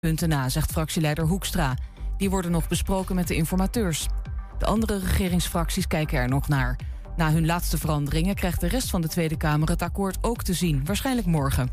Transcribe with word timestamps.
Punten 0.00 0.28
na, 0.28 0.48
zegt 0.48 0.72
fractieleider 0.72 1.26
Hoekstra. 1.26 1.76
Die 2.16 2.30
worden 2.30 2.50
nog 2.50 2.68
besproken 2.68 3.14
met 3.14 3.28
de 3.28 3.34
informateurs. 3.34 4.06
De 4.58 4.66
andere 4.66 4.98
regeringsfracties 4.98 5.86
kijken 5.86 6.18
er 6.18 6.28
nog 6.28 6.48
naar. 6.48 6.78
Na 7.16 7.32
hun 7.32 7.46
laatste 7.46 7.78
veranderingen 7.78 8.34
krijgt 8.34 8.60
de 8.60 8.66
rest 8.66 8.90
van 8.90 9.00
de 9.00 9.08
Tweede 9.08 9.36
Kamer 9.36 9.68
het 9.68 9.82
akkoord 9.82 10.18
ook 10.20 10.42
te 10.42 10.52
zien, 10.52 10.84
waarschijnlijk 10.84 11.26
morgen. 11.26 11.70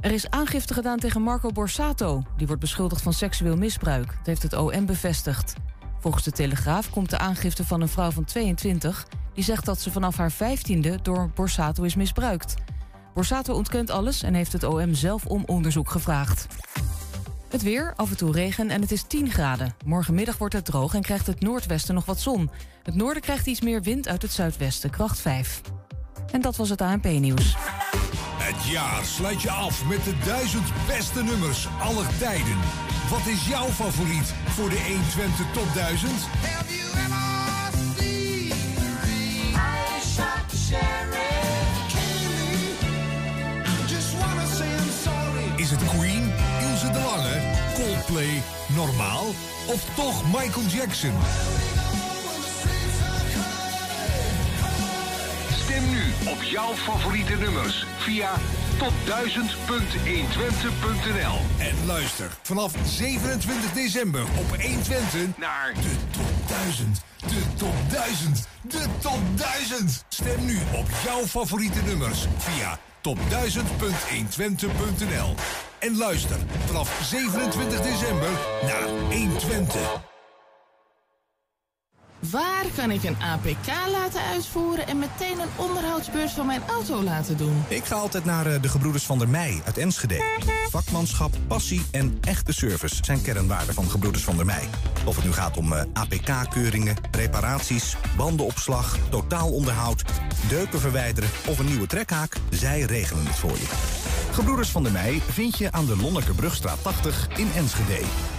Er 0.00 0.10
is 0.10 0.30
aangifte 0.30 0.74
gedaan 0.74 0.98
tegen 0.98 1.22
Marco 1.22 1.50
Borsato. 1.50 2.22
Die 2.36 2.46
wordt 2.46 2.62
beschuldigd 2.62 3.02
van 3.02 3.12
seksueel 3.12 3.56
misbruik. 3.56 4.06
Dat 4.06 4.26
heeft 4.26 4.42
het 4.42 4.54
OM 4.54 4.86
bevestigd. 4.86 5.54
Volgens 6.00 6.24
de 6.24 6.32
Telegraaf 6.32 6.90
komt 6.90 7.10
de 7.10 7.18
aangifte 7.18 7.64
van 7.64 7.80
een 7.80 7.88
vrouw 7.88 8.10
van 8.10 8.24
22... 8.24 9.06
die 9.34 9.44
zegt 9.44 9.64
dat 9.64 9.80
ze 9.80 9.90
vanaf 9.90 10.16
haar 10.16 10.32
15e 10.32 11.02
door 11.02 11.30
Borsato 11.34 11.82
is 11.82 11.94
misbruikt. 11.94 12.54
Borsato 13.14 13.54
ontkent 13.54 13.90
alles 13.90 14.22
en 14.22 14.34
heeft 14.34 14.52
het 14.52 14.64
OM 14.64 14.94
zelf 14.94 15.26
om 15.26 15.42
onderzoek 15.46 15.90
gevraagd. 15.90 16.46
Het 17.56 17.64
weer, 17.64 17.92
af 17.96 18.10
en 18.10 18.16
toe 18.16 18.32
regen 18.32 18.70
en 18.70 18.80
het 18.80 18.92
is 18.92 19.02
10 19.02 19.30
graden. 19.30 19.74
Morgenmiddag 19.84 20.38
wordt 20.38 20.54
het 20.54 20.64
droog 20.64 20.94
en 20.94 21.02
krijgt 21.02 21.26
het 21.26 21.40
noordwesten 21.40 21.94
nog 21.94 22.04
wat 22.04 22.20
zon. 22.20 22.50
Het 22.82 22.94
noorden 22.94 23.22
krijgt 23.22 23.46
iets 23.46 23.60
meer 23.60 23.82
wind 23.82 24.08
uit 24.08 24.22
het 24.22 24.32
zuidwesten, 24.32 24.90
kracht 24.90 25.20
5. 25.20 25.60
En 26.32 26.40
dat 26.40 26.56
was 26.56 26.68
het 26.68 26.80
ANP-nieuws. 26.80 27.54
Het 28.38 28.64
jaar 28.64 29.04
sluit 29.04 29.42
je 29.42 29.50
af 29.50 29.84
met 29.84 30.04
de 30.04 30.14
duizend 30.24 30.66
beste 30.86 31.22
nummers 31.22 31.68
aller 31.80 32.06
tijden. 32.18 32.56
Wat 33.10 33.26
is 33.26 33.48
jouw 33.48 33.68
favoriet 33.68 34.34
voor 34.46 34.68
de 34.68 34.80
120 34.86 35.46
top 35.52 35.74
1000? 35.74 36.12
Is 45.56 45.70
het 45.70 45.84
Queen, 45.84 46.15
Coldplay, 48.16 48.42
Normaal 48.74 49.26
of 49.66 49.84
toch 49.94 50.24
Michael 50.24 50.66
Jackson? 50.66 51.12
Stem 55.52 55.90
nu 55.90 56.02
op 56.30 56.42
jouw 56.42 56.74
favoriete 56.74 57.34
nummers 57.34 57.86
via 57.98 58.30
top1000.120.nl. 58.78 61.38
En 61.58 61.86
luister 61.86 62.30
vanaf 62.42 62.72
27 62.84 63.72
december 63.72 64.22
op 64.22 64.60
120 64.60 65.38
Naar 65.38 65.74
de 65.74 65.96
top 66.10 66.48
1000. 66.48 67.04
De 67.26 67.42
top 67.56 67.74
1000. 67.90 68.48
De 68.62 68.86
top 68.98 69.20
1000. 69.34 70.04
Stem 70.08 70.44
nu 70.44 70.58
op 70.74 70.86
jouw 71.04 71.26
favoriete 71.26 71.82
nummers 71.82 72.26
via 72.38 72.78
top1000.120.nl. 73.02 75.34
En 75.86 75.96
luister 75.96 76.36
vanaf 76.66 77.00
27 77.02 77.80
december 77.80 78.28
naar 78.62 78.88
120. 79.10 80.04
Waar 82.30 82.64
kan 82.76 82.90
ik 82.90 83.04
een 83.04 83.16
APK 83.22 83.66
laten 83.90 84.20
uitvoeren 84.20 84.86
en 84.86 84.98
meteen 84.98 85.40
een 85.40 85.48
onderhoudsbeurs 85.56 86.32
van 86.32 86.46
mijn 86.46 86.62
auto 86.68 87.02
laten 87.02 87.36
doen? 87.36 87.64
Ik 87.68 87.84
ga 87.84 87.94
altijd 87.94 88.24
naar 88.24 88.46
eh, 88.46 88.62
de 88.62 88.68
Gebroeders 88.68 89.04
van 89.04 89.18
der 89.18 89.28
Meij 89.28 89.60
uit 89.64 89.78
Enschede. 89.78 90.22
Vakmanschap, 90.70 91.34
passie 91.46 91.82
en 91.90 92.18
echte 92.20 92.52
service 92.52 92.96
zijn 93.00 93.22
kernwaarden 93.22 93.74
van 93.74 93.90
Gebroeders 93.90 94.24
van 94.24 94.36
der 94.36 94.46
Meij. 94.46 94.68
Of 95.04 95.16
het 95.16 95.24
nu 95.24 95.32
gaat 95.32 95.56
om 95.56 95.72
eh, 95.72 95.84
APK-keuringen, 95.92 96.96
reparaties, 97.10 97.96
bandenopslag, 98.16 98.98
totaalonderhoud, 99.10 100.02
deuken 100.48 100.80
verwijderen 100.80 101.30
of 101.46 101.58
een 101.58 101.66
nieuwe 101.66 101.86
trekhaak, 101.86 102.36
zij 102.50 102.80
regelen 102.80 103.26
het 103.26 103.36
voor 103.36 103.56
je. 103.56 104.15
Gebroeders 104.36 104.70
van 104.70 104.82
der 104.82 104.92
Meij 104.92 105.20
vind 105.20 105.58
je 105.58 105.72
aan 105.72 105.86
de 105.86 105.96
Lonnekerbrugstraat 105.96 106.82
80 106.82 107.28
in 107.38 107.48
Enschede. 107.54 108.35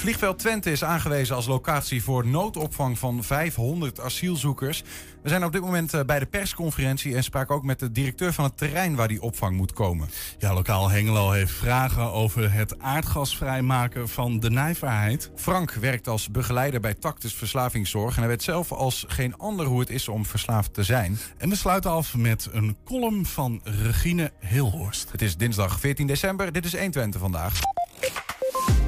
Vliegveld 0.00 0.38
Twente 0.38 0.70
is 0.70 0.84
aangewezen 0.84 1.36
als 1.36 1.46
locatie 1.46 2.02
voor 2.02 2.26
noodopvang 2.26 2.98
van 2.98 3.24
500 3.24 4.00
asielzoekers. 4.00 4.82
We 5.22 5.28
zijn 5.28 5.44
op 5.44 5.52
dit 5.52 5.60
moment 5.60 5.94
eh, 5.94 6.00
bij 6.04 6.18
de 6.18 6.26
persconferentie 6.26 7.14
en 7.16 7.24
spraken 7.24 7.54
ook 7.54 7.64
met 7.64 7.78
de 7.78 7.92
directeur 7.92 8.32
van 8.32 8.44
het 8.44 8.56
terrein 8.56 8.94
waar 8.94 9.08
die 9.08 9.22
opvang 9.22 9.56
moet 9.56 9.72
komen. 9.72 10.10
Ja, 10.38 10.54
lokaal 10.54 10.90
Hengelo 10.90 11.30
heeft 11.30 11.52
vragen 11.52 12.12
over 12.12 12.52
het 12.52 12.78
aardgasvrijmaken 12.78 14.08
van 14.08 14.40
de 14.40 14.50
nijverheid. 14.50 15.30
Frank 15.36 15.72
werkt 15.72 16.08
als 16.08 16.30
begeleider 16.30 16.80
bij 16.80 16.94
Tactus 16.94 17.34
Verslavingszorg 17.34 18.14
en 18.14 18.20
hij 18.20 18.28
weet 18.28 18.42
zelf 18.42 18.72
als 18.72 19.04
geen 19.08 19.36
ander 19.36 19.66
hoe 19.66 19.80
het 19.80 19.90
is 19.90 20.08
om 20.08 20.26
verslaafd 20.26 20.74
te 20.74 20.84
zijn. 20.84 21.18
En 21.38 21.48
we 21.48 21.56
sluiten 21.56 21.90
af 21.90 22.16
met 22.16 22.48
een 22.52 22.76
column 22.84 23.26
van 23.26 23.60
Regine 23.64 24.32
Hilhorst. 24.38 25.10
Het 25.12 25.22
is 25.22 25.36
dinsdag 25.36 25.80
14 25.80 26.06
december, 26.06 26.52
dit 26.52 26.64
is 26.64 26.72
120 26.72 27.20
vandaag. 27.20 27.60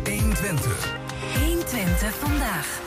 120. 0.05 1.02
120 1.93 2.29
vandaag. 2.29 2.81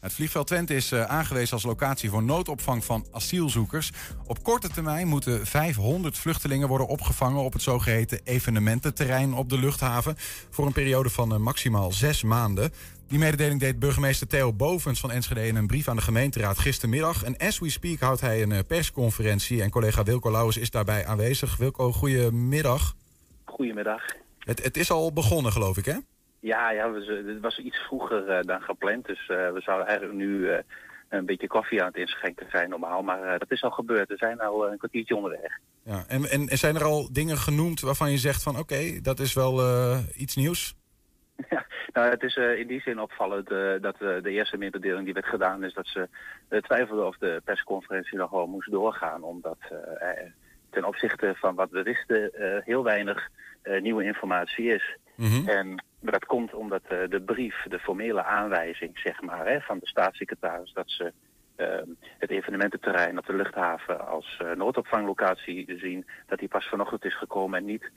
Het 0.00 0.12
vliegveld 0.12 0.46
Twente 0.46 0.74
is 0.74 0.92
eh, 0.92 1.04
aangewezen 1.04 1.52
als 1.52 1.62
locatie 1.62 2.10
voor 2.10 2.22
noodopvang 2.22 2.84
van 2.84 3.06
asielzoekers. 3.12 3.90
Op 4.26 4.42
korte 4.42 4.68
termijn 4.68 5.08
moeten 5.08 5.46
500 5.46 6.18
vluchtelingen 6.18 6.68
worden 6.68 6.86
opgevangen 6.86 7.42
op 7.42 7.52
het 7.52 7.62
zogeheten 7.62 8.20
evenemententerrein 8.24 9.34
op 9.34 9.48
de 9.48 9.58
luchthaven. 9.58 10.14
Voor 10.50 10.66
een 10.66 10.72
periode 10.72 11.10
van 11.10 11.32
eh, 11.32 11.38
maximaal 11.38 11.92
zes 11.92 12.22
maanden. 12.22 12.72
Die 13.08 13.18
mededeling 13.18 13.60
deed 13.60 13.78
burgemeester 13.78 14.26
Theo 14.26 14.52
Bovens 14.52 15.00
van 15.00 15.10
Enschede 15.10 15.46
in 15.46 15.56
een 15.56 15.66
brief 15.66 15.88
aan 15.88 15.96
de 15.96 16.02
gemeenteraad 16.02 16.58
gistermiddag. 16.58 17.22
En 17.22 17.36
as 17.36 17.58
we 17.58 17.70
speak 17.70 18.00
houdt 18.00 18.20
hij 18.20 18.42
een 18.42 18.52
eh, 18.52 18.58
persconferentie 18.66 19.62
en 19.62 19.70
collega 19.70 20.02
Wilco 20.02 20.30
Lauwers 20.30 20.56
is 20.56 20.70
daarbij 20.70 21.06
aanwezig. 21.06 21.56
Wilco, 21.56 21.92
goedemiddag. 21.92 22.94
Goedemiddag. 23.44 24.02
Het, 24.38 24.62
het 24.62 24.76
is 24.76 24.90
al 24.90 25.12
begonnen, 25.12 25.52
geloof 25.52 25.76
ik, 25.76 25.84
hè? 25.84 25.96
Ja, 26.40 26.70
ja 26.70 26.90
we, 26.90 27.22
het 27.26 27.40
was 27.40 27.58
iets 27.58 27.78
vroeger 27.78 28.28
eh, 28.28 28.42
dan 28.42 28.60
gepland. 28.60 29.06
Dus 29.06 29.28
eh, 29.28 29.52
we 29.52 29.60
zouden 29.60 29.86
eigenlijk 29.86 30.18
nu 30.18 30.48
eh, 30.48 30.58
een 31.08 31.26
beetje 31.26 31.46
koffie 31.46 31.80
aan 31.80 31.86
het 31.86 31.96
inschenken 31.96 32.46
zijn 32.50 32.68
normaal. 32.68 33.02
Maar 33.02 33.38
dat 33.38 33.50
is 33.50 33.62
al 33.62 33.70
gebeurd. 33.70 34.08
We 34.08 34.16
zijn 34.16 34.40
al 34.40 34.70
een 34.70 34.78
kwartiertje 34.78 35.16
onderweg. 35.16 35.58
Ja, 35.82 36.04
en, 36.08 36.24
en, 36.24 36.48
en 36.48 36.58
zijn 36.58 36.76
er 36.76 36.84
al 36.84 37.12
dingen 37.12 37.36
genoemd 37.36 37.80
waarvan 37.80 38.10
je 38.10 38.18
zegt 38.18 38.42
van 38.42 38.58
oké, 38.58 39.00
dat 39.02 39.18
is 39.18 39.32
wel 39.34 39.60
iets 40.16 40.36
nieuws? 40.36 40.74
Ja, 41.50 41.66
nou, 41.92 42.10
het 42.10 42.22
is 42.22 42.36
in 42.36 42.66
die 42.66 42.80
zin 42.80 43.00
opvallend 43.00 43.48
dat 43.82 43.98
de 43.98 44.30
eerste 44.30 44.56
mededeling 44.56 45.04
die 45.04 45.14
werd 45.14 45.26
gedaan 45.26 45.64
is 45.64 45.74
dat 45.74 45.86
ze 45.86 46.08
twijfelden 46.60 47.06
of 47.06 47.16
de 47.16 47.40
persconferentie 47.44 48.18
nog 48.18 48.30
wel 48.30 48.46
moest 48.46 48.70
doorgaan. 48.70 49.22
Omdat 49.22 49.58
ten 50.70 50.84
opzichte 50.84 51.34
van 51.36 51.54
wat 51.54 51.70
we 51.70 51.82
wisten 51.82 52.30
heel 52.64 52.84
weinig 52.84 53.28
nieuwe 53.80 54.04
informatie 54.04 54.74
is. 54.74 54.96
Mhm. 55.20 55.48
En 55.48 55.84
dat 56.00 56.24
komt 56.24 56.54
omdat 56.54 56.82
uh, 56.92 56.98
de 57.08 57.20
brief, 57.20 57.62
de 57.68 57.78
formele 57.78 58.24
aanwijzing 58.24 58.98
zeg 58.98 59.20
maar, 59.20 59.46
hè, 59.46 59.60
van 59.60 59.78
de 59.78 59.86
staatssecretaris 59.86 60.72
dat 60.72 60.90
ze 60.90 61.12
uh, 61.56 61.66
het 62.18 62.30
evenemententerrein 62.30 63.18
op 63.18 63.26
de 63.26 63.36
luchthaven 63.36 64.08
als 64.08 64.40
uh, 64.42 64.52
noodopvanglocatie 64.52 65.78
zien, 65.78 66.06
dat 66.26 66.38
die 66.38 66.48
pas 66.48 66.68
vanochtend 66.68 67.04
is 67.04 67.16
gekomen 67.18 67.58
en 67.58 67.64
niet 67.64 67.90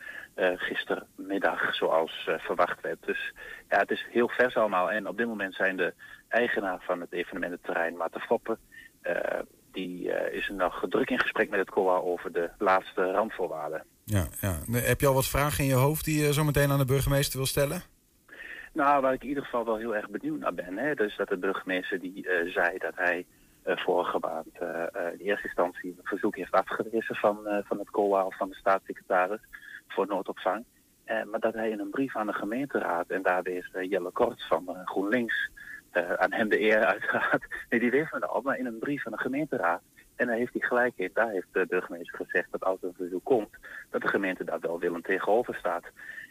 gistermiddag 0.56 1.75
zoals 1.75 2.29
verwacht 2.38 2.81
werd. 2.81 3.06
Dus 3.06 3.33
ja, 3.69 3.78
het 3.78 3.91
is 3.91 4.06
heel 4.09 4.29
vers 4.29 4.56
allemaal 4.56 4.91
en 4.91 5.07
op 5.07 5.17
dit 5.17 5.28
moment 5.28 5.53
zijn 5.53 5.78
de 5.78 5.94
eigenaar 6.28 6.79
van 6.81 7.00
het 7.00 7.12
evenemententerrein, 7.12 7.97
Maarten 7.97 8.22
Foppen, 8.22 8.57
die 9.72 10.12
is 10.31 10.50
nog 10.50 10.85
druk 10.89 11.09
in 11.09 11.19
gesprek 11.19 11.50
met 11.50 11.59
het 11.59 11.69
COA 11.69 11.97
over 11.97 12.31
de 12.31 12.50
laatste 12.57 13.12
randvoorwaarden. 13.12 13.83
Ja, 14.06 14.28
ja. 14.41 14.58
Heb 14.72 15.00
je 15.00 15.08
al 15.08 15.14
wat 15.14 15.28
vragen 15.28 15.64
in 15.64 15.69
je 15.69 15.75
hoofd 15.75 16.06
die 16.06 16.24
je 16.24 16.34
zo 16.34 16.44
meteen 16.44 16.72
aan 16.72 16.78
de 16.78 16.86
burgemeester 16.86 17.38
wil 17.38 17.46
stellen? 17.46 17.81
Nou, 18.74 19.02
waar 19.02 19.14
ik 19.14 19.22
in 19.22 19.28
ieder 19.28 19.44
geval 19.44 19.66
wel 19.66 19.78
heel 19.78 19.96
erg 19.96 20.09
benieuwd 20.09 20.40
naar 20.40 20.53
ben, 20.53 20.78
hè, 20.78 20.94
dus 20.94 21.18
dat 21.18 21.28
de 21.28 21.38
burgemeester 21.38 22.00
die 22.00 22.27
uh, 22.27 22.54
zei 22.54 22.77
dat 22.77 22.95
hij 22.95 23.25
uh, 23.66 23.77
vorige 23.77 24.18
maand 24.19 24.48
uh, 24.62 24.83
in 25.18 25.25
eerste 25.25 25.48
instantie 25.48 25.89
een 25.89 26.04
verzoek 26.04 26.36
heeft 26.36 26.51
afgewezen 26.51 27.16
van, 27.16 27.38
van 27.66 27.80
het 27.80 27.89
COA 27.89 28.25
of 28.25 28.38
van 28.38 28.50
de 28.50 28.56
staatssecretaris 28.56 29.42
voor 29.88 30.07
noodopvang. 30.07 30.66
maar 31.06 31.39
dat 31.39 31.54
hij 31.54 31.69
in 31.69 31.80
een 31.80 31.89
brief 31.89 32.16
aan 32.16 32.27
de 32.27 32.33
gemeenteraad, 32.33 33.10
en 33.10 33.22
daar 33.22 33.48
is 33.48 33.69
Jelle 33.81 34.12
Kort 34.12 34.44
van 34.48 34.81
GroenLinks, 34.86 35.50
aan 36.18 36.33
hem 36.33 36.50
de 36.50 36.62
eer 36.62 36.86
uiteraard, 36.86 37.45
nee 37.69 37.80
die 37.80 37.92
wees 37.92 38.12
me 38.12 38.25
al, 38.25 38.42
maar 38.42 38.57
in 38.57 38.66
een 38.66 38.80
brief 38.80 39.06
aan 39.06 39.12
de 39.12 39.18
gemeenteraad 39.18 39.81
en 40.15 40.27
daar 40.27 40.36
heeft 40.36 40.54
hij 40.54 40.68
gelijk 40.68 40.94
in. 40.95 41.10
Daar 41.13 41.30
heeft 41.30 41.48
de 41.51 41.65
burgemeester 41.69 42.18
gezegd 42.18 42.51
dat 42.51 42.63
als 42.63 42.77
er 42.81 42.88
een 42.88 42.94
verzoek 42.98 43.24
komt, 43.24 43.50
dat 43.89 44.01
de 44.01 44.07
gemeente 44.07 44.44
daar 44.44 44.60
wel 44.60 44.80
willend 44.80 45.04
tegenover 45.04 45.56
staat. 45.56 45.83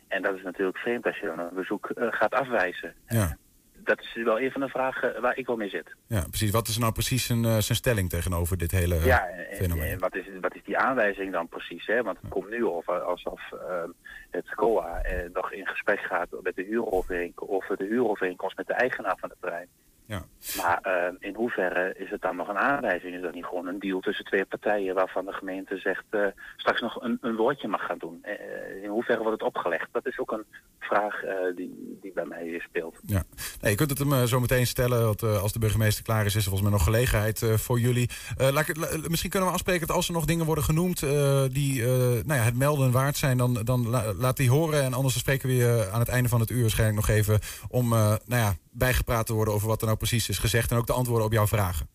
En 0.08 0.22
dat 0.22 0.34
is 0.34 0.42
natuurlijk 0.42 0.78
vreemd 0.78 1.06
als 1.06 1.18
je 1.18 1.26
dan 1.26 1.38
een 1.38 1.54
bezoek 1.54 1.90
uh, 1.94 2.06
gaat 2.10 2.34
afwijzen. 2.34 2.94
Ja. 3.06 3.36
dat 3.84 4.00
is 4.00 4.22
wel 4.24 4.40
een 4.40 4.50
van 4.50 4.60
de 4.60 4.68
vragen 4.68 5.20
waar 5.20 5.36
ik 5.36 5.46
wel 5.46 5.56
mee 5.56 5.68
zit. 5.68 5.94
Ja, 6.06 6.24
precies. 6.28 6.50
Wat 6.50 6.68
is 6.68 6.78
nou 6.78 6.92
precies 6.92 7.26
zijn, 7.26 7.44
eh, 7.44 7.58
zijn 7.58 7.78
stelling 7.78 8.08
tegenover 8.08 8.58
dit 8.58 8.70
hele 8.70 8.94
eh, 8.94 9.06
Ja, 9.06 9.26
en, 9.28 9.56
fenomeen? 9.56 9.90
en 9.90 9.98
wat, 9.98 10.14
is, 10.16 10.24
wat 10.40 10.54
is 10.54 10.64
die 10.64 10.78
aanwijzing 10.78 11.32
dan 11.32 11.48
precies? 11.48 11.86
Hè? 11.86 12.02
Want 12.02 12.18
het 12.20 12.30
komt 12.30 12.50
nu 12.50 12.66
over 12.66 13.00
alsof 13.00 13.40
ehm, 13.52 13.90
het 14.30 14.54
COA 14.54 15.02
eh, 15.02 15.30
nog 15.32 15.52
in 15.52 15.66
gesprek 15.66 16.00
gaat 16.00 16.28
met 16.42 16.54
de 16.56 16.62
huurovereenkomst, 16.62 17.70
of 17.70 17.76
de 17.76 17.84
huurovereenkomst 17.84 18.56
met 18.56 18.66
de 18.66 18.74
eigenaar 18.74 19.16
van 19.18 19.28
het 19.28 19.38
terrein. 19.40 19.68
Ja. 20.06 20.24
Maar 20.56 20.78
ehm, 20.82 21.14
in 21.18 21.34
hoeverre 21.34 21.94
is 21.98 22.10
het 22.10 22.22
dan 22.22 22.36
nog 22.36 22.48
een 22.48 22.58
aanwijzing? 22.58 23.14
Is 23.14 23.22
dat 23.22 23.34
niet 23.34 23.44
gewoon 23.44 23.66
een 23.66 23.78
deal 23.78 24.00
tussen 24.00 24.24
twee 24.24 24.44
partijen 24.44 24.94
waarvan 24.94 25.24
de 25.24 25.32
gemeente 25.32 25.76
zegt 25.76 26.04
eh, 26.10 26.20
straks 26.56 26.80
nog 26.80 27.02
een, 27.02 27.18
een 27.20 27.36
woordje 27.36 27.68
mag 27.68 27.86
gaan 27.86 27.98
doen? 27.98 28.18
Eh, 28.22 28.82
in 28.82 28.88
hoeverre 28.88 29.22
wordt 29.22 29.38
het 29.40 29.48
opgelegd? 29.48 29.88
Dat 29.92 30.06
is 30.06 30.18
ook 30.18 30.32
een 30.32 30.44
vraag 30.78 31.22
eh, 31.22 31.34
die, 31.56 31.98
die 32.02 32.12
bij 32.14 32.24
mij 32.24 32.60
speelt. 32.68 32.96
Ja. 33.06 33.22
Nee, 33.60 33.70
je 33.70 33.76
kunt 33.76 33.90
het 33.90 33.98
hem 33.98 34.12
eh, 34.12 34.22
zo 34.22 34.40
meteen 34.40 34.66
stellen. 34.66 35.04
Want, 35.04 35.22
eh, 35.22 35.42
als 35.42 35.52
de 35.52 35.58
burgemeester 35.58 36.04
klaar 36.04 36.24
is, 36.24 36.34
is 36.34 36.44
er 36.44 36.50
volgens 36.50 36.62
mij 36.62 36.72
nog 36.78 36.84
gelegenheid 36.84 37.42
eh, 37.42 37.54
voor 37.54 37.78
jullie. 37.80 38.10
Eh, 38.36 38.48
laat 38.52 38.68
ik, 38.68 38.76
la- 38.76 38.88
misschien 39.08 39.30
kunnen 39.30 39.48
we 39.48 39.54
afspreken 39.54 39.86
dat 39.86 39.96
als 39.96 40.08
er 40.08 40.14
nog 40.14 40.24
dingen 40.24 40.46
worden 40.46 40.64
genoemd 40.64 41.02
eh, 41.02 41.42
die 41.48 41.82
eh, 41.82 41.88
nou 41.98 42.34
ja, 42.34 42.42
het 42.42 42.56
melden 42.56 42.90
waard 42.92 43.16
zijn, 43.16 43.36
dan, 43.38 43.60
dan 43.64 43.88
la- 43.88 44.12
laat 44.12 44.36
die 44.36 44.50
horen. 44.50 44.82
En 44.82 44.92
anders 44.94 45.18
spreken 45.18 45.48
we 45.48 45.54
je 45.54 45.88
aan 45.92 46.00
het 46.00 46.08
einde 46.08 46.28
van 46.28 46.40
het 46.40 46.50
uur 46.50 46.60
waarschijnlijk 46.60 47.06
nog 47.06 47.16
even 47.16 47.38
om 47.68 47.92
eh, 47.92 47.98
nou 48.26 48.42
ja, 48.42 48.54
bijgepraat 48.72 49.26
te 49.26 49.32
worden 49.32 49.54
over 49.54 49.68
wat 49.68 49.80
er 49.80 49.86
nou 49.86 49.98
precies 49.98 50.28
is 50.28 50.38
gezegd. 50.38 50.70
En 50.70 50.76
ook 50.76 50.86
de 50.86 50.92
antwoorden 50.92 51.26
op 51.26 51.32
jouw 51.32 51.46
vragen. 51.46 51.88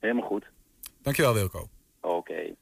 Helemaal 0.00 0.28
goed. 0.28 0.50
Dankjewel, 1.02 1.34
Wilco. 1.34 1.68
Oké. 2.00 2.54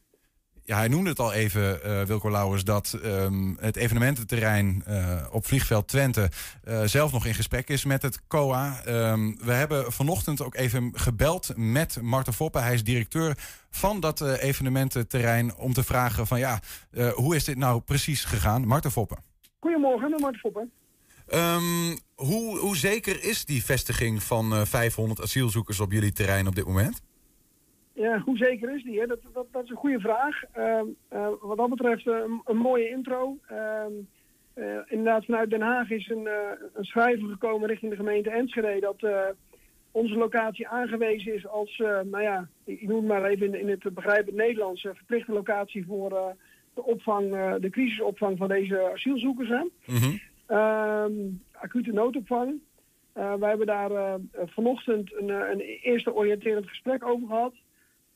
Ja, 0.65 0.77
hij 0.77 0.89
noemde 0.89 1.11
het 1.11 1.19
al 1.19 1.33
even, 1.33 1.83
eh, 1.83 2.03
Wilco 2.03 2.31
Lauwers, 2.31 2.65
dat 2.65 2.99
ehm, 3.03 3.55
het 3.57 3.77
evenemententerrein 3.77 4.83
eh, 4.87 5.27
op 5.31 5.47
vliegveld 5.47 5.89
Twente 5.89 6.29
eh, 6.65 6.83
zelf 6.83 7.13
nog 7.13 7.27
in 7.27 7.35
gesprek 7.35 7.69
is 7.69 7.85
met 7.85 8.03
het 8.03 8.27
COA. 8.27 8.83
Ehm, 8.85 9.33
we 9.45 9.53
hebben 9.53 9.93
vanochtend 9.93 10.43
ook 10.43 10.55
even 10.55 10.91
gebeld 10.95 11.53
met 11.57 12.03
Marten 12.03 12.33
Foppen. 12.33 12.63
Hij 12.63 12.75
is 12.75 12.85
directeur 12.85 13.37
van 13.71 14.01
dat 14.01 14.21
eh, 14.21 14.43
evenemententerrein 14.43 15.57
om 15.57 15.73
te 15.73 15.83
vragen 15.83 16.27
van 16.27 16.39
ja, 16.39 16.61
eh, 16.91 17.09
hoe 17.09 17.37
is 17.37 17.45
dit 17.45 17.57
nou 17.57 17.81
precies 17.81 18.25
gegaan? 18.25 18.67
Marten 18.67 18.91
Foppen. 18.91 19.19
Goedemorgen, 19.59 20.11
Marten 20.21 20.41
Foppen. 20.41 20.73
Ehm, 21.33 21.97
hoe, 22.15 22.59
hoe 22.59 22.77
zeker 22.77 23.25
is 23.25 23.45
die 23.45 23.65
vestiging 23.65 24.23
van 24.23 24.53
eh, 24.53 24.65
500 24.65 25.21
asielzoekers 25.21 25.81
op 25.81 25.93
jullie 25.93 26.13
terrein 26.13 26.47
op 26.47 26.55
dit 26.55 26.67
moment? 26.67 27.03
Ja, 27.95 28.19
hoe 28.19 28.37
zeker 28.37 28.75
is 28.75 28.85
die? 28.85 29.01
Hè? 29.01 29.07
Dat, 29.07 29.19
dat, 29.33 29.47
dat 29.51 29.65
is 29.65 29.71
een 29.71 29.77
goede 29.77 30.01
vraag. 30.01 30.43
Ehm, 30.53 30.87
eh, 31.09 31.29
wat 31.41 31.57
dat 31.57 31.69
betreft 31.69 32.07
eh, 32.07 32.15
een, 32.15 32.41
een 32.45 32.57
mooie 32.57 32.89
intro. 32.89 33.39
Ehm, 33.47 33.93
eh, 34.55 34.79
inderdaad, 34.87 35.25
vanuit 35.25 35.51
Den 35.51 35.61
Haag 35.61 35.91
is 35.91 36.09
een, 36.09 36.29
een 36.75 36.85
schrijver 36.85 37.29
gekomen 37.29 37.69
richting 37.69 37.91
de 37.91 37.97
gemeente 37.97 38.31
Enschede 38.31 38.81
dat 38.81 39.35
onze 39.91 40.15
locatie 40.15 40.69
aangewezen 40.69 41.35
is 41.35 41.47
als, 41.47 41.77
nou 41.79 42.23
ja, 42.23 42.49
ik 42.65 42.83
noem 42.83 42.97
het 42.97 43.07
maar 43.07 43.25
even 43.25 43.47
in, 43.47 43.61
in 43.61 43.69
het 43.69 43.95
begrijpend 43.95 44.37
Nederlands, 44.37 44.81
verplichte 44.81 45.33
locatie 45.33 45.85
voor 45.87 46.35
de 46.75 46.85
opvang, 46.85 47.31
de 47.61 47.71
crisisopvang 47.71 48.39
van 48.39 48.49
deze 48.49 48.91
asielzoekers. 48.93 49.49
Hè? 49.49 49.65
Ehm, 49.87 50.17
acute 51.53 51.93
noodopvang. 51.93 52.61
Eh, 53.13 53.35
wij 53.35 53.49
hebben 53.49 53.67
daar 53.67 53.91
eh, 53.91 54.15
vanochtend 54.33 55.15
een, 55.15 55.31
eh, 55.31 55.51
een 55.51 55.61
eerste 55.61 56.15
oriënterend 56.15 56.69
gesprek 56.69 57.07
over 57.07 57.27
gehad. 57.29 57.55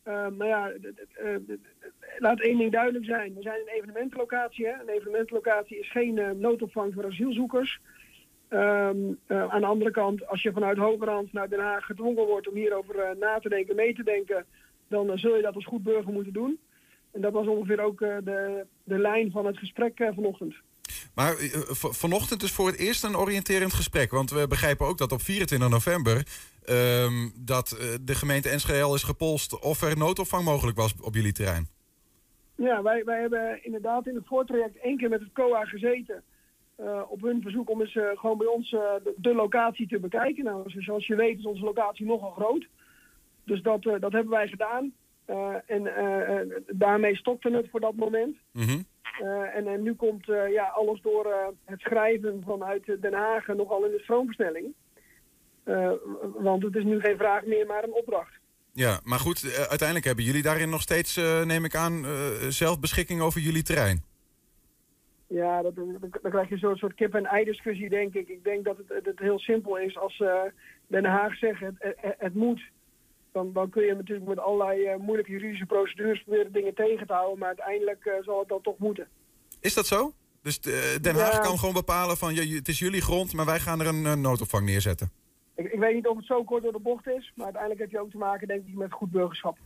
Eh, 0.03 0.29
maar 0.29 0.47
ja, 0.47 0.69
d- 0.69 0.97
d- 0.97 1.17
eh, 1.17 1.35
d- 1.35 1.47
d- 1.47 2.19
laat 2.19 2.41
één 2.41 2.59
ding 2.59 2.73
duidelijk 2.73 3.05
zijn. 3.05 3.35
We 3.35 3.43
zijn 3.43 3.61
een 3.61 3.75
evenementenlocatie. 3.75 4.67
Hè? 4.67 4.73
Een 4.73 4.89
evenementenlocatie 4.89 5.79
is 5.79 5.91
geen 5.91 6.41
noodopvang 6.41 6.95
voor 6.95 7.05
asielzoekers. 7.07 7.81
Ehm, 8.49 8.97
eh, 9.27 9.49
aan 9.49 9.61
de 9.61 9.67
andere 9.67 9.91
kant, 9.91 10.27
als 10.29 10.43
je 10.43 10.53
vanuit 10.53 10.79
Hogerhand 10.79 11.33
naar 11.33 11.49
Den 11.49 11.61
Haag 11.61 11.85
gedwongen 11.85 12.27
wordt 12.27 12.49
om 12.49 12.55
hierover 12.55 13.17
na 13.19 13.39
te 13.39 13.49
denken, 13.49 13.77
mee 13.77 13.95
te 13.95 14.05
denken, 14.05 14.45
dan 14.89 15.19
zul 15.19 15.37
je 15.37 15.43
dat 15.43 15.55
als 15.55 15.65
goed 15.65 15.83
burger 15.83 16.13
moeten 16.13 16.33
doen. 16.33 16.59
En 17.13 17.21
dat 17.21 17.33
was 17.33 17.47
ongeveer 17.47 17.81
ook 17.81 17.99
de, 17.99 18.67
de 18.85 18.99
lijn 18.99 19.31
van 19.31 19.47
het 19.47 19.59
gesprek 19.59 20.11
vanochtend. 20.15 20.55
Maar 21.15 21.37
eh, 21.37 21.61
vanochtend 21.73 22.43
is 22.43 22.53
voor 22.53 22.67
het 22.67 22.77
eerst 22.77 23.05
een 23.05 23.17
oriënterend 23.17 23.73
gesprek. 23.73 24.11
Want 24.11 24.31
we 24.31 24.47
begrijpen 24.49 24.87
ook 24.87 24.99
dat 24.99 25.13
op 25.13 25.23
24 25.23 25.69
november... 25.69 26.27
ehm, 26.65 27.29
dat 27.35 27.73
eh, 27.73 27.87
de 28.01 28.15
gemeente 28.15 28.49
Enschede 28.49 28.95
is 28.95 29.03
gepolst 29.03 29.59
of 29.61 29.83
er 29.83 29.97
noodopvang 29.99 30.45
mogelijk 30.45 30.77
was 30.77 30.95
op 31.01 31.15
jullie 31.15 31.33
terrein. 31.33 31.69
Ja, 32.57 32.83
wij, 32.83 33.05
wij 33.05 33.21
hebben 33.21 33.65
inderdaad 33.65 34.07
in 34.07 34.15
het 34.15 34.27
voortraject 34.27 34.77
één 34.83 34.97
keer 34.97 35.09
met 35.09 35.21
het 35.21 35.33
COA 35.33 35.65
gezeten. 35.65 36.23
eh, 36.77 37.03
op 37.09 37.21
hun 37.23 37.43
verzoek 37.43 37.71
om 37.71 37.81
eens 37.81 37.99
gewoon 38.15 38.39
bij 38.39 38.47
ons 38.47 38.71
de, 38.71 39.15
de 39.17 39.35
locatie 39.35 39.89
te 39.89 39.99
bekijken. 39.99 40.45
Nou, 40.45 40.71
zo- 40.71 40.81
zoals 40.81 41.07
je 41.07 41.15
weet 41.17 41.39
is 41.39 41.45
onze 41.45 41.65
locatie 41.65 42.07
nogal 42.07 42.31
groot. 42.31 42.67
Dus 43.45 43.63
dat, 43.63 43.83
dat 43.83 44.13
hebben 44.13 44.29
wij 44.29 44.49
gedaan. 44.49 44.93
En 45.67 45.83
daarmee 46.67 47.17
stopte 47.17 47.51
het 47.51 47.69
voor 47.71 47.81
dat 47.81 47.95
moment. 47.95 48.37
Eh, 49.21 49.57
en, 49.57 49.67
en 49.67 49.83
nu 49.83 49.95
komt 49.95 50.29
eh, 50.29 50.53
ja, 50.53 50.65
alles 50.65 51.01
door 51.03 51.27
eh, 51.27 51.47
het 51.65 51.81
schrijven 51.81 52.43
vanuit 52.47 52.97
Den 53.01 53.13
Haag 53.13 53.47
nogal 53.47 53.85
in 53.85 53.91
de 53.91 54.01
stroomversnelling. 54.03 54.75
Want 56.37 56.63
het 56.63 56.77
is 56.77 56.85
nu 56.85 57.01
geen 57.01 57.17
vraag 57.17 57.45
meer, 57.45 57.67
maar 57.67 57.85
een 57.85 57.93
opdracht. 57.93 58.33
Ja, 58.73 59.01
maar 59.05 59.19
goed, 59.19 59.67
uiteindelijk 59.69 60.07
hebben 60.07 60.25
jullie 60.25 60.43
daarin 60.43 60.71
nog 60.71 60.81
steeds, 60.81 61.17
neem 61.45 61.65
ik 61.65 61.75
aan, 61.75 62.05
zelf 62.49 62.81
beschikking 62.81 63.21
over 63.21 63.41
jullie 63.41 63.63
terrein. 63.63 64.03
Ja, 65.27 65.63
dat, 65.63 65.75
dan, 65.75 66.11
krijg 66.23 66.49
je 66.49 66.67
een 66.67 66.77
soort, 66.77 66.95
kip-en-ei-discussie, 66.95 67.89
denk 67.89 68.15
ik. 68.15 68.29
Ik 68.29 68.45
denk 68.45 68.65
dat 68.65 68.77
het, 68.89 69.19
heel 69.19 69.39
simpel 69.39 69.79
is. 69.79 69.99
Als 69.99 70.23
Den 70.87 71.05
Haag 71.05 71.37
zegt 71.37 71.61
het, 71.61 71.75
het, 71.79 72.15
het 72.19 72.35
moet, 72.35 72.61
dan, 73.37 73.53
dan 73.53 73.71
kun 73.71 73.85
je 73.85 73.95
natuurlijk 73.95 74.29
met 74.29 74.39
allerlei 74.39 74.85
eh, 74.85 74.97
moeilijke 74.99 75.31
juridische 75.33 75.67
procedures 75.67 76.23
proberen 76.23 76.53
dingen 76.53 76.75
tegen 76.75 77.07
te 77.07 77.13
houden. 77.13 77.39
Maar 77.39 77.49
uiteindelijk 77.49 78.05
eh, 78.05 78.13
zal 78.23 78.39
het 78.39 78.49
dan 78.49 78.63
toch 78.63 78.79
moeten. 78.79 79.09
Is 79.61 79.75
dat 79.75 79.87
zo? 79.87 80.13
Dus 80.43 80.59
eh, 80.61 80.73
Den 81.01 81.15
Haag 81.15 81.33
Ja. 81.33 81.39
kan 81.39 81.59
gewoon 81.59 81.75
bepalen 81.75 82.17
van, 82.17 82.35
ja, 82.35 82.55
het 82.57 82.69
is 82.69 82.79
jullie 82.79 83.01
grond, 83.01 83.33
maar 83.33 83.45
wij 83.47 83.61
gaan 83.61 83.81
er 83.81 83.87
een, 83.87 84.21
noodopvang 84.21 84.67
neerzetten. 84.67 85.11
Ik, 85.55 85.73
ik 85.73 85.79
weet 85.79 85.95
niet 85.95 86.07
of 86.07 86.17
het 86.17 86.27
zo 86.27 86.45
kort 86.45 86.63
door 86.63 86.73
de 86.73 86.79
bocht 86.81 87.07
is, 87.07 87.33
maar 87.35 87.45
uiteindelijk 87.45 87.83
heb 87.83 87.91
je 87.91 88.01
ook 88.01 88.11
te 88.11 88.17
maken, 88.17 88.49
denk 88.49 88.67
ik, 88.67 88.75
met 88.75 88.93
goed 88.93 89.11
burgerschap. 89.11 89.59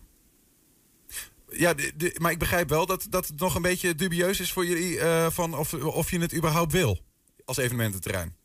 Ja, 1.49 1.75
de- 1.75 1.93
de- 1.97 2.17
maar 2.21 2.31
ik 2.33 2.39
begrijp 2.39 2.69
wel 2.69 2.87
dat, 2.87 3.07
dat 3.11 3.27
het 3.27 3.41
nog 3.41 3.55
een 3.55 3.63
beetje 3.63 3.95
dubieus 3.95 4.41
is 4.41 4.53
voor 4.53 4.65
jullie 4.67 4.99
van 5.31 5.55
of, 5.59 5.75
of 5.85 6.11
je 6.11 6.21
het 6.21 6.37
überhaupt 6.37 6.73
wil 6.73 6.99
als 7.45 7.57
evenemententerrein. 7.57 8.37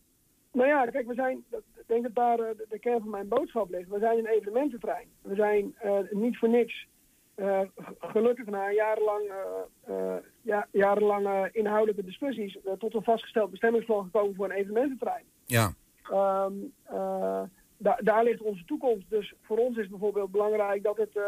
Nou 0.54 0.68
ja, 0.68 0.86
kijk, 0.86 1.08
we 1.08 1.14
zijn, 1.14 1.44
denk 1.88 2.04
dat 2.04 2.16
daar 2.16 2.40
eh, 2.40 2.58
de, 2.70 2.80
kern 2.80 3.00
van 3.00 3.10
mijn 3.10 3.28
boodschap 3.28 3.70
ligt. 3.70 3.90
We 3.90 4.00
zijn 4.00 4.18
een 4.18 4.28
evenemententrein. 4.28 5.08
We 5.22 5.36
zijn 5.36 5.76
eh, 5.80 5.98
niet 6.10 6.38
voor 6.38 6.50
niks, 6.50 6.88
eh, 7.36 7.62
gelukkig 8.00 8.46
na 8.46 8.72
jarenlang, 8.72 9.32
ja, 10.42 10.68
jarenlange 10.72 11.50
inhoudelijke 11.52 12.04
discussies, 12.04 12.58
tot 12.80 12.94
een 12.94 13.04
vastgesteld 13.04 13.52
bestemmingsplan 13.52 14.04
gekomen 14.04 14.36
voor 14.36 14.46
een 14.46 14.56
evenemententrein. 14.58 15.24
Ja. 15.46 15.74
Ehm, 16.12 16.54
eh, 16.84 17.42
da- 17.78 18.00
daar 18.04 18.24
ligt 18.24 18.42
onze 18.42 18.66
toekomst. 18.66 19.10
Dus 19.10 19.34
voor 19.42 19.58
ons 19.58 19.78
is 19.78 19.88
bijvoorbeeld 19.90 20.32
belangrijk 20.32 20.84
dat 20.84 20.98
het 20.98 21.20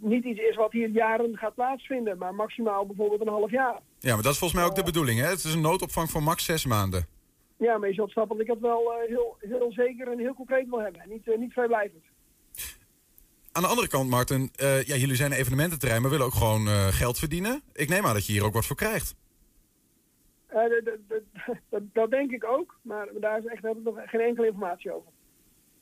niet 0.00 0.24
iets 0.24 0.40
is 0.40 0.56
wat 0.56 0.72
hier 0.72 0.88
jaren 0.88 1.36
gaat 1.36 1.54
plaatsvinden, 1.54 2.18
maar 2.18 2.34
maximaal 2.34 2.86
bijvoorbeeld 2.86 3.20
een 3.20 3.28
half 3.28 3.50
jaar. 3.50 3.80
Ja, 3.98 4.14
maar 4.14 4.22
dat 4.22 4.32
is 4.32 4.38
volgens 4.38 4.60
mij 4.60 4.68
ook 4.68 4.76
de 4.76 4.82
bedoeling. 4.82 5.20
Hè? 5.20 5.26
Het 5.26 5.44
is 5.44 5.54
een 5.54 5.60
noodopvang 5.60 6.10
van 6.10 6.22
max 6.22 6.44
zes 6.44 6.66
maanden. 6.66 7.06
Ja, 7.56 7.78
maar 7.78 7.88
je 7.88 7.94
zult 7.94 8.10
snappen 8.10 8.36
dat 8.36 8.46
ik 8.46 8.52
dat 8.52 8.70
wel 8.70 8.92
eh, 8.92 9.08
heel, 9.08 9.36
heel 9.40 9.72
zeker 9.72 10.08
en 10.08 10.18
heel 10.18 10.34
concreet 10.34 10.68
wil 10.68 10.80
hebben. 10.80 11.00
En 11.00 11.08
niet, 11.08 11.28
eh, 11.28 11.38
niet 11.38 11.52
vrijblijvend. 11.52 12.04
Aan 13.52 13.62
de 13.62 13.68
andere 13.68 13.88
kant, 13.88 14.10
Martin, 14.10 14.50
eh, 14.56 14.82
ja, 14.82 14.96
jullie 14.96 15.16
zijn 15.16 15.32
een 15.32 15.38
evenemententerrein, 15.38 16.02
maar 16.02 16.10
willen 16.10 16.26
ook 16.26 16.34
gewoon 16.34 16.66
geld 16.92 17.18
verdienen. 17.18 17.62
Ik 17.72 17.88
neem 17.88 18.06
aan 18.06 18.14
dat 18.14 18.26
je 18.26 18.32
hier 18.32 18.44
ook 18.44 18.54
wat 18.54 18.66
voor 18.66 18.76
krijgt. 18.76 19.14
Dat, 21.70 21.82
dat 21.92 22.10
denk 22.10 22.30
ik 22.30 22.44
ook, 22.44 22.78
maar 22.82 23.08
daar 23.20 23.38
is 23.38 23.44
echt, 23.44 23.62
heb 23.62 23.76
ik 23.76 23.82
nog 23.82 23.98
geen 24.04 24.20
enkele 24.20 24.46
informatie 24.46 24.92
over. 24.92 25.10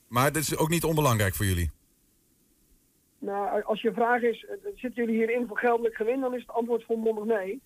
Maar 0.09 0.33
dat 0.33 0.43
is 0.43 0.57
ook 0.57 0.69
niet 0.69 0.85
onbelangrijk 0.85 1.35
voor 1.35 1.47
jullie. 1.47 1.71
Nou, 3.19 3.63
als 3.63 3.83
je 3.83 3.93
vraag 3.93 4.23
is, 4.23 4.47
zitten 4.63 5.05
jullie 5.05 5.15
hierin 5.15 5.47
voor 5.47 5.59
geldelijk 5.59 5.95
gewin, 5.95 6.21
dan 6.21 6.35
is 6.35 6.41
het 6.41 6.51
antwoord 6.51 6.85
volmondig 6.85 7.25
nee. 7.25 7.63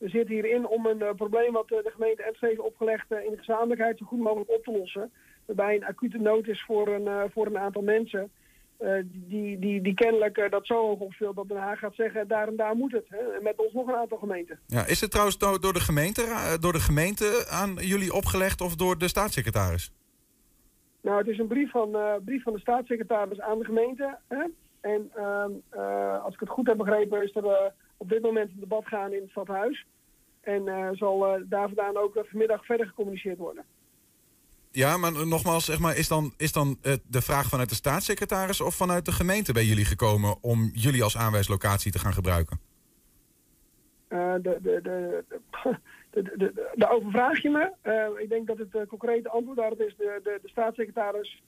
We 0.00 0.08
zitten 0.08 0.34
hierin 0.34 0.66
om 0.66 0.86
een 0.86 1.02
eh, 1.02 1.14
probleem 1.14 1.52
wat 1.52 1.70
eh, 1.70 1.78
de 1.82 1.90
gemeente 1.90 2.22
Enschede 2.22 2.52
heeft 2.52 2.68
opgelegd 2.68 3.12
eh, 3.12 3.24
in 3.24 3.36
gezamenlijkheid 3.36 3.98
zo 3.98 4.06
goed 4.06 4.18
mogelijk 4.18 4.50
op 4.50 4.64
te 4.64 4.70
lossen. 4.70 5.12
Waarbij 5.46 5.74
een 5.76 5.84
acute 5.84 6.18
nood 6.18 6.46
is 6.46 6.64
voor 6.66 6.88
een, 6.88 7.30
voor 7.30 7.46
een 7.46 7.58
aantal 7.58 7.82
mensen. 7.82 8.30
die, 9.04 9.58
die, 9.58 9.80
die 9.80 9.94
kennelijk 9.94 10.46
dat 10.50 10.66
zo 10.66 10.74
hoog 10.74 10.98
opspeelt 10.98 11.36
dat 11.36 11.48
Den 11.48 11.56
Haag 11.56 11.78
gaat 11.78 11.94
zeggen, 11.94 12.28
daar 12.28 12.48
en 12.48 12.56
daar 12.56 12.76
moet 12.76 12.92
het. 12.92 13.06
Hè? 13.08 13.18
En 13.18 13.42
met 13.42 13.56
ons 13.56 13.72
nog 13.72 13.86
een 13.88 13.94
aantal 13.94 14.18
gemeenten. 14.18 14.58
Ja, 14.66 14.86
is 14.86 15.00
het 15.00 15.10
trouwens 15.10 15.38
do- 15.38 15.58
door 15.58 15.72
de, 15.72 15.80
gemeente, 15.80 16.56
door 16.60 16.72
de 16.72 16.80
gemeente 16.80 17.46
aan 17.48 17.74
jullie 17.74 18.12
opgelegd 18.12 18.60
of 18.60 18.76
door 18.76 18.98
de 18.98 19.08
staatssecretaris? 19.08 19.92
Nou, 21.00 21.18
het 21.18 21.28
is 21.28 21.38
een 21.38 21.46
brief 21.46 21.70
van, 21.70 21.96
eh, 21.96 22.14
brief 22.24 22.42
van 22.42 22.52
de 22.52 22.60
staatssecretaris 22.60 23.40
aan 23.40 23.58
de 23.58 23.64
gemeente. 23.64 24.18
Hè? 24.28 24.44
En 24.80 25.10
ehm, 25.14 25.50
eh, 25.70 26.24
als 26.24 26.34
ik 26.34 26.40
het 26.40 26.48
goed 26.48 26.66
heb 26.66 26.76
begrepen, 26.76 27.22
is 27.22 27.34
er 27.34 27.72
op 28.00 28.08
dit 28.08 28.22
moment 28.22 28.50
een 28.50 28.60
debat 28.60 28.86
gaan 28.86 29.12
in 29.12 29.20
het 29.20 29.30
stadhuis. 29.30 29.86
En 30.40 30.68
eh, 30.68 30.88
zal 30.92 31.26
eh, 31.26 31.42
daar 31.44 31.66
vandaan 31.66 31.96
ook 31.96 32.16
eh, 32.16 32.22
vanmiddag 32.26 32.64
verder 32.64 32.86
gecommuniceerd 32.86 33.38
worden. 33.38 33.64
Ja, 34.70 34.96
maar 34.96 35.26
nogmaals, 35.26 35.64
zeg 35.64 35.78
maar, 35.78 35.96
is 35.96 36.08
dan, 36.08 36.32
is 36.36 36.52
dan 36.52 36.78
de 37.06 37.22
vraag 37.22 37.48
vanuit 37.48 37.68
de 37.68 37.74
staatssecretaris 37.74 38.60
of 38.60 38.74
vanuit 38.74 39.04
de 39.04 39.12
gemeente 39.12 39.52
bij 39.52 39.64
jullie 39.64 39.84
gekomen 39.84 40.36
om 40.40 40.70
jullie 40.74 41.02
als 41.02 41.16
aanwijslocatie 41.16 41.92
te 41.92 41.98
gaan 41.98 42.12
gebruiken? 42.12 42.58
De, 44.10 44.40
de, 44.42 44.80
de, 44.82 45.24
de, 46.10 46.22
de, 46.22 46.36
de, 46.36 46.70
daarover 46.74 47.10
vraag 47.10 47.42
je 47.42 47.50
me. 47.50 47.72
Ik 48.18 48.28
denk 48.28 48.46
dat 48.46 48.58
het 48.58 48.88
concrete 48.88 49.28
antwoord 49.28 49.56
daarop 49.56 49.80
is: 49.80 49.96
de, 49.96 50.20
de, 50.22 50.38
de 50.42 50.48
staatssecretaris 50.48 51.42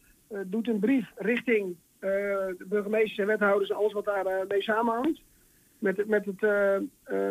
doet 0.47 0.69
een 0.69 0.79
brief 0.79 1.13
richting 1.17 1.77
de 2.01 2.65
burgemeesters 2.69 3.19
en 3.19 3.27
wethouders 3.27 3.71
en 3.71 3.77
alles 3.77 3.93
wat 3.93 4.05
daarmee 4.05 4.45
mee 4.49 4.63
samenhangt. 4.63 5.21
Met 5.83 5.97
het, 5.97 6.09
met, 6.09 6.25
het, 6.25 6.43
eh, 6.43 6.77
eh, 6.77 6.83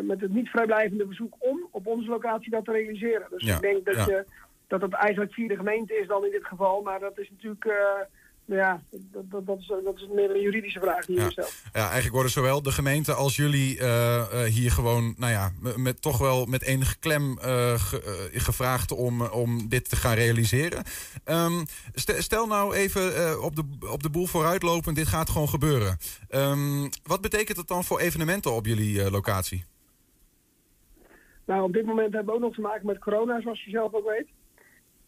met 0.02 0.20
het 0.20 0.32
niet 0.32 0.48
vrijblijvende 0.48 1.06
verzoek 1.06 1.34
om 1.38 1.68
op 1.70 1.86
onze 1.86 2.08
locatie 2.08 2.50
dat 2.50 2.64
te 2.64 2.72
realiseren. 2.72 3.26
Dus 3.30 3.44
Ja, 3.44 3.54
ik 3.54 3.60
denk 3.60 3.84
dat, 3.84 3.94
ja. 3.94 4.06
je, 4.06 4.24
dat 4.66 4.80
het 4.80 4.92
eigenlijk 4.92 5.32
via 5.32 5.48
de 5.48 5.56
gemeente 5.56 5.94
is 5.94 6.06
dan 6.06 6.24
in 6.24 6.30
dit 6.30 6.44
geval. 6.44 6.82
Maar 6.82 7.00
dat 7.00 7.18
is 7.18 7.30
natuurlijk, 7.30 7.64
eh, 7.64 8.00
ja, 8.44 8.82
dat, 8.90 9.30
dat, 9.30 9.46
dat, 9.46 9.58
is, 9.58 9.66
dat 9.84 9.94
is 9.96 10.06
meer 10.14 10.30
een 10.30 10.40
juridische 10.40 10.80
vraag 10.80 11.06
die 11.06 11.16
je 11.16 11.22
Ja. 11.22 11.30
stelt. 11.30 11.54
Ja, 11.72 11.82
eigenlijk 11.84 12.12
worden 12.12 12.32
zowel 12.32 12.62
de 12.62 12.72
gemeente 12.72 13.12
als 13.14 13.36
jullie 13.36 13.78
eh, 13.78 14.44
eh, 14.46 14.52
hier 14.52 14.70
gewoon, 14.70 15.14
nou 15.16 15.32
ja, 15.32 15.52
met, 15.76 16.02
toch 16.02 16.18
wel 16.18 16.44
met 16.46 16.62
enige 16.62 16.98
klem 16.98 17.38
eh, 17.38 17.74
ge- 17.80 18.28
gevraagd 18.32 18.92
om, 18.92 19.22
om 19.22 19.68
dit 19.68 19.88
te 19.88 19.96
gaan 19.96 20.14
realiseren. 20.14 20.84
St- 21.94 22.22
stel 22.22 22.46
nou 22.46 22.74
even 22.74 23.42
op, 23.42 23.56
de, 23.56 23.64
op 23.90 24.02
de 24.02 24.10
boel 24.10 24.26
vooruitlopend, 24.26 24.96
dit 24.96 25.06
gaat 25.06 25.30
gewoon 25.30 25.48
gebeuren. 25.48 25.98
Ehm, 26.28 26.88
wat 27.02 27.20
betekent 27.20 27.56
dat 27.56 27.68
dan 27.68 27.84
voor 27.84 28.00
evenementen 28.00 28.52
op 28.52 28.66
jullie 28.66 29.10
locatie? 29.10 29.64
Nou, 31.46 31.62
op 31.62 31.72
dit 31.72 31.84
moment 31.86 32.12
hebben 32.12 32.26
we 32.34 32.38
ook 32.40 32.44
nog 32.46 32.54
te 32.54 32.60
maken 32.60 32.86
met 32.86 32.98
corona, 32.98 33.40
zoals 33.40 33.64
je 33.64 33.70
zelf 33.70 33.92
ook 33.92 34.06
weet. 34.06 34.26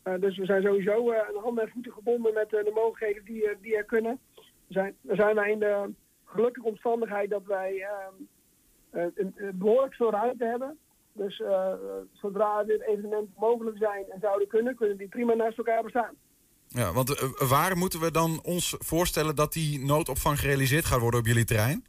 Eh, 0.04 0.20
dus 0.20 0.36
we 0.36 0.44
zijn 0.44 0.62
sowieso 0.62 1.10
eh, 1.10 1.28
aan 1.28 1.42
handen 1.42 1.64
en 1.64 1.70
voeten 1.70 1.92
gebonden 1.92 2.34
met 2.34 2.54
eh, 2.54 2.64
de 2.64 2.70
mogelijkheden 2.74 3.24
die, 3.24 3.56
die 3.60 3.76
er 3.76 3.84
kunnen. 3.84 4.18
We 4.34 4.72
zijn, 4.72 4.94
we 5.00 5.14
zijn 5.14 5.50
in 5.50 5.58
de 5.58 5.92
gelukkige 6.24 6.66
omstandigheid 6.66 7.30
dat 7.30 7.44
wij 7.44 7.80
ehm, 7.82 8.14
eh, 8.90 9.06
een, 9.14 9.34
behoorlijk 9.54 9.94
veel 9.94 10.10
ruimte 10.10 10.44
hebben. 10.44 10.78
Dus 11.12 11.42
zodra 12.12 12.64
dit 12.64 12.80
evenement 12.80 13.28
mogelijk 13.36 13.76
zijn 13.76 14.04
en 14.10 14.20
zouden 14.20 14.48
kunnen, 14.48 14.74
kunnen 14.74 14.96
die 14.96 15.08
prima 15.08 15.34
naast 15.34 15.58
elkaar 15.58 15.82
bestaan. 15.82 16.14
Ja, 16.68 16.92
want 16.92 17.34
waar 17.48 17.76
moeten 17.76 18.00
we 18.00 18.10
dan 18.10 18.40
ons 18.42 18.76
voorstellen 18.78 19.36
dat 19.36 19.52
die 19.52 19.84
noodopvang 19.84 20.40
gerealiseerd 20.40 20.84
gaat 20.84 21.00
worden 21.00 21.20
op 21.20 21.26
jullie 21.26 21.44
terrein? 21.44 21.84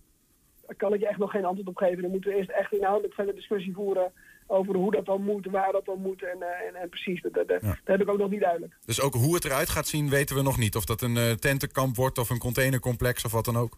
Daar 0.65 0.75
kan 0.75 0.93
ik 0.93 0.99
je 0.99 1.07
echt 1.07 1.19
nog 1.19 1.31
geen 1.31 1.45
antwoord 1.45 1.67
op 1.67 1.77
geven. 1.77 2.01
Dan 2.01 2.11
moeten 2.11 2.29
we 2.31 2.37
eerst 2.37 2.49
echt 2.49 2.73
inhoudelijk 2.73 3.13
verder 3.13 3.35
discussie 3.35 3.73
voeren 3.73 4.11
over 4.47 4.75
hoe 4.75 4.91
dat 4.91 5.05
dan 5.05 5.23
moet, 5.23 5.45
waar 5.45 5.71
dat 5.71 5.85
dan 5.85 6.01
moet 6.01 6.23
en, 6.23 6.41
eh, 6.41 6.67
en, 6.67 6.75
en 6.75 6.89
precies. 6.89 7.21
Dat, 7.21 7.33
dat, 7.33 7.47
dat 7.47 7.77
heb 7.83 8.01
ik 8.01 8.09
ook 8.09 8.17
nog 8.17 8.29
niet 8.29 8.39
duidelijk. 8.39 8.73
Dus 8.85 9.01
ook 9.01 9.13
hoe 9.13 9.35
het 9.35 9.45
eruit 9.45 9.69
gaat 9.69 9.87
zien 9.87 10.09
weten 10.09 10.35
we 10.35 10.41
nog 10.41 10.57
niet. 10.57 10.75
Of 10.75 10.85
dat 10.85 11.01
een 11.01 11.17
eh, 11.17 11.31
tentenkamp 11.31 11.95
wordt 11.95 12.17
of 12.17 12.29
een 12.29 12.39
containercomplex 12.39 13.25
of 13.25 13.31
wat 13.31 13.45
dan 13.45 13.57
ook. 13.57 13.77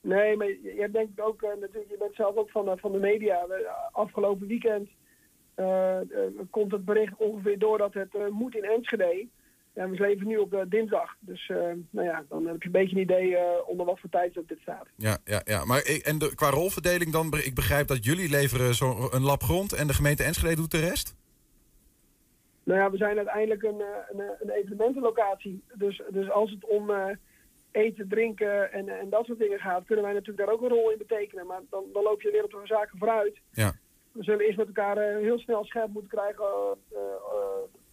Nee, 0.00 0.36
maar 0.36 0.46
je 0.46 0.72
je 0.74 0.80
hebt 0.80 0.92
denk 0.92 1.08
ik 1.16 1.24
ook, 1.24 1.42
eh, 1.42 1.50
natuurlijk, 1.60 1.90
je 1.90 1.96
bent 1.98 2.14
zelf 2.14 2.36
ook 2.36 2.50
van, 2.50 2.78
van 2.78 2.92
de 2.92 2.98
media. 2.98 3.46
Afgelopen 3.92 4.46
weekend 4.46 4.88
komt 6.50 6.72
het 6.72 6.84
bericht 6.84 7.16
ongeveer 7.16 7.58
door 7.58 7.78
dat 7.78 7.94
het 7.94 8.14
eh, 8.14 8.28
moet 8.28 8.56
in 8.56 8.64
Enschede. 8.64 9.26
Ja, 9.74 9.88
we 9.88 10.00
leven 10.00 10.26
nu 10.26 10.36
op 10.36 10.54
eh, 10.54 10.60
dinsdag. 10.68 11.14
Dus 11.20 11.48
eh, 11.48 11.56
nou 11.90 12.06
ja, 12.06 12.24
dan 12.28 12.46
heb 12.46 12.62
je 12.62 12.66
een 12.66 12.72
beetje 12.72 12.96
een 12.96 13.02
idee 13.02 13.36
eh, 13.36 13.68
onder 13.68 13.86
wat 13.86 14.00
voor 14.00 14.10
tijdstip 14.10 14.48
dit 14.48 14.58
staat. 14.60 14.86
Ja, 14.96 15.18
ja, 15.24 15.40
ja. 15.44 15.64
Maar 15.64 15.86
ik, 15.86 16.02
en 16.06 16.18
de, 16.18 16.34
qua 16.34 16.50
rolverdeling 16.50 17.12
dan, 17.12 17.32
ik 17.44 17.54
begrijp 17.54 17.86
dat 17.86 18.04
jullie 18.04 18.30
leveren 18.30 18.74
zo 18.74 19.08
een 19.10 19.22
lab 19.22 19.42
grond 19.42 19.72
en 19.72 19.86
de 19.86 19.94
gemeente 19.94 20.22
Enschede 20.22 20.56
doet 20.56 20.70
de 20.70 20.80
rest? 20.80 21.16
Nou 22.64 22.78
ja, 22.78 22.90
we 22.90 22.96
zijn 22.96 23.16
uiteindelijk 23.16 23.62
een, 23.62 23.82
een, 24.10 24.20
een 24.40 24.50
evenementenlocatie. 24.50 25.62
Dus, 25.74 26.02
dus 26.10 26.30
als 26.30 26.50
het 26.50 26.64
om 26.64 26.90
eten, 27.70 28.08
drinken 28.08 28.72
en, 28.72 28.88
en 28.88 29.10
dat 29.10 29.24
soort 29.24 29.38
dingen 29.38 29.58
gaat, 29.58 29.84
kunnen 29.84 30.04
wij 30.04 30.14
natuurlijk 30.14 30.46
daar 30.46 30.54
ook 30.54 30.62
een 30.62 30.68
rol 30.68 30.90
in 30.90 30.98
betekenen. 30.98 31.46
Maar 31.46 31.60
dan, 31.70 31.84
dan 31.92 32.02
loop 32.02 32.22
je 32.22 32.30
weer 32.30 32.44
op 32.44 32.50
de 32.50 32.60
zaken 32.64 32.98
vooruit. 32.98 33.38
Ja. 33.50 33.72
We 34.12 34.22
zullen 34.22 34.44
eerst 34.44 34.58
met 34.58 34.66
elkaar 34.66 34.96
heel 34.98 35.38
snel 35.38 35.64
scherp 35.64 35.92
moeten 35.92 36.10
krijgen 36.10 36.44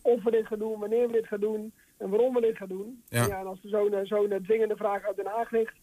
of 0.01 0.23
we 0.23 0.31
dit 0.31 0.47
gaan 0.47 0.59
doen, 0.59 0.79
wanneer 0.79 1.07
we 1.07 1.13
dit 1.13 1.27
gaan 1.27 1.39
doen 1.39 1.73
en 1.97 2.09
waarom 2.09 2.33
we 2.33 2.41
dit 2.41 2.57
gaan 2.57 2.67
doen. 2.67 3.03
Ja. 3.09 3.39
en 3.39 3.47
als 3.47 3.63
er 3.63 3.69
zo'n 3.69 3.99
zo'n 4.03 4.39
dwingende 4.43 4.75
vraag 4.75 5.03
uit 5.03 5.15
Den 5.15 5.25
Haag 5.25 5.51
ligt, 5.51 5.75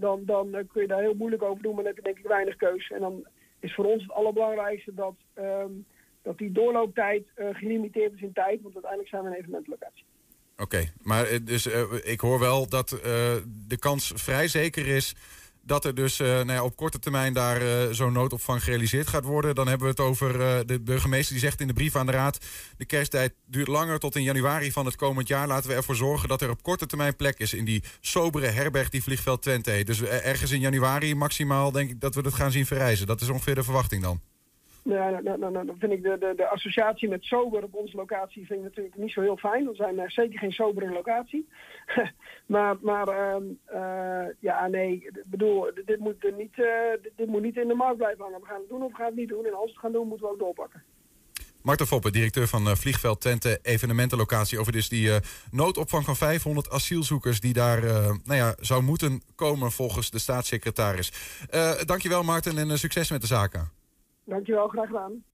dan, 0.00 0.22
dan 0.24 0.54
eh, 0.54 0.64
kun 0.72 0.82
je 0.82 0.88
daar 0.88 1.00
heel 1.00 1.14
moeilijk 1.14 1.42
over 1.42 1.62
doen, 1.62 1.74
maar 1.74 1.84
dan 1.84 1.92
heb 1.94 2.04
je 2.04 2.10
denk 2.10 2.18
ik 2.18 2.30
weinig 2.30 2.56
keus. 2.56 2.90
En 2.90 3.00
dan 3.00 3.26
is 3.60 3.74
voor 3.74 3.84
ons 3.84 4.02
het 4.02 4.12
allerbelangrijkste 4.12 4.94
dat, 4.94 5.14
ehm, 5.34 5.70
dat 6.22 6.38
die 6.38 6.52
doorlooptijd 6.52 7.26
eh, 7.34 7.46
gelimiteerd 7.52 8.12
is 8.12 8.22
in 8.22 8.32
tijd, 8.32 8.62
want 8.62 8.74
uiteindelijk 8.74 9.10
zijn 9.10 9.22
we 9.22 9.28
een 9.28 9.36
evenementlocatie. 9.36 10.04
Oké, 10.56 10.92
maar 11.02 11.26
eh, 11.26 11.38
dus, 11.44 11.66
ik 12.02 12.20
hoor 12.20 12.38
wel 12.38 12.68
dat 12.68 12.88
de 13.68 13.78
kans 13.78 14.12
vrij 14.16 14.48
zeker 14.48 14.86
is 14.86 15.14
dat 15.70 15.84
er 15.84 15.94
dus 15.94 16.20
eh, 16.20 16.26
nou 16.26 16.52
ja, 16.52 16.64
op 16.64 16.76
korte 16.76 16.98
termijn 16.98 17.32
daar 17.32 17.62
eh, 17.62 17.88
zo'n 17.90 18.12
noodopvang 18.12 18.62
gerealiseerd 18.62 19.06
gaat 19.06 19.24
worden. 19.24 19.54
Dan 19.54 19.68
hebben 19.68 19.86
we 19.86 19.92
het 19.92 20.00
over 20.10 20.40
eh, 20.40 20.58
de 20.66 20.80
burgemeester 20.80 21.32
die 21.32 21.44
zegt 21.44 21.60
in 21.60 21.66
de 21.66 21.72
brief 21.72 21.96
aan 21.96 22.06
de 22.06 22.12
raad... 22.12 22.38
de 22.76 22.84
kersttijd 22.84 23.34
duurt 23.46 23.68
langer 23.68 23.98
tot 23.98 24.16
in 24.16 24.22
januari 24.22 24.72
van 24.72 24.86
het 24.86 24.96
komend 24.96 25.28
jaar. 25.28 25.46
Laten 25.46 25.70
we 25.70 25.76
ervoor 25.76 25.94
zorgen 25.94 26.28
dat 26.28 26.40
er 26.40 26.50
op 26.50 26.62
korte 26.62 26.86
termijn 26.86 27.16
plek 27.16 27.38
is... 27.38 27.54
in 27.54 27.64
die 27.64 27.82
sobere 28.00 28.46
herberg 28.46 28.88
die 28.88 29.02
Vliegveld 29.02 29.42
Twente 29.42 29.70
heet. 29.70 29.86
Dus 29.86 30.02
ergens 30.02 30.50
in 30.50 30.60
januari 30.60 31.14
maximaal 31.14 31.72
denk 31.72 31.90
ik 31.90 32.00
dat 32.00 32.14
we 32.14 32.22
dat 32.22 32.34
gaan 32.34 32.50
zien 32.50 32.66
verrijzen. 32.66 33.06
Dat 33.06 33.20
is 33.20 33.28
ongeveer 33.28 33.54
de 33.54 33.62
verwachting 33.62 34.02
dan. 34.02 34.20
Nou, 34.82 35.22
nou, 35.22 35.38
nou, 35.38 35.52
nou, 35.52 35.66
dan 35.66 35.76
vind 35.78 35.92
ik 35.92 36.02
de, 36.02 36.16
de, 36.18 36.32
de 36.36 36.48
associatie 36.48 37.08
met 37.08 37.24
sober 37.24 37.62
op 37.62 37.74
onze 37.74 37.96
locatie 37.96 38.46
vind 38.46 38.58
ik 38.58 38.64
natuurlijk 38.64 38.96
niet 38.96 39.12
zo 39.12 39.20
heel 39.20 39.36
fijn. 39.36 39.66
We 39.66 39.74
zijn 39.74 40.10
zeker 40.10 40.38
geen 40.38 40.52
sobere 40.52 40.92
locatie. 40.92 41.48
maar 42.52 42.76
maar 42.80 43.08
ehm, 43.08 43.42
eh, 43.64 44.34
ja, 44.40 44.66
nee, 44.66 44.92
ik 44.92 45.22
bedoel, 45.26 45.70
dit, 45.84 45.98
moet 45.98 46.24
er 46.24 46.32
niet, 46.32 46.58
eh, 46.58 47.02
dit, 47.02 47.12
dit 47.16 47.26
moet 47.26 47.42
niet 47.42 47.56
in 47.56 47.68
de 47.68 47.74
markt 47.74 47.96
blijven 47.96 48.24
hangen. 48.24 48.40
We 48.40 48.46
gaan 48.46 48.60
het 48.60 48.68
doen 48.68 48.82
of 48.82 48.90
we 48.90 48.96
gaan 48.96 49.06
het 49.06 49.14
niet 49.14 49.28
doen. 49.28 49.46
En 49.46 49.54
als 49.54 49.64
we 49.64 49.70
het 49.70 49.78
gaan 49.78 49.92
doen, 49.92 50.08
moeten 50.08 50.26
we 50.26 50.32
ook 50.32 50.38
doorpakken. 50.38 50.82
Marten 51.62 51.86
Foppe, 51.86 52.10
directeur 52.10 52.46
van 52.46 52.68
eh, 52.68 52.74
Vliegveld 52.74 53.20
Twente 53.20 53.58
evenementenlocatie... 53.62 54.58
over 54.58 54.72
dus 54.72 54.88
die 54.88 55.10
noodopvang 55.50 56.04
van 56.04 56.16
500 56.16 56.70
asielzoekers... 56.70 57.40
die 57.40 57.52
daar 57.52 57.80
nou 58.24 58.34
ja, 58.34 58.54
zou 58.60 58.82
moeten 58.82 59.22
komen 59.34 59.70
volgens 59.70 60.10
de 60.10 60.18
staatssecretaris. 60.18 61.12
Eh 61.50 61.82
dankjewel 61.84 62.22
Marten 62.22 62.58
en 62.58 62.78
succes 62.78 63.10
met 63.10 63.20
de 63.20 63.26
zaken. 63.26 63.70
Dankjewel, 64.24 64.68
graag 64.68 64.86
gedaan. 64.86 65.24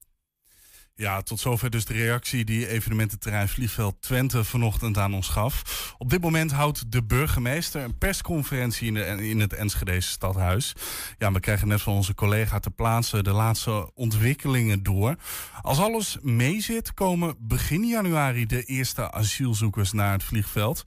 Ja, 0.99 1.21
tot 1.21 1.39
zover 1.39 1.69
dus 1.69 1.85
de 1.85 1.93
reactie 1.93 2.45
die 2.45 2.67
evenemententerrein 2.67 3.49
Vliegveld 3.49 4.01
Twente 4.01 4.43
vanochtend 4.43 4.97
aan 4.97 5.13
ons 5.13 5.27
gaf. 5.27 5.93
Op 5.97 6.09
dit 6.09 6.21
moment 6.21 6.51
houdt 6.51 6.91
de 6.91 7.03
burgemeester 7.03 7.83
een 7.83 7.97
persconferentie 7.97 8.87
in, 8.87 9.19
in 9.19 9.39
het 9.39 9.53
Enschedese 9.53 10.09
stadhuis. 10.09 10.73
Ja, 11.17 11.31
we 11.31 11.39
krijgen 11.39 11.67
net 11.67 11.81
van 11.81 11.93
onze 11.93 12.15
collega 12.15 12.59
ter 12.59 12.71
plaatse 12.71 13.23
de 13.23 13.31
laatste 13.31 13.91
ontwikkelingen 13.93 14.83
door. 14.83 15.15
Als 15.61 15.79
alles 15.79 16.17
meezit, 16.21 16.93
komen 16.93 17.35
begin 17.39 17.83
januari 17.85 18.45
de 18.45 18.63
eerste 18.63 19.11
asielzoekers 19.11 19.91
naar 19.91 20.11
het 20.11 20.23
vliegveld. 20.23 20.83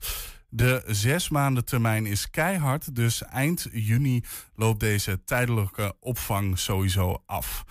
De 0.53 0.83
zes 0.87 1.29
maanden 1.29 1.65
termijn 1.65 2.05
is 2.05 2.29
keihard, 2.29 2.95
dus 2.95 3.23
eind 3.23 3.67
juni 3.71 4.23
loopt 4.55 4.79
deze 4.79 5.23
tijdelijke 5.25 5.95
opvang 5.99 6.59
sowieso 6.59 7.23
af. 7.25 7.63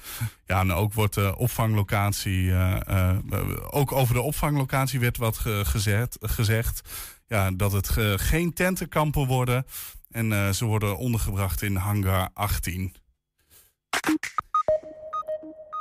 Ja, 0.46 0.60
en 0.60 0.72
ook 0.72 0.94
wordt 0.94 1.14
de 1.14 1.36
opvanglocatie, 1.36 2.50
eh, 2.50 3.10
eh, 3.10 3.16
ook 3.70 3.92
over 3.92 4.14
de 4.14 4.20
opvanglocatie 4.20 5.00
werd 5.00 5.16
wat 5.16 5.38
ge- 5.38 5.62
gezegd. 6.20 6.80
Ja, 7.28 7.50
dat 7.50 7.72
het 7.72 7.90
geen 8.16 8.52
tentenkampen 8.52 9.26
worden 9.26 9.66
en 10.10 10.32
eh, 10.32 10.50
ze 10.50 10.64
worden 10.64 10.96
ondergebracht 10.96 11.62
in 11.62 11.76
hangar 11.76 12.30
18. 12.34 12.94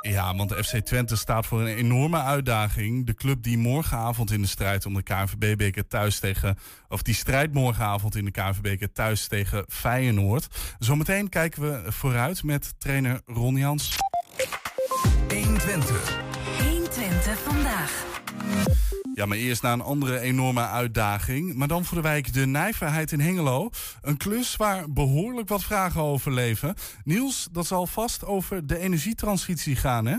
Ja, 0.00 0.36
want 0.36 0.48
de 0.48 0.64
FC 0.64 0.76
Twente 0.76 1.16
staat 1.16 1.46
voor 1.46 1.60
een 1.60 1.76
enorme 1.76 2.22
uitdaging. 2.22 3.06
De 3.06 3.14
club 3.14 3.42
die 3.42 3.58
morgenavond 3.58 4.30
in 4.30 4.40
de 4.42 4.48
strijd 4.48 4.86
om 4.86 4.94
de 4.94 5.02
KNVB-beker 5.02 5.86
thuis 5.86 6.18
tegen... 6.18 6.58
of 6.88 7.02
die 7.02 7.14
strijd 7.14 7.52
morgenavond 7.52 8.16
in 8.16 8.24
de 8.24 8.30
KNVB-beker 8.30 8.92
thuis 8.92 9.26
tegen 9.26 9.64
Feyenoord. 9.68 10.48
Zometeen 10.78 11.28
kijken 11.28 11.62
we 11.62 11.92
vooruit 11.92 12.42
met 12.42 12.74
trainer 12.78 13.20
Ron 13.26 13.56
Jans. 13.56 13.96
120. 15.28 16.20
120 16.58 17.38
vandaag. 17.38 18.04
Ja, 19.14 19.26
maar 19.26 19.36
eerst 19.36 19.62
naar 19.62 19.72
een 19.72 19.80
andere 19.80 20.20
enorme 20.20 20.66
uitdaging. 20.66 21.54
Maar 21.54 21.68
dan 21.68 21.84
voor 21.84 21.96
de 21.96 22.02
wijk 22.02 22.32
De 22.32 22.46
Nijverheid 22.46 23.12
in 23.12 23.20
Hengelo. 23.20 23.70
Een 24.02 24.16
klus 24.16 24.56
waar 24.56 24.92
behoorlijk 24.92 25.48
wat 25.48 25.64
vragen 25.64 26.00
over 26.00 26.32
leven. 26.32 26.74
Niels, 27.04 27.48
dat 27.52 27.66
zal 27.66 27.86
vast 27.86 28.24
over 28.24 28.66
de 28.66 28.78
energietransitie 28.78 29.76
gaan, 29.76 30.06
hè? 30.06 30.16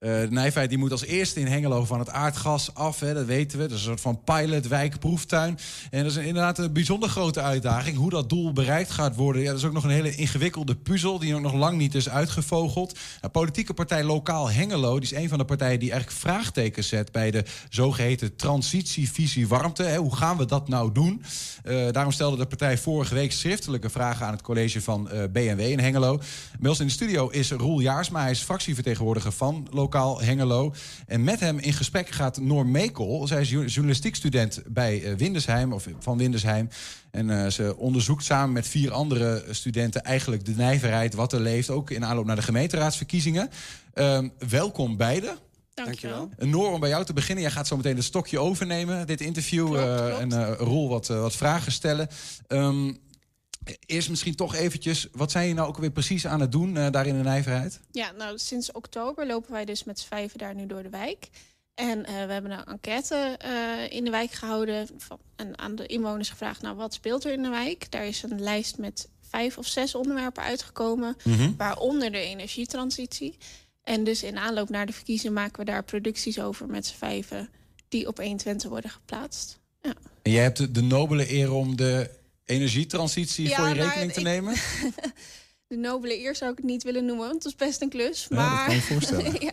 Uh, 0.00 0.20
de 0.20 0.26
nijverheid 0.30 0.68
die 0.68 0.78
moet 0.78 0.90
als 0.90 1.04
eerste 1.04 1.40
in 1.40 1.46
Hengelo 1.46 1.84
van 1.84 1.98
het 1.98 2.10
aardgas 2.10 2.74
af, 2.74 3.00
hè, 3.00 3.14
dat 3.14 3.24
weten 3.24 3.58
we. 3.58 3.66
Dat 3.66 3.78
is 3.78 3.78
een 3.78 3.88
soort 3.88 4.00
van 4.00 4.20
pilot, 4.24 4.68
wijkproeftuin. 4.68 5.58
En 5.90 6.02
dat 6.02 6.10
is 6.10 6.16
inderdaad 6.16 6.58
een 6.58 6.72
bijzonder 6.72 7.08
grote 7.08 7.40
uitdaging. 7.40 7.96
Hoe 7.96 8.10
dat 8.10 8.28
doel 8.28 8.52
bereikt 8.52 8.90
gaat 8.90 9.16
worden, 9.16 9.42
ja, 9.42 9.48
dat 9.48 9.58
is 9.58 9.64
ook 9.64 9.72
nog 9.72 9.84
een 9.84 9.90
hele 9.90 10.14
ingewikkelde 10.14 10.76
puzzel... 10.76 11.18
die 11.18 11.34
ook 11.34 11.40
nog 11.40 11.54
lang 11.54 11.78
niet 11.78 11.94
is 11.94 12.08
uitgevogeld. 12.08 12.98
Nou, 13.20 13.32
politieke 13.32 13.74
partij 13.74 14.04
Lokaal 14.04 14.50
Hengelo, 14.50 14.94
die 14.94 15.10
is 15.10 15.16
een 15.16 15.28
van 15.28 15.38
de 15.38 15.44
partijen... 15.44 15.78
die 15.78 15.90
eigenlijk 15.90 16.20
vraagtekens 16.20 16.88
zet 16.88 17.12
bij 17.12 17.30
de 17.30 17.44
zogeheten 17.68 18.36
transitievisie 18.36 19.48
warmte. 19.48 19.82
Hè. 19.82 19.96
Hoe 19.96 20.16
gaan 20.16 20.36
we 20.36 20.44
dat 20.44 20.68
nou 20.68 20.92
doen? 20.92 21.22
Uh, 21.64 21.90
daarom 21.90 22.12
stelde 22.12 22.36
de 22.36 22.46
partij 22.46 22.78
vorige 22.78 23.14
week 23.14 23.32
schriftelijke 23.32 23.90
vragen... 23.90 24.26
aan 24.26 24.32
het 24.32 24.42
college 24.42 24.80
van 24.80 25.08
uh, 25.12 25.22
BMW 25.32 25.60
in 25.60 25.80
Hengelo. 25.80 26.20
Bij 26.58 26.74
in 26.78 26.86
de 26.86 26.92
studio 26.92 27.28
is 27.28 27.50
Roel 27.50 27.80
Jaarsma, 27.80 28.20
hij 28.20 28.30
is 28.30 28.42
fractievertegenwoordiger 28.42 29.32
van 29.32 29.66
Lokaal 29.70 29.86
lokaal 29.88 30.20
Hengelo. 30.20 30.74
En 31.06 31.24
met 31.24 31.40
hem 31.40 31.58
in 31.58 31.72
gesprek 31.72 32.08
gaat 32.08 32.40
Noor 32.40 32.66
Mekel. 32.66 33.26
Zij 33.26 33.40
is 33.40 33.50
journalistiekstudent 33.50 34.62
bij 34.66 35.02
uh, 35.02 35.14
Windesheim, 35.14 35.72
of 35.72 35.86
van 35.98 36.18
Windesheim. 36.18 36.68
En 37.10 37.28
uh, 37.28 37.46
ze 37.46 37.76
onderzoekt 37.76 38.24
samen 38.24 38.52
met 38.52 38.68
vier 38.68 38.92
andere 38.92 39.44
studenten 39.50 40.02
eigenlijk 40.02 40.44
de 40.44 40.54
nijverheid, 40.56 41.14
wat 41.14 41.32
er 41.32 41.40
leeft, 41.40 41.70
ook 41.70 41.90
in 41.90 42.04
aanloop 42.04 42.26
naar 42.26 42.36
de 42.36 42.42
gemeenteraadsverkiezingen. 42.42 43.50
Uh, 43.94 44.20
welkom 44.48 44.96
beiden. 44.96 45.36
Dankjewel. 45.74 46.28
Noor, 46.38 46.72
om 46.72 46.80
bij 46.80 46.88
jou 46.88 47.04
te 47.04 47.12
beginnen. 47.12 47.44
Jij 47.44 47.52
gaat 47.52 47.66
zo 47.66 47.76
meteen 47.76 47.96
het 47.96 48.04
stokje 48.04 48.38
overnemen, 48.38 49.06
dit 49.06 49.20
interview. 49.20 49.66
Klopt, 49.66 50.00
klopt. 50.00 50.18
en 50.18 50.30
uh, 50.30 50.52
Roel 50.58 50.88
wat, 50.88 51.06
wat 51.06 51.36
vragen 51.36 51.72
stellen. 51.72 52.08
Um, 52.48 52.98
Eerst 53.86 54.08
misschien 54.08 54.34
toch 54.34 54.54
eventjes, 54.54 55.08
wat 55.12 55.30
zijn 55.30 55.48
je 55.48 55.54
nou 55.54 55.68
ook 55.68 55.78
weer 55.78 55.90
precies 55.90 56.26
aan 56.26 56.40
het 56.40 56.52
doen 56.52 56.76
uh, 56.76 56.90
daar 56.90 57.06
in 57.06 57.16
de 57.16 57.22
nijverheid? 57.22 57.80
Ja, 57.90 58.12
nou 58.12 58.38
sinds 58.38 58.72
oktober 58.72 59.26
lopen 59.26 59.52
wij 59.52 59.64
dus 59.64 59.84
met 59.84 59.98
z'n 59.98 60.06
vijven 60.06 60.38
daar 60.38 60.54
nu 60.54 60.66
door 60.66 60.82
de 60.82 60.88
wijk. 60.88 61.28
En 61.74 61.98
uh, 61.98 62.04
we 62.06 62.32
hebben 62.32 62.50
een 62.50 62.64
enquête 62.64 63.38
uh, 63.44 63.96
in 63.96 64.04
de 64.04 64.10
wijk 64.10 64.30
gehouden 64.30 64.88
van, 64.96 65.18
en 65.36 65.58
aan 65.58 65.74
de 65.74 65.86
inwoners 65.86 66.30
gevraagd... 66.30 66.62
nou, 66.62 66.76
wat 66.76 66.94
speelt 66.94 67.24
er 67.24 67.32
in 67.32 67.42
de 67.42 67.48
wijk? 67.48 67.90
Daar 67.90 68.06
is 68.06 68.22
een 68.22 68.40
lijst 68.40 68.78
met 68.78 69.08
vijf 69.20 69.58
of 69.58 69.66
zes 69.66 69.94
onderwerpen 69.94 70.42
uitgekomen... 70.42 71.16
Mm 71.24 71.34
-hmm. 71.34 71.54
waaronder 71.56 72.12
de 72.12 72.18
energietransitie. 72.18 73.36
En 73.82 74.04
dus 74.04 74.22
in 74.22 74.38
aanloop 74.38 74.68
naar 74.68 74.86
de 74.86 74.92
verkiezingen 74.92 75.32
maken 75.32 75.58
we 75.58 75.70
daar 75.70 75.84
producties 75.84 76.40
over 76.40 76.66
met 76.66 76.86
z'n 76.86 76.96
vijven... 76.96 77.48
die 77.88 78.06
op 78.06 78.16
120 78.18 78.68
worden 78.68 78.90
geplaatst. 78.90 79.58
Ja. 79.82 79.94
En 80.22 80.32
jij 80.32 80.42
hebt 80.42 80.58
de, 80.58 80.70
de 80.70 80.82
nobele 80.82 81.32
eer 81.32 81.52
om 81.52 81.76
de 81.76 82.10
energietransitie 82.48 83.48
Ja, 83.48 83.56
voor 83.56 83.68
je 83.68 83.74
nou, 83.74 83.86
rekening 83.88 84.12
te 84.12 84.18
ik- 84.20 84.24
nemen? 84.26 84.54
De 85.66 85.76
nobele 85.76 86.18
eer 86.20 86.36
zou 86.36 86.50
ik 86.50 86.56
het 86.56 86.66
niet 86.66 86.82
willen 86.82 87.04
noemen, 87.04 87.26
want 87.28 87.42
het 87.42 87.52
is 87.52 87.58
best 87.58 87.82
een 87.82 87.88
klus. 87.88 88.26
Dat 88.28 88.38
maar 88.38 88.66
kan 88.66 88.74
je 88.74 88.80
voorstellen. 88.80 89.32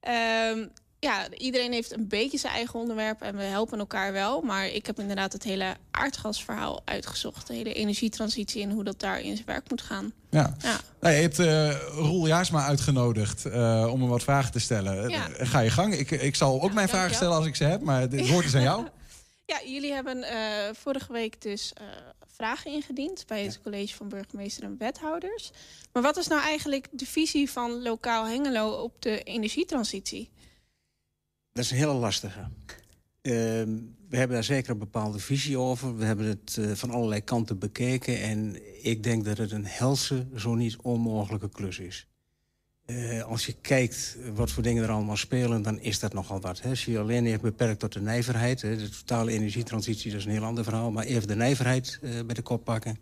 Ehm, 0.00 0.66
ja, 0.98 1.28
iedereen 1.36 1.72
heeft 1.72 1.92
een 1.92 2.08
beetje 2.08 2.38
zijn 2.38 2.52
eigen 2.52 2.78
onderwerp 2.80 3.22
en 3.22 3.36
we 3.36 3.42
helpen 3.42 3.78
elkaar 3.78 4.12
wel. 4.12 4.40
Maar 4.40 4.66
ik 4.68 4.86
heb 4.86 4.98
inderdaad 5.00 5.32
het 5.32 5.42
hele 5.42 5.76
aardgasverhaal 5.90 6.82
uitgezocht. 6.84 7.46
De 7.46 7.54
hele 7.54 7.72
energietransitie 7.72 8.62
en 8.62 8.70
hoe 8.70 8.84
dat 8.84 9.00
daar 9.00 9.20
in 9.20 9.34
zijn 9.34 9.46
werk 9.46 9.70
moet 9.70 9.82
gaan. 9.82 10.12
Ja. 10.30 10.56
Ja. 10.62 10.80
Nou, 11.00 11.14
je 11.14 11.20
hebt 11.20 11.38
eh 11.38 11.76
Roel 11.94 12.26
Jaarsma 12.26 12.66
uitgenodigd 12.66 13.44
eh, 13.44 13.88
om 13.92 14.00
hem 14.00 14.08
wat 14.10 14.22
vragen 14.22 14.52
te 14.52 14.60
stellen. 14.60 15.08
Ja. 15.08 15.28
Eh, 15.30 15.48
Ga 15.48 15.60
je 15.60 15.70
gang. 15.70 15.94
Ik, 15.94 16.10
ik 16.10 16.34
zal 16.36 16.62
ook 16.62 16.72
mijn 16.72 16.88
vragen 16.88 17.14
stellen 17.14 17.36
als 17.36 17.46
ik 17.46 17.56
ze 17.56 17.64
heb, 17.64 17.80
maar 17.80 18.00
het 18.00 18.28
woord 18.28 18.44
is 18.44 18.54
aan 18.54 18.62
jou. 18.62 18.86
Ja, 19.46 19.60
jullie 19.66 19.92
hebben 19.92 20.24
vorige 20.76 21.12
week 21.12 21.42
dus 21.42 21.72
vragen 22.36 22.72
ingediend 22.72 23.26
bij 23.26 23.44
het 23.44 23.62
college 23.62 23.94
van 23.94 24.08
burgemeester 24.08 24.64
en 24.64 24.76
wethouders. 24.78 25.50
Maar 25.92 26.02
wat 26.02 26.16
is 26.16 26.26
nou 26.26 26.42
eigenlijk 26.42 26.88
de 26.92 27.06
visie 27.06 27.50
van 27.50 27.82
lokaal 27.82 28.26
Hengelo 28.26 28.70
op 28.70 29.02
de 29.02 29.22
energietransitie? 29.22 30.30
Dat 31.52 31.64
is 31.64 31.70
een 31.70 31.76
hele 31.76 31.92
lastige. 31.92 32.48
Ehm, 33.22 33.78
we 34.08 34.16
hebben 34.16 34.36
daar 34.36 34.44
zeker 34.44 34.70
een 34.70 34.78
bepaalde 34.78 35.18
visie 35.18 35.58
over. 35.58 35.96
We 35.96 36.04
hebben 36.04 36.26
het 36.26 36.56
eh, 36.60 36.70
van 36.70 36.90
allerlei 36.90 37.20
kanten 37.20 37.58
bekeken. 37.58 38.20
En 38.20 38.60
ik 38.84 39.02
denk 39.02 39.24
dat 39.24 39.38
het 39.38 39.50
een 39.50 39.66
helse, 39.66 40.26
zo 40.36 40.54
niet 40.54 40.76
onmogelijke 40.76 41.48
klus 41.48 41.78
is. 41.78 42.06
Eh, 42.86 43.22
als 43.22 43.46
je 43.46 43.54
kijkt 43.60 44.16
wat 44.34 44.50
voor 44.50 44.62
dingen 44.62 44.82
er 44.82 44.90
allemaal 44.90 45.16
spelen, 45.16 45.62
dan 45.62 45.80
is 45.80 45.98
dat 45.98 46.12
nogal 46.12 46.40
wat. 46.40 46.60
Hè. 46.60 46.72
Je 46.74 46.98
alleen 46.98 47.26
even 47.26 47.40
beperkt 47.40 47.80
tot 47.80 47.92
de 47.92 48.00
nijverheid... 48.00 48.62
Hè, 48.62 48.76
de 48.76 48.88
totale 48.88 49.32
energietransitie, 49.32 50.10
dat 50.10 50.20
is 50.20 50.26
een 50.26 50.32
heel 50.32 50.44
ander 50.44 50.64
verhaal... 50.64 50.90
maar 50.90 51.04
even 51.04 51.28
de 51.28 51.36
nijverheid 51.36 51.98
eh, 52.02 52.10
bij 52.10 52.34
de 52.34 52.42
kop 52.42 52.64
pakken... 52.64 52.98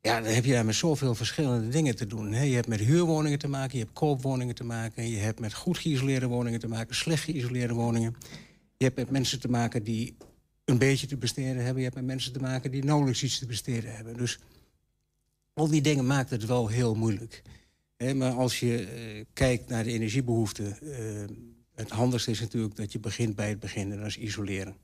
Ja, 0.00 0.20
dan 0.20 0.32
heb 0.32 0.44
je 0.44 0.52
daar 0.52 0.64
met 0.64 0.74
zoveel 0.74 1.14
verschillende 1.14 1.68
dingen 1.68 1.96
te 1.96 2.06
doen. 2.06 2.32
Hè. 2.32 2.42
Je 2.42 2.54
hebt 2.54 2.68
met 2.68 2.80
huurwoningen 2.80 3.38
te 3.38 3.48
maken, 3.48 3.78
je 3.78 3.84
hebt 3.84 3.96
koopwoningen 3.96 4.54
te 4.54 4.64
maken... 4.64 5.10
je 5.10 5.18
hebt 5.18 5.40
met 5.40 5.54
goed 5.54 5.78
geïsoleerde 5.78 6.26
woningen 6.26 6.60
te 6.60 6.68
maken, 6.68 6.94
slecht 6.94 7.22
geïsoleerde 7.22 7.74
woningen. 7.74 8.16
Je 8.76 8.84
hebt 8.84 8.96
met 8.96 9.10
mensen 9.10 9.40
te 9.40 9.48
maken 9.48 9.82
die 9.82 10.16
een 10.64 10.78
beetje 10.78 11.06
te 11.06 11.16
besteden 11.16 11.56
hebben. 11.56 11.76
Je 11.76 11.82
hebt 11.82 11.94
met 11.94 12.04
mensen 12.04 12.32
te 12.32 12.40
maken 12.40 12.70
die 12.70 12.84
nauwelijks 12.84 13.22
iets 13.22 13.38
te 13.38 13.46
besteden 13.46 13.94
hebben. 13.94 14.16
Dus 14.16 14.38
al 15.52 15.68
die 15.68 15.82
dingen 15.82 16.06
maakt 16.06 16.30
het 16.30 16.44
wel 16.44 16.68
heel 16.68 16.94
moeilijk. 16.94 17.42
Maar 17.96 18.32
als 18.32 18.60
je 18.60 18.86
eh, 18.86 19.24
kijkt 19.32 19.68
naar 19.68 19.84
de 19.84 19.92
energiebehoeften... 19.92 20.78
eh, 20.80 21.36
het 21.74 21.90
handigste 21.90 22.30
is 22.30 22.40
natuurlijk 22.40 22.76
dat 22.76 22.92
je 22.92 23.00
begint 23.00 23.34
bij 23.34 23.48
het 23.48 23.60
begin... 23.60 23.92
en 23.92 23.98
dat 23.98 24.06
is 24.06 24.18
isoleren. 24.18 24.76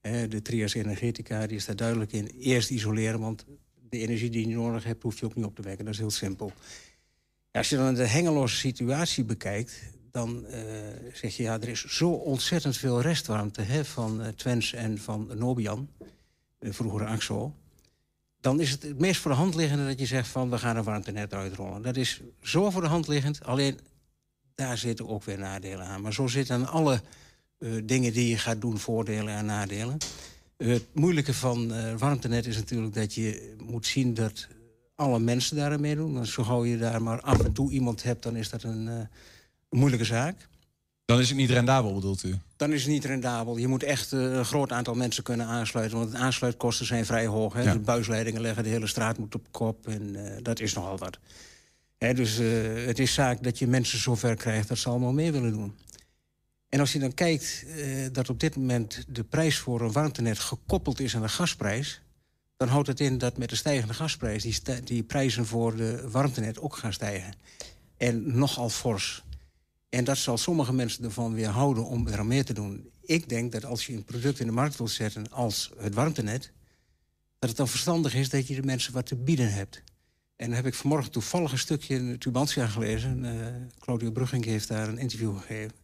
Hè, 0.00 0.28
de 0.28 0.42
trias 0.42 0.74
energetica 0.74 1.46
die 1.46 1.56
is 1.56 1.64
daar 1.64 1.76
duidelijk 1.76 2.12
in. 2.12 2.26
Eerst 2.26 2.70
isoleren, 2.70 3.20
want 3.20 3.44
de 3.88 3.98
energie 3.98 4.30
die 4.30 4.48
je 4.48 4.54
nodig 4.54 4.84
hebt... 4.84 5.02
hoef 5.02 5.20
je 5.20 5.26
ook 5.26 5.34
niet 5.34 5.44
op 5.44 5.54
te 5.54 5.62
wekken. 5.62 5.84
Dat 5.84 5.94
is 5.94 6.00
heel 6.00 6.10
simpel. 6.10 6.52
Als 7.52 7.68
je 7.68 7.76
dan 7.76 7.94
de 7.94 8.06
hengeloze 8.06 8.56
situatie 8.56 9.24
bekijkt... 9.24 9.80
dan 10.10 10.46
eh, 10.46 10.62
zeg 11.12 11.36
je, 11.36 11.42
ja, 11.42 11.60
er 11.60 11.68
is 11.68 11.84
zo 11.84 12.10
ontzettend 12.10 12.76
veel 12.76 13.00
restwarmte... 13.00 13.84
Van 13.84 14.22
eh, 14.22 14.28
Twens 14.28 14.72
en 14.72 14.98
van 14.98 15.30
Nobian, 15.34 15.90
de 16.58 16.72
vroegere 16.72 17.04
AXO... 17.04 17.54
dan 18.40 18.60
is 18.60 18.70
het 18.70 18.82
het 18.82 18.98
meest 18.98 19.20
voor 19.20 19.30
de 19.30 19.36
hand 19.36 19.54
liggende 19.54 19.86
dat 19.86 19.98
je 19.98 20.06
zegt... 20.06 20.28
van 20.28 20.50
we 20.50 20.58
gaan 20.58 20.76
een 20.76 20.84
warmtenet 20.84 21.34
uitrollen. 21.34 21.82
Dat 21.82 21.96
is 21.96 22.20
zo 22.42 22.70
voor 22.70 22.82
de 22.82 22.88
hand 22.88 23.08
liggend, 23.08 23.44
alleen 23.44 23.78
daar 24.54 24.78
zitten 24.78 25.08
ook 25.08 25.24
weer 25.24 25.38
nadelen 25.38 25.86
aan. 25.86 26.00
Maar 26.00 26.12
zo 26.12 26.26
zitten 26.26 26.54
aan 26.54 26.68
alle 26.68 27.00
eh, 27.58 27.70
dingen 27.84 28.12
die 28.12 28.28
je 28.28 28.38
gaat 28.38 28.60
doen 28.60 28.78
voordelen 28.78 29.34
en 29.34 29.44
nadelen. 29.44 29.96
Eh, 30.56 30.68
het 30.68 30.86
moeilijke 30.92 31.34
van 31.34 31.72
eh, 31.72 31.94
warmtenet 31.94 32.46
is 32.46 32.56
natuurlijk 32.56 32.94
dat 32.94 33.14
je 33.14 33.54
moet 33.58 33.86
zien... 33.86 34.14
dat 34.14 34.48
alle 34.94 35.18
mensen 35.18 35.56
daaraan 35.56 35.80
meedoen. 35.80 36.12
Want 36.12 36.28
zo 36.28 36.42
gauw 36.42 36.64
je 36.64 36.78
daar 36.78 37.02
maar 37.02 37.20
af 37.20 37.44
en 37.44 37.52
toe 37.52 37.70
iemand 37.70 38.02
hebt... 38.02 38.22
dan 38.22 38.36
is 38.36 38.50
dat 38.50 38.62
een 38.62 39.08
moeilijke 39.70 40.04
zaak. 40.04 40.48
Dan 41.08 41.20
is 41.20 41.28
het 41.28 41.36
niet 41.38 41.50
rendabel, 41.50 41.94
bedoelt 41.94 42.22
u? 42.22 42.38
Dan 42.56 42.72
is 42.72 42.82
het 42.82 42.90
niet 42.90 43.04
rendabel. 43.04 43.56
Je 43.56 43.68
moet 43.68 43.82
echt 43.82 44.12
eh, 44.12 44.20
een 44.20 44.44
groot 44.44 44.72
aantal 44.72 44.94
mensen 44.94 45.22
kunnen 45.22 45.46
aansluiten. 45.46 45.98
Want 45.98 46.10
de 46.10 46.18
aansluitkosten 46.18 46.86
zijn 46.86 47.06
vrij 47.06 47.26
hoog. 47.26 47.52
Hè? 47.52 47.62
Ja. 47.62 47.72
De 47.72 47.78
buisleidingen 47.78 48.40
leggen, 48.40 48.62
de 48.62 48.68
hele 48.68 48.86
straat 48.86 49.18
moet 49.18 49.34
op 49.34 49.46
kop. 49.50 49.86
En 49.86 50.16
eh, 50.16 50.42
dat 50.42 50.60
is 50.60 50.72
nogal 50.72 50.98
wat. 50.98 51.18
Hè, 51.98 52.14
dus 52.14 52.38
eh, 52.38 52.46
het 52.86 52.98
is 52.98 53.14
zaak 53.14 53.42
dat 53.42 53.58
je 53.58 53.66
mensen 53.66 53.98
zover 53.98 54.34
krijgt 54.34 54.68
dat 54.68 54.78
ze 54.78 54.88
allemaal 54.88 55.12
mee 55.12 55.32
willen 55.32 55.52
doen. 55.52 55.76
En 56.68 56.80
als 56.80 56.92
je 56.92 56.98
dan 56.98 57.14
kijkt 57.14 57.66
dat 58.12 58.28
op 58.28 58.40
dit 58.40 58.56
moment 58.56 59.04
de 59.08 59.24
prijs 59.24 59.58
voor 59.58 59.80
een 59.80 59.92
warmtenet 59.92 60.38
gekoppeld 60.38 61.00
is 61.00 61.16
aan 61.16 61.22
de 61.22 61.28
gasprijs... 61.28 62.02
dan 62.56 62.68
houdt 62.68 62.88
het 62.88 63.00
in 63.00 63.18
dat 63.18 63.36
met 63.36 63.48
de 63.48 63.56
stijgende 63.56 63.94
gasprijs 63.94 64.42
die, 64.42 64.82
die 64.84 65.02
prijzen 65.02 65.46
voor 65.46 65.76
de 65.76 66.08
warmtenet 66.10 66.60
ook 66.60 66.76
gaan 66.76 66.92
stijgen. 66.92 67.32
En 67.96 68.38
nogal 68.38 68.68
fors. 68.68 69.22
En 69.88 70.04
dat 70.04 70.16
zal 70.16 70.38
sommige 70.38 70.72
mensen 70.72 71.04
ervan 71.04 71.34
weerhouden 71.34 71.84
om 71.84 72.08
er 72.08 72.26
mee 72.26 72.44
te 72.44 72.52
doen. 72.52 72.90
Ik 73.00 73.28
denk 73.28 73.52
dat 73.52 73.64
als 73.64 73.86
je 73.86 73.92
een 73.92 74.04
product 74.04 74.40
in 74.40 74.46
de 74.46 74.52
markt 74.52 74.76
wilt 74.76 74.90
zetten 74.90 75.30
als 75.30 75.72
het 75.78 75.94
warmtenet... 75.94 76.52
dat 77.38 77.48
het 77.48 77.58
dan 77.58 77.68
verstandig 77.68 78.14
is 78.14 78.28
dat 78.28 78.46
je 78.46 78.54
de 78.54 78.62
mensen 78.62 78.92
wat 78.92 79.06
te 79.06 79.16
bieden 79.16 79.52
hebt. 79.52 79.82
En 80.36 80.46
dan 80.46 80.56
heb 80.56 80.66
ik 80.66 80.74
vanmorgen 80.74 81.10
toevallig 81.10 81.52
een 81.52 81.58
stukje 81.58 81.94
in 81.94 82.18
Tubantia 82.18 82.66
gelezen. 82.66 83.24
Eh 83.24 83.46
Claudio 83.78 84.10
Brugging 84.10 84.44
heeft 84.44 84.68
daar 84.68 84.88
een 84.88 84.98
interview 84.98 85.38
gegeven. 85.38 85.76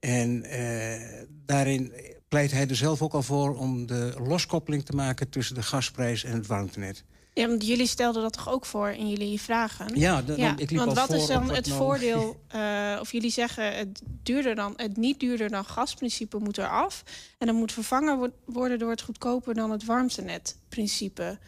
En 0.00 0.42
eh, 0.42 1.22
daarin 1.46 1.92
pleit 2.28 2.50
hij 2.50 2.68
er 2.68 2.76
zelf 2.76 3.02
ook 3.02 3.12
al 3.12 3.22
voor 3.22 3.56
om 3.56 3.86
de 3.86 4.14
loskoppeling 4.18 4.84
te 4.84 4.94
maken... 4.94 5.28
tussen 5.28 5.54
de 5.54 5.62
gasprijs 5.62 6.24
en 6.24 6.34
het 6.34 6.46
warmtenet. 6.46 7.04
Ja, 7.34 7.48
want 7.48 7.66
jullie 7.66 7.86
stelden 7.86 8.22
dat 8.22 8.32
toch 8.32 8.48
ook 8.48 8.66
voor 8.66 8.88
in 8.90 9.08
jullie 9.08 9.40
vragen? 9.40 9.98
Ja, 9.98 10.22
dan- 10.22 10.36
dan- 10.36 10.58
ik 10.58 10.70
liep 10.70 10.78
want 10.78 10.92
wat 10.92 11.06
voor 11.06 11.16
is 11.16 11.26
dan 11.26 11.46
wat 11.46 11.56
het 11.56 11.66
nou- 11.66 11.78
voordeel? 11.78 12.40
eh, 12.48 12.96
of 13.00 13.12
jullie 13.12 13.30
zeggen 13.30 13.76
het, 13.76 14.02
duurder 14.22 14.54
dan, 14.54 14.72
het 14.76 14.96
niet 14.96 15.20
duurder 15.20 15.48
dan 15.50 15.64
gasprincipe 15.64 16.38
moet 16.38 16.58
eraf. 16.58 17.02
En 17.38 17.46
dan 17.46 17.56
moet 17.56 17.72
vervangen 17.72 18.18
wo- 18.18 18.32
worden 18.44 18.78
door 18.78 18.90
het 18.90 19.00
goedkoper 19.02 19.54
dan 19.54 19.70
het 19.70 19.84
warmtenetprincipe. 19.84 21.38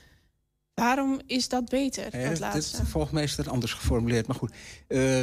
Waarom 0.75 1.20
is 1.27 1.49
dat 1.49 1.68
beter, 1.68 2.05
Ja, 2.05 2.20
dat 2.22 2.29
dit- 2.31 2.38
laatste? 2.38 2.77
dit- 2.81 2.88
volgens 2.88 3.12
mij 3.12 3.22
is 3.22 3.37
dat 3.37 3.49
anders 3.49 3.72
geformuleerd. 3.72 4.27
Maar 4.27 4.37
goed, 4.37 4.53
eh, 4.87 5.22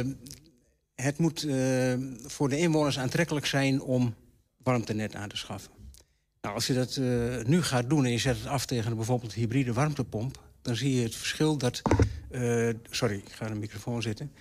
het 0.94 1.18
moet 1.18 1.42
eh, 1.44 1.92
voor 2.24 2.48
de 2.48 2.58
inwoners 2.58 2.98
aantrekkelijk 2.98 3.46
zijn 3.46 3.80
om 3.82 4.14
warmtenet 4.62 5.14
aan 5.14 5.28
te 5.28 5.36
schaffen. 5.36 5.70
Nou, 6.40 6.54
als 6.54 6.66
je 6.66 6.74
dat 6.74 6.96
eh, 6.96 7.44
nu 7.46 7.62
gaat 7.62 7.88
doen 7.90 8.04
en 8.04 8.10
je 8.10 8.18
zet 8.18 8.36
het 8.38 8.46
af 8.46 8.66
tegen 8.66 8.90
een 8.90 8.96
bijvoorbeeld 8.96 9.32
hybride 9.34 9.72
warmtepomp... 9.72 10.42
dan 10.64 10.76
zie 10.76 10.94
je 10.94 11.02
het 11.02 11.14
verschil 11.14 11.56
dat... 11.56 11.82
eh, 12.30 12.68
sorry, 12.90 13.16
ik 13.16 13.32
ga 13.32 13.46
in 13.46 13.52
de 13.52 13.58
microfoon 13.58 14.02
zitten. 14.02 14.32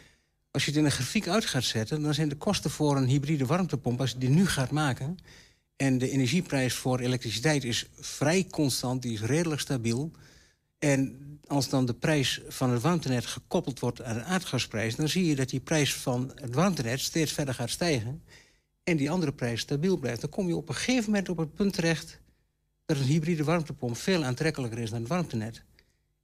Als 0.52 0.66
je 0.66 0.70
het 0.70 0.80
in 0.80 0.86
een 0.86 0.92
grafiek 0.92 1.28
uit 1.28 1.46
gaat 1.46 1.64
zetten, 1.64 2.02
dan 2.02 2.14
zijn 2.14 2.30
de 2.30 2.36
kosten 2.36 2.72
voor 2.72 2.98
een 2.98 3.08
hybride 3.08 3.46
warmtepomp, 3.46 4.00
als 4.00 4.12
je 4.12 4.18
die 4.18 4.30
nu 4.30 4.48
gaat 4.48 4.72
maken, 4.72 5.18
en 5.76 5.98
de 5.98 6.10
energieprijs 6.10 6.74
voor 6.74 7.00
elektriciteit 7.00 7.64
is 7.64 7.86
vrij 8.00 8.48
constant, 8.52 9.02
die 9.02 9.14
is 9.14 9.22
redelijk 9.22 9.62
stabiel. 9.62 10.12
En 10.80 11.20
als 11.48 11.70
dan 11.70 11.86
de 11.86 11.94
prijs 11.94 12.42
van 12.48 12.70
het 12.70 12.82
warmtenet 12.82 13.26
gekoppeld 13.26 13.80
wordt 13.80 14.02
aan 14.02 14.16
de 14.16 14.24
aardgasprijs... 14.24 14.96
dan 14.96 15.10
zie 15.10 15.26
je 15.26 15.36
dat 15.36 15.50
die 15.50 15.60
prijs 15.60 15.94
van 15.96 16.32
het 16.36 16.56
warmtenet 16.56 17.00
steeds 17.00 17.32
verder 17.32 17.54
gaat 17.54 17.70
stijgen... 17.70 18.24
en 18.84 18.98
die 18.98 19.12
andere 19.12 19.34
prijs 19.34 19.62
stabiel 19.62 19.98
blijft. 19.98 20.22
Dan 20.22 20.30
kom 20.30 20.48
je 20.48 20.56
op 20.56 20.70
een 20.70 20.76
gegeven 20.76 21.06
moment 21.06 21.30
op 21.30 21.38
het 21.38 21.54
punt 21.54 21.74
terecht... 21.74 22.20
dat 22.86 22.98
een 22.98 23.04
hybride 23.04 23.44
warmtepomp 23.44 23.98
veel 23.98 24.24
aantrekkelijker 24.24 24.80
is 24.80 24.90
dan 24.90 25.00
het 25.00 25.10
warmtenet. 25.10 25.64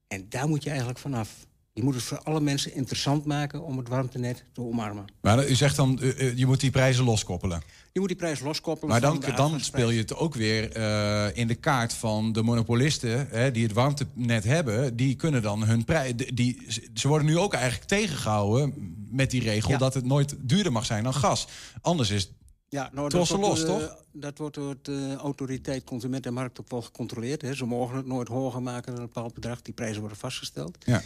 En 0.10 0.26
daar 0.30 0.48
moet 0.48 0.64
je 0.64 0.70
eigenlijk 0.70 1.00
vanaf. 1.00 1.30
Je 1.74 1.84
moet 1.84 1.94
het 1.94 2.04
voor 2.04 2.20
alle 2.24 2.42
mensen 2.42 2.74
interessant 2.76 3.26
maken 3.26 3.64
om 3.64 3.78
het 3.78 3.88
warmtenet 3.88 4.44
te 4.54 4.62
omarmen. 4.62 5.06
Maar 5.22 5.48
u 5.50 5.56
zegt 5.56 5.76
dan, 5.76 6.00
je 6.36 6.46
moet 6.46 6.60
die 6.60 6.72
prijzen 6.72 7.04
loskoppelen. 7.04 7.62
Je 7.92 8.00
moet 8.00 8.08
die 8.08 8.18
prijs 8.18 8.40
loskoppelen. 8.40 8.90
Maar 8.90 9.02
dan, 9.02 9.24
dan 9.36 9.60
speel 9.60 9.90
je 9.90 10.00
het 10.00 10.16
ook 10.16 10.36
weer 10.36 10.78
uh, 10.78 11.38
in 11.38 11.48
de 11.48 11.56
kaart 11.56 11.94
van 11.94 12.32
de 12.32 12.42
monopolisten 12.42 13.28
hè, 13.30 13.52
die 13.52 13.64
het 13.64 13.74
warmtenet 13.74 14.44
hebben. 14.44 14.96
Die 14.96 15.16
kunnen 15.16 15.42
dan 15.42 15.64
hun 15.64 15.86
prijs. 15.86 16.14
Die, 16.16 16.68
ze 16.94 17.08
worden 17.08 17.28
nu 17.28 17.38
ook 17.38 17.54
eigenlijk 17.54 17.86
tegengehouden 17.86 18.74
met 19.12 19.32
die 19.32 19.42
regel 19.42 19.72
Ja. 19.72 19.78
dat 19.78 19.94
het 19.94 20.06
nooit 20.06 20.36
duurder 20.40 20.72
mag 20.72 20.86
zijn 20.86 21.04
dan 21.04 21.14
gas. 21.14 21.48
Anders 21.82 22.10
is 22.10 22.32
Ja, 22.70 22.90
nou, 22.94 23.04
het 23.04 23.12
dat 23.12 23.28
wordt, 23.28 23.44
los, 23.44 23.64
eh, 23.64 23.68
toch? 23.68 24.04
Dat 24.12 24.38
wordt 24.38 24.56
door 24.56 24.76
de 24.82 25.16
autoriteit 25.20 25.84
Consument 25.84 26.26
en 26.26 26.34
Markt 26.34 26.60
ook 26.60 26.70
wel 26.70 26.82
gecontroleerd. 26.82 27.42
Hè. 27.42 27.54
Ze 27.54 27.66
mogen 27.66 27.96
het 27.96 28.06
nooit 28.06 28.28
hoger 28.28 28.62
maken 28.62 28.92
dan 28.92 29.02
een 29.02 29.08
bepaald 29.08 29.34
bedrag. 29.34 29.62
Die 29.62 29.74
prijzen 29.74 30.00
worden 30.00 30.18
vastgesteld. 30.18 30.78
Ja. 30.86 31.02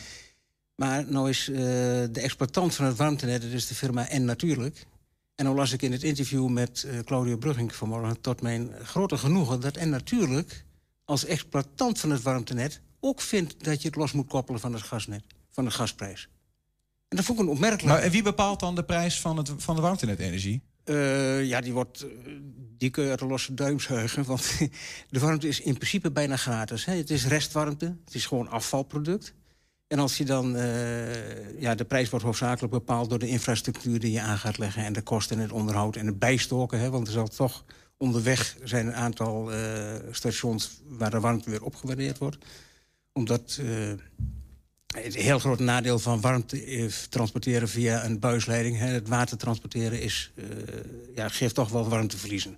Maar 0.76 1.06
nou 1.12 1.30
is 1.30 1.50
eh, 1.50 1.56
de 2.12 2.22
exploitant 2.22 2.76
van 2.76 2.86
het 2.86 2.98
warmtenet, 2.98 3.42
dat 3.42 3.52
is 3.52 3.68
de 3.68 3.76
firma 3.76 4.10
En 4.10 4.26
Natuurlijk. 4.26 4.86
En 5.36 5.46
dan 5.46 5.56
las 5.56 5.72
ik 5.72 5.82
in 5.82 5.92
het 5.92 6.04
interview 6.04 6.48
met 6.48 6.84
eh, 6.84 7.00
Claudio 7.00 7.38
Brugging 7.38 7.76
vanmorgen... 7.76 8.22
tot 8.22 8.42
mijn 8.42 8.72
grote 8.84 9.18
genoegen 9.18 9.60
dat 9.60 9.78
En 9.78 9.90
Natuurlijk 9.90 10.66
als 11.06 11.26
exploitant 11.26 12.00
van 12.00 12.10
het 12.10 12.22
warmtenet... 12.22 12.82
ook 13.00 13.22
vindt 13.22 13.64
dat 13.64 13.82
je 13.82 13.88
het 13.88 13.98
los 13.98 14.12
moet 14.12 14.28
koppelen 14.28 14.60
van 14.60 14.74
het 14.74 14.82
gasnet, 14.82 15.24
van 15.52 15.66
de 15.66 15.72
gasprijs. 15.72 16.30
En 17.08 17.18
dat 17.18 17.26
vond 17.26 17.40
ik 17.40 17.46
een 17.46 17.52
opmerkelijk... 17.52 17.88
Maar 17.88 18.04
en 18.04 18.12
wie 18.12 18.24
bepaalt 18.24 18.60
dan 18.60 18.76
de 18.76 18.84
prijs 18.84 19.22
van, 19.22 19.38
het, 19.38 19.52
van 19.58 19.76
de 19.76 19.82
warmtenetenergie? 19.82 20.62
Eh, 20.84 21.46
ja, 21.46 21.62
die, 21.62 21.74
wordt, 21.74 22.06
eh, 22.80 23.10
uit 23.10 23.20
de 23.20 23.26
losse 23.26 23.54
duim 23.54 23.80
zuigen. 23.80 24.24
Want 24.24 24.58
de 25.10 25.20
warmte 25.20 25.48
is 25.48 25.60
in 25.60 25.74
principe 25.74 26.12
bijna 26.12 26.36
gratis. 26.36 26.86
Hè. 26.86 26.96
Het 26.96 27.10
is 27.10 27.28
restwarmte, 27.28 27.98
het 28.06 28.16
is 28.16 28.26
gewoon 28.26 28.50
afvalproduct. 28.50 29.34
En 29.88 30.00
als 30.00 30.18
je 30.18 30.26
dan... 30.26 30.56
eh, 30.56 31.60
ja, 31.60 31.76
de 31.76 31.86
prijs 31.86 32.10
wordt 32.10 32.26
hoofdzakelijk 32.26 32.74
bepaald 32.74 33.10
door 33.10 33.20
de 33.20 33.28
infrastructuur 33.28 34.00
die 34.00 34.12
je 34.12 34.22
aan 34.22 34.38
gaat 34.38 34.58
leggen... 34.58 34.84
en 34.84 34.94
de 34.94 35.02
kosten 35.02 35.38
en 35.38 35.42
het 35.42 35.52
onderhoud 35.52 35.96
en 35.96 36.06
het 36.06 36.20
bijstoken. 36.20 36.80
Hè, 36.80 36.90
want 36.90 37.08
er 37.08 37.14
zal 37.14 37.28
toch 37.28 37.66
onderweg 37.98 38.58
zijn 38.64 38.88
een 38.88 38.96
aantal 38.96 39.52
eh, 39.52 39.94
stations... 40.12 40.82
waar 40.88 41.12
de 41.12 41.20
warmte 41.20 41.50
weer 41.50 41.64
opgewaardeerd 41.64 42.18
wordt. 42.18 42.46
Omdat... 43.12 43.62
het 45.02 45.16
heel 45.16 45.40
grote 45.40 45.64
nadeel 45.64 46.00
van 46.00 46.22
warmte 46.22 46.64
eh, 46.64 46.86
transporteren 47.10 47.70
via 47.70 48.06
een 48.06 48.20
buisleiding... 48.20 48.78
Hè, 48.78 48.86
het 48.86 49.08
water 49.08 49.38
transporteren 49.38 50.02
is, 50.02 50.32
eh, 50.36 50.46
ja, 51.16 51.30
geeft 51.30 51.56
toch 51.56 51.70
wel 51.70 51.90
warmteverliezen. 51.90 52.58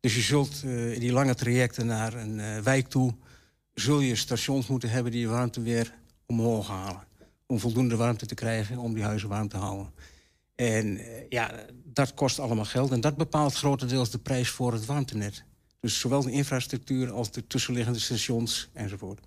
Dus 0.00 0.14
je 0.14 0.20
zult 0.20 0.62
eh, 0.64 0.92
in 0.92 1.00
die 1.00 1.12
lange 1.12 1.34
trajecten 1.34 1.86
naar 1.86 2.14
een 2.14 2.62
wijk 2.62 2.88
toe... 2.88 3.14
zul 3.74 4.00
je 4.00 4.16
stations 4.16 4.66
moeten 4.66 4.90
hebben 4.90 5.12
die 5.12 5.24
de 5.24 5.30
warmte 5.30 5.62
weer 5.62 5.94
omhoog 6.26 6.68
halen. 6.68 7.04
Om 7.46 7.58
voldoende 7.58 7.96
warmte 7.96 8.26
te 8.26 8.34
krijgen 8.34 8.78
om 8.78 8.94
die 8.94 9.04
huizen 9.04 9.28
warm 9.28 9.48
te 9.48 9.56
houden. 9.56 9.92
En 10.54 11.00
ja, 11.28 11.50
dat 11.84 12.14
kost 12.14 12.38
allemaal 12.38 12.64
geld. 12.64 12.90
En 12.90 13.00
dat 13.00 13.16
bepaalt 13.16 13.54
grotendeels 13.54 14.10
de 14.10 14.18
prijs 14.18 14.48
voor 14.48 14.72
het 14.72 14.86
warmtenet. 14.86 15.44
Dus 15.80 16.00
zowel 16.00 16.22
de 16.22 16.30
infrastructuur 16.30 17.10
als 17.10 17.30
de 17.30 17.46
tussenliggende 17.46 17.98
stations 17.98 18.68
enzovoort. 18.72 19.20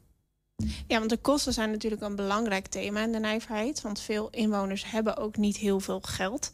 Ja, 0.88 0.98
want 0.98 1.10
de 1.10 1.18
kosten 1.18 1.54
zijn 1.54 1.72
natuurlijk 1.72 2.02
een 2.02 2.16
belangrijk 2.16 2.68
thema 2.68 3.04
in 3.04 3.12
de 3.12 3.20
nijverheid. 3.20 3.82
Want 3.82 4.00
veel 4.00 4.30
inwoners 4.30 4.92
hebben 4.92 5.18
ook 5.18 5.38
niet 5.38 5.58
heel 5.58 5.80
veel 5.80 6.00
geld. 6.00 6.52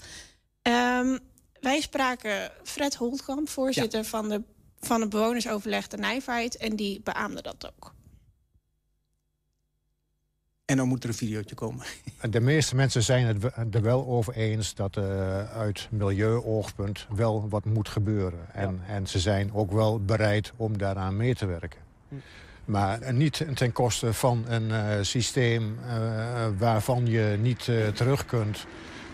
Ehm, 0.62 1.18
wij 1.60 1.82
spraken 1.82 2.52
Fred 2.64 2.96
Holtkamp, 2.96 3.50
voorzitter 3.50 4.06
van, 4.06 4.30
de, 4.30 4.42
van 4.80 5.02
het 5.02 5.10
bewonersoverleg 5.10 5.88
de 5.88 5.98
nijverheid. 5.98 6.58
En 6.58 6.76
die 6.76 7.02
beaamde 7.04 7.42
dat 7.42 7.72
ook. 7.76 7.94
En 10.66 10.78
dan 10.78 10.88
moet 10.88 11.04
er 11.04 11.10
een 11.10 11.16
videootje 11.16 11.56
komen. 11.56 11.86
De 12.30 12.40
meeste 12.40 12.76
mensen 12.76 13.04
zijn 13.04 13.26
het 13.26 13.76
er 13.76 13.82
wel 13.82 14.08
over 14.08 14.34
eens 14.34 14.76
dat 14.76 14.96
er 14.96 15.48
uit 15.48 15.88
milieuoogpunt 15.92 17.08
wel 17.10 17.50
wat 17.50 17.66
moet 17.66 17.90
gebeuren. 17.90 18.54
En, 18.54 18.82
en 18.88 19.08
ze 19.08 19.20
zijn 19.20 19.54
ook 19.54 19.72
wel 19.72 20.00
bereid 20.00 20.52
om 20.56 20.78
daaraan 20.78 21.18
mee 21.18 21.36
te 21.36 21.46
werken. 21.46 21.82
Maar 22.66 23.14
niet 23.14 23.46
ten 23.54 23.72
koste 23.72 24.14
van 24.14 24.44
een 24.48 24.72
eh, 24.72 24.98
systeem 25.02 25.78
eh, 25.88 26.48
waarvan 26.58 27.06
je 27.06 27.38
niet 27.40 27.68
eh, 27.68 27.88
terug 27.88 28.26
kunt. 28.26 28.66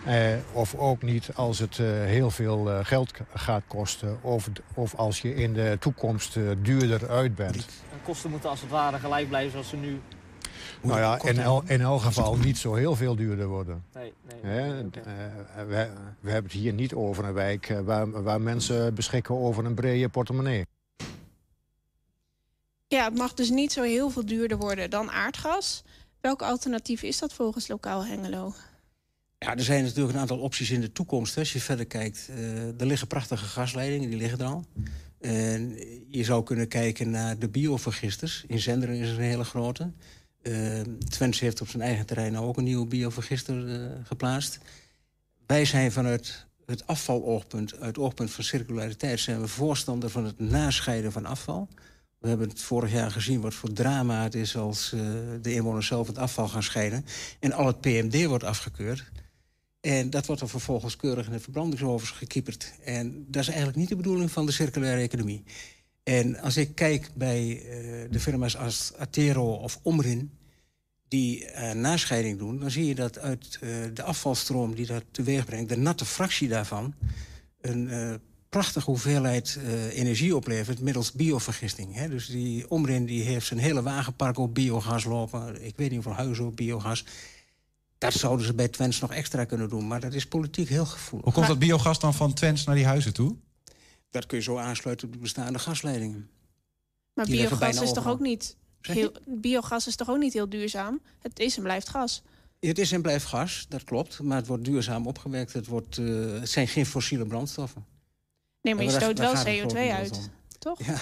Eh, 0.06 0.34
of 0.54 0.76
ook 0.76 1.02
niet 1.02 1.30
als 1.36 1.60
het 1.60 1.80
eh, 1.80 1.86
heel 1.88 2.32
veel 2.32 2.72
eh, 2.72 2.80
geld 2.84 3.12
gaat 3.34 3.64
kosten. 3.68 4.18
Of, 4.24 4.50
of 4.74 4.96
als 4.96 5.22
je 5.22 5.36
in 5.36 5.54
de 5.54 5.78
toekomst 5.80 6.38
eh, 6.38 6.44
duurder 6.62 7.10
uit 7.10 7.36
bent. 7.36 7.56
De 7.56 7.98
kosten 8.04 8.30
moeten 8.30 8.50
als 8.50 8.62
het 8.62 8.70
ware 8.70 9.00
gelijk 9.00 9.28
blijven 9.28 9.52
zoals 9.52 9.70
ze 9.70 9.76
nu... 9.76 10.02
Nou 10.82 11.00
ja, 11.00 11.20
in, 11.24 11.40
el, 11.40 11.64
in 11.66 11.82
elk 11.82 12.02
geval 12.02 12.38
niet 12.38 12.58
zo 12.58 12.74
heel 12.74 12.96
veel 12.96 13.16
duurder 13.16 13.48
worden. 13.48 13.84
Nee, 13.94 14.14
nee. 14.44 14.70
Eh, 14.70 14.84
we, 15.68 15.90
we 16.20 16.32
hebben 16.32 16.52
het 16.52 16.62
hier 16.62 16.74
niet 16.74 16.94
over 16.94 17.26
een 17.26 17.34
wijk 17.34 17.74
waar, 17.84 18.24
waar 18.24 18.42
mensen 18.42 18.94
beschikken 18.94 19.36
over 19.38 19.66
een 19.66 19.74
brede 19.74 20.10
portemonnee. 20.10 20.66
Ja, 22.92 23.04
het 23.04 23.18
mag 23.18 23.34
dus 23.34 23.50
niet 23.50 23.72
zo 23.72 23.84
heel 23.84 24.10
veel 24.10 24.26
duurder 24.26 24.58
worden 24.58 24.90
dan 24.90 25.12
aardgas. 25.12 25.84
Welk 26.22 26.42
alternatief 26.42 27.04
is 27.04 27.20
dat 27.20 27.34
volgens 27.34 27.68
Lokaal 27.68 28.06
Hengelo? 28.06 28.54
Ja, 29.40 29.56
er 29.56 29.64
zijn 29.64 29.84
natuurlijk 29.84 30.14
een 30.14 30.20
aantal 30.20 30.40
opties 30.40 30.72
in 30.72 30.82
de 30.82 30.92
toekomst. 30.92 31.38
Als 31.38 31.54
je 31.54 31.60
verder 31.60 31.86
kijkt, 31.86 32.28
eh, 32.30 32.80
er 32.80 32.86
liggen 32.86 33.08
prachtige 33.08 33.46
gasleidingen, 33.46 34.10
die 34.10 34.20
liggen 34.20 34.40
er 34.40 34.46
al. 34.46 34.66
En 35.20 35.76
je 36.08 36.24
zou 36.24 36.44
kunnen 36.44 36.68
kijken 36.68 37.10
naar 37.10 37.40
de 37.40 37.50
biovergisters. 37.50 38.44
In 38.48 38.60
Zenderen 38.60 38.96
is 38.96 39.10
er 39.10 39.16
een 39.16 39.24
hele 39.24 39.44
grote. 39.44 39.92
Uh, 40.42 40.82
heeft 41.20 41.62
op 41.62 41.70
zijn 41.70 41.84
eigen 41.84 42.06
terrein 42.06 42.32
nou 42.32 42.46
ook 42.46 42.58
een 42.58 42.64
nieuwe 42.64 42.88
biovergister 42.88 43.74
eh, 43.74 43.90
geplaatst. 44.04 44.60
Wij 45.46 45.66
zijn 45.66 45.92
vanuit 45.92 46.46
het 46.66 46.88
afvaloogpunt, 46.88 47.74
uit 47.74 47.96
het 47.96 47.98
oogpunt 47.98 48.32
van 48.32 48.44
circulariteit... 48.44 49.20
zijn 49.20 49.42
we 49.42 49.48
voorstander 49.48 50.10
van 50.10 50.26
het 50.26 50.40
nascheiden 50.40 51.12
van 51.12 51.26
afval. 51.26 51.70
We 52.22 52.28
hebben 52.28 52.50
het 52.50 52.62
vorig 52.62 52.92
jaar 52.92 53.12
gezien 53.12 53.42
wat 53.42 53.54
voor 53.54 53.74
drama 53.74 54.24
het 54.24 54.36
is... 54.36 54.56
als 54.56 54.94
eh, 54.94 55.00
de 55.42 55.54
inwoners 55.54 55.88
zelf 55.88 56.08
het 56.08 56.18
afval 56.18 56.48
gaan 56.48 56.64
scheiden. 56.64 57.06
En 57.40 57.52
al 57.52 57.68
het 57.68 57.82
PMD 57.82 58.26
wordt 58.26 58.44
afgekeurd. 58.44 59.12
En 59.80 60.10
dat 60.10 60.26
wordt 60.26 60.42
dan 60.42 60.50
vervolgens 60.50 60.96
keurig 60.96 61.26
in 61.26 61.32
de 61.32 61.40
verbrandingsovens 61.40 62.12
gekieperd. 62.12 62.74
En 62.84 63.26
dat 63.28 63.42
is 63.42 63.48
eigenlijk 63.48 63.78
niet 63.78 63.90
de 63.90 63.96
bedoeling 63.96 64.32
van 64.32 64.46
de 64.46 64.52
circulaire 64.52 65.02
economie. 65.02 65.44
En 66.04 66.40
als 66.40 66.58
ik 66.58 66.76
kijk 66.76 67.10
bij 67.14 67.48
uh, 67.48 68.12
de 68.12 68.20
firma's 68.20 68.58
als 68.58 68.94
Atero 68.98 69.54
of 69.54 69.80
Omrin... 69.82 70.32
die 71.08 71.46
uh, 71.46 71.72
nascheiding 71.72 72.38
doen, 72.38 72.60
dan 72.60 72.72
zie 72.72 72.86
je 72.86 72.96
dat 72.96 73.20
uit 73.20 73.60
de 73.94 74.04
afvalstroom 74.04 74.76
die 74.76 74.86
dat 74.86 75.04
teweeg 75.12 75.46
brengt... 75.46 75.70
de 75.70 75.78
natte 75.78 76.06
fractie 76.06 76.48
daarvan 76.48 76.94
een 77.62 77.90
prachtige 78.52 78.90
hoeveelheid 78.90 79.58
uh, 79.60 79.98
energie 79.98 80.36
oplevert... 80.36 80.80
middels 80.80 81.12
biovergisting. 81.12 81.96
Hè? 81.96 82.10
Dus 82.10 82.26
die 82.26 82.70
Omrin 82.70 83.06
die 83.06 83.24
heeft 83.24 83.46
zijn 83.46 83.60
hele 83.60 83.82
wagenpark 83.82 84.38
op 84.38 84.54
biogas 84.54 85.04
lopen. 85.04 85.66
Ik 85.66 85.78
weet 85.78 85.92
niet 85.92 86.04
hoeveel 86.04 86.24
huizen 86.24 86.46
op 86.46 86.56
biogas... 86.56 87.06
Dat 87.98 88.14
zouden 88.14 88.46
ze 88.46 88.54
bij 88.54 88.68
Twents 88.68 89.00
nog 89.00 89.12
extra 89.12 89.46
kunnen 89.46 89.70
doen, 89.70 89.88
maar 89.88 90.00
dat 90.00 90.14
is 90.14 90.28
politiek 90.28 90.70
heel 90.70 90.86
gevoelig. 90.86 91.26
Hoe 91.26 91.34
komt 91.34 91.48
dat 91.48 91.60
biogas 91.60 92.00
dan 92.00 92.14
van 92.14 92.34
Twents 92.34 92.64
naar 92.64 92.76
die 92.76 92.86
huizen 92.86 93.14
toe? 93.14 93.36
Dat 94.10 94.26
kun 94.26 94.38
je 94.38 94.44
zo 94.44 94.58
aansluiten 94.58 95.08
op 95.08 95.14
de 95.14 95.20
bestaande 95.20 95.60
gasleidingen. 95.60 96.30
Maar 97.14 97.26
Die 97.26 97.48
biogas 97.48 97.82
is 97.82 97.94
toch 97.94 98.08
ook 98.08 98.20
niet 98.20 98.58
heel, 98.82 99.12
biogas 99.26 99.88
is 99.88 99.96
toch 99.96 100.10
ook 100.10 100.18
niet 100.18 100.34
heel 100.34 100.50
duurzaam? 100.50 101.02
Het 101.20 101.40
is 101.40 101.58
en 101.58 101.64
blijft 101.64 101.90
gas. 101.90 102.24
Het 102.60 102.80
is 102.80 102.92
en 102.92 103.02
blijft 103.02 103.26
gas, 103.26 103.66
dat 103.70 103.84
klopt. 103.84 104.22
Maar 104.22 104.38
het 104.38 104.48
wordt 104.48 104.66
duurzaam 104.66 105.08
opgewerkt. 105.08 105.54
Het, 105.54 105.68
wordt, 105.68 105.98
uh, 105.98 106.40
het 106.40 106.50
zijn 106.50 106.68
geen 106.68 106.86
fossiele 106.86 107.26
brandstoffen. 107.26 107.86
Nee, 108.62 108.76
maar 108.76 108.84
je 108.84 108.90
stoot 108.90 109.18
wel 109.20 109.36
gaat 109.36 109.46
het 109.46 109.56
CO2 109.56 109.60
grotendeels 109.60 109.92
uit, 109.98 110.30
toch? 110.60 110.80
Ja, 110.86 110.98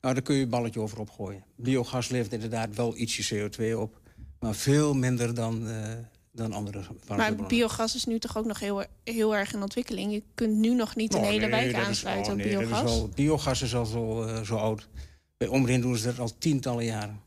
nou, 0.00 0.14
daar 0.14 0.22
kun 0.22 0.34
je 0.34 0.42
een 0.42 0.48
balletje 0.48 0.80
over 0.80 0.98
opgooien. 1.00 1.44
Biogas 1.56 2.08
levert 2.08 2.32
inderdaad 2.32 2.74
wel 2.74 2.96
ietsje 2.96 3.48
CO2 3.50 3.76
op. 3.78 4.00
Maar 4.40 4.54
veel 4.54 4.94
minder 4.94 5.34
dan, 5.34 5.68
uh, 5.68 5.74
dan 6.32 6.52
andere 6.52 6.80
Maar 7.08 7.34
biogas 7.36 7.94
is 7.94 8.04
nu 8.04 8.18
toch 8.18 8.36
ook 8.38 8.46
nog 8.46 8.60
heel, 8.60 8.84
heel 9.04 9.36
erg 9.36 9.52
in 9.52 9.62
ontwikkeling. 9.62 10.12
Je 10.12 10.22
kunt 10.34 10.56
nu 10.56 10.74
nog 10.74 10.96
niet 10.96 11.14
een 11.14 11.20
Oh, 11.20 11.26
hele 11.26 11.40
nee, 11.40 11.50
wijk 11.50 11.66
is- 11.66 11.74
aansluiten 11.86 12.32
oh, 12.32 12.38
op 12.38 12.44
nee, 12.44 12.52
dat 12.52 12.62
is 12.62 12.68
biogas. 12.68 12.92
wel- 12.98 13.08
biogas 13.14 13.62
is 13.62 13.74
al 13.74 13.84
zo, 13.84 14.22
eh, 14.22 14.42
zo 14.42 14.56
oud. 14.56 14.88
Bij 15.36 15.48
Omrin 15.48 15.80
doen 15.80 15.96
ze 15.96 16.04
dat 16.04 16.18
al 16.18 16.30
tientallen 16.38 16.84
jaren. 16.84 17.20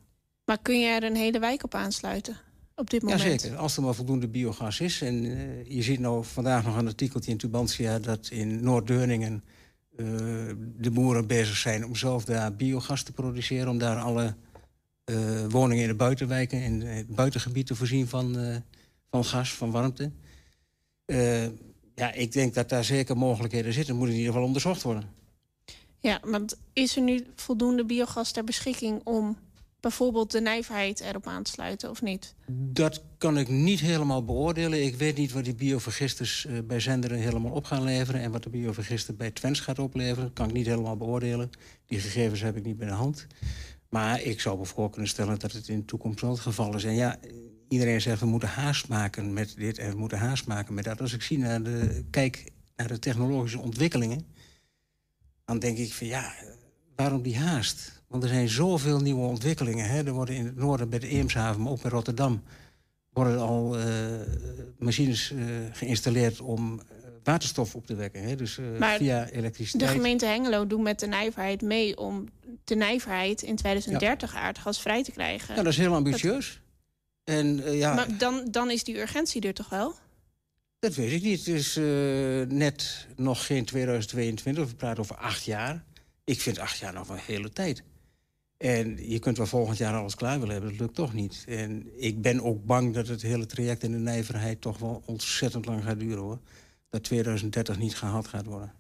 Maar 0.45 0.57
kun 0.61 0.79
je 0.79 0.87
er 0.87 1.03
een 1.03 1.15
hele 1.15 1.39
wijk 1.39 1.63
op 1.63 1.75
aansluiten? 1.75 2.37
op 2.75 2.89
dit 2.89 3.01
moment. 3.01 3.21
Jazeker, 3.21 3.57
als 3.57 3.77
er 3.77 3.83
maar 3.83 3.93
voldoende 3.95 4.27
biogas 4.27 4.79
is. 4.79 5.01
En 5.01 5.25
uh, 5.25 5.65
je 5.67 5.81
ziet 5.81 5.99
nou 5.99 6.25
vandaag 6.25 6.65
nog 6.65 6.77
een 6.77 6.87
artikeltje 6.87 7.31
in 7.31 7.37
Tubantia... 7.37 7.99
dat 7.99 8.27
in 8.31 8.63
Noord-Deurningen 8.63 9.43
de 10.77 10.91
boeren 10.91 11.27
bezig 11.27 11.55
zijn 11.55 11.85
om 11.85 11.95
zelf 11.95 12.25
daar 12.25 12.55
biogas 12.55 13.03
te 13.03 13.11
produceren... 13.11 13.67
om 13.67 13.77
daar 13.77 13.97
alle 13.97 14.35
uh, 15.05 15.45
woningen 15.49 15.83
in 15.83 15.89
de 15.89 15.95
buitenwijken, 15.95 16.61
in 16.61 16.81
het 16.81 17.15
buitengebied 17.15 17.67
te 17.67 17.75
voorzien 17.75 18.07
van, 18.07 18.37
van 19.09 19.25
gas, 19.25 19.53
van 19.53 19.71
warmte. 19.71 20.11
ja, 21.95 22.13
ik 22.13 22.31
denk 22.31 22.53
dat 22.53 22.69
daar 22.69 22.83
zeker 22.83 23.17
mogelijkheden 23.17 23.73
zitten. 23.73 23.95
Moet 23.95 24.07
in 24.07 24.13
ieder 24.13 24.27
geval 24.31 24.47
onderzocht 24.47 24.81
worden. 24.81 25.09
Ja, 25.99 26.19
want 26.23 26.59
is 26.73 26.95
er 26.95 27.01
nu 27.01 27.25
voldoende 27.35 27.85
biogas 27.85 28.31
ter 28.31 28.43
beschikking 28.43 29.01
om 29.03 29.37
bijvoorbeeld 29.81 30.31
de 30.31 30.41
nijverheid 30.41 30.99
erop 30.99 31.27
aan 31.27 31.43
te 31.43 31.51
sluiten 31.51 31.89
of 31.89 32.01
niet? 32.01 32.35
Dat 32.51 33.03
kan 33.17 33.37
ik 33.37 33.47
niet 33.47 33.79
helemaal 33.79 34.25
beoordelen. 34.25 34.85
Ik 34.85 34.95
weet 34.95 35.17
niet 35.17 35.31
wat 35.31 35.43
die 35.43 35.55
biovergisters 35.55 36.45
uh, 36.45 36.59
bij 36.63 36.79
Zenderen 36.79 37.17
helemaal 37.17 37.51
op 37.51 37.65
gaan 37.65 37.83
leveren... 37.83 38.21
en 38.21 38.31
wat 38.31 38.43
de 38.43 38.49
biovergister 38.49 39.15
bij 39.15 39.31
Twens 39.31 39.59
gaat 39.59 39.79
opleveren. 39.79 40.23
Dat 40.23 40.33
kan 40.33 40.47
ik 40.47 40.53
niet 40.53 40.65
helemaal 40.65 40.97
beoordelen. 40.97 41.49
Die 41.85 41.99
gegevens 41.99 42.41
heb 42.41 42.55
ik 42.57 42.65
niet 42.65 42.77
bij 42.77 42.87
de 42.87 42.93
hand. 42.93 43.27
Maar 43.89 44.21
ik 44.21 44.41
zou 44.41 44.57
me 44.57 44.65
voor 44.65 44.89
kunnen 44.89 45.09
stellen 45.09 45.39
dat 45.39 45.51
het 45.51 45.67
in 45.67 45.79
de 45.79 45.85
toekomst 45.85 46.21
wel 46.21 46.31
het 46.31 46.39
geval 46.39 46.75
is. 46.75 46.83
En 46.83 46.95
ja, 46.95 47.19
iedereen 47.67 48.01
zegt 48.01 48.19
we 48.19 48.25
moeten 48.25 48.49
haast 48.49 48.87
maken 48.87 49.33
met 49.33 49.55
dit 49.57 49.77
en 49.77 49.91
we 49.91 49.97
moeten 49.97 50.17
haast 50.17 50.47
maken 50.47 50.73
met 50.73 50.83
dat. 50.83 51.01
Als 51.01 51.13
ik 51.13 51.21
zie 51.21 51.37
naar 51.37 51.63
de, 51.63 52.03
kijk 52.09 52.51
naar 52.75 52.87
de 52.87 52.99
technologische 52.99 53.59
ontwikkelingen... 53.59 54.25
dan 55.45 55.59
denk 55.59 55.77
ik 55.77 55.93
van 55.93 56.07
ja, 56.07 56.33
waarom 57.01 57.21
die 57.21 57.37
haast? 57.37 58.01
Want 58.07 58.23
er 58.23 58.29
zijn 58.29 58.49
zoveel 58.49 58.99
nieuwe 58.99 59.27
ontwikkelingen. 59.27 59.89
Hè. 59.89 60.03
Er 60.03 60.11
worden 60.11 60.35
in 60.35 60.45
het 60.45 60.55
noorden 60.55 60.89
bij 60.89 60.99
de 60.99 61.07
Eemshaven, 61.07 61.61
maar 61.61 61.71
ook 61.71 61.81
bij 61.81 61.91
Rotterdam... 61.91 62.43
worden 63.09 63.39
al 63.39 63.79
uh, 63.79 63.85
machines 64.79 65.31
uh, 65.31 65.45
geïnstalleerd 65.71 66.41
om 66.41 66.73
uh, 66.73 66.79
waterstof 67.23 67.75
op 67.75 67.85
te 67.85 67.95
wekken. 67.95 68.23
Hè. 68.23 68.35
Dus 68.35 68.59
via 68.79 69.29
elektriciteit. 69.29 69.91
De 69.91 69.97
gemeente 69.97 70.25
Hengelo 70.25 70.67
doet 70.67 70.81
met 70.81 70.99
de 70.99 71.07
nijverheid 71.07 71.61
mee... 71.61 71.97
om 71.97 72.27
de 72.63 72.75
nijverheid 72.75 73.41
in 73.41 73.55
2030 73.55 74.33
ja. 74.33 74.39
aardgas 74.39 74.81
vrij 74.81 75.03
te 75.03 75.11
krijgen. 75.11 75.55
Ja, 75.55 75.63
dat 75.63 75.71
is 75.71 75.77
heel 75.77 75.93
ambitieus. 75.93 76.61
Dat... 77.23 77.35
En, 77.35 77.75
ja... 77.77 77.93
Maar 77.93 78.17
dan, 78.17 78.47
dan 78.51 78.71
is 78.71 78.83
die 78.83 78.99
urgentie 78.99 79.41
er 79.41 79.53
toch 79.53 79.69
wel? 79.69 79.95
Dat 80.79 80.95
weet 80.95 81.11
ik 81.11 81.21
niet. 81.21 81.45
Het 81.45 81.55
is 81.55 81.75
net 82.47 83.07
nog 83.15 83.45
geen 83.45 83.65
2022. 83.65 84.67
We 84.67 84.75
praten 84.75 84.99
over 84.99 85.15
acht 85.15 85.43
jaar. 85.43 85.83
Ik 86.23 86.41
vind 86.41 86.59
acht 86.59 86.77
jaar 86.77 86.93
nog 86.93 87.09
een 87.09 87.17
hele 87.17 87.49
tijd. 87.49 87.83
En 88.57 89.09
je 89.09 89.19
kunt 89.19 89.37
wel 89.37 89.45
volgend 89.45 89.77
jaar 89.77 89.95
alles 89.95 90.15
klaar 90.15 90.39
willen 90.39 90.53
hebben. 90.53 90.71
Dat 90.71 90.79
lukt 90.79 90.95
toch 90.95 91.13
niet. 91.13 91.43
En 91.47 92.01
ik 92.01 92.21
ben 92.21 92.41
ook 92.41 92.65
bang 92.65 92.93
dat 92.93 93.07
het 93.07 93.21
hele 93.21 93.45
traject 93.45 93.83
in 93.83 93.91
de 93.91 93.97
nijverheid... 93.97 94.61
toch 94.61 94.77
wel 94.77 95.03
ontzettend 95.05 95.65
lang 95.65 95.83
gaat 95.83 95.99
duren, 95.99 96.23
hoor. 96.23 96.39
Dat 96.89 97.03
2030 97.03 97.77
niet 97.77 97.95
gehaald 97.95 98.27
gaat 98.27 98.45
worden. 98.45 98.73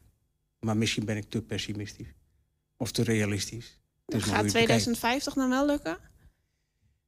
Maar 0.59 0.77
misschien 0.77 1.05
ben 1.05 1.17
ik 1.17 1.29
te 1.29 1.41
pessimistisch. 1.41 2.13
Of 2.77 2.91
te 2.91 3.03
realistisch. 3.03 3.79
Dus 4.05 4.23
gaat 4.23 4.47
2050 4.47 5.33
dan 5.33 5.49
wel 5.49 5.65
lukken? 5.65 5.97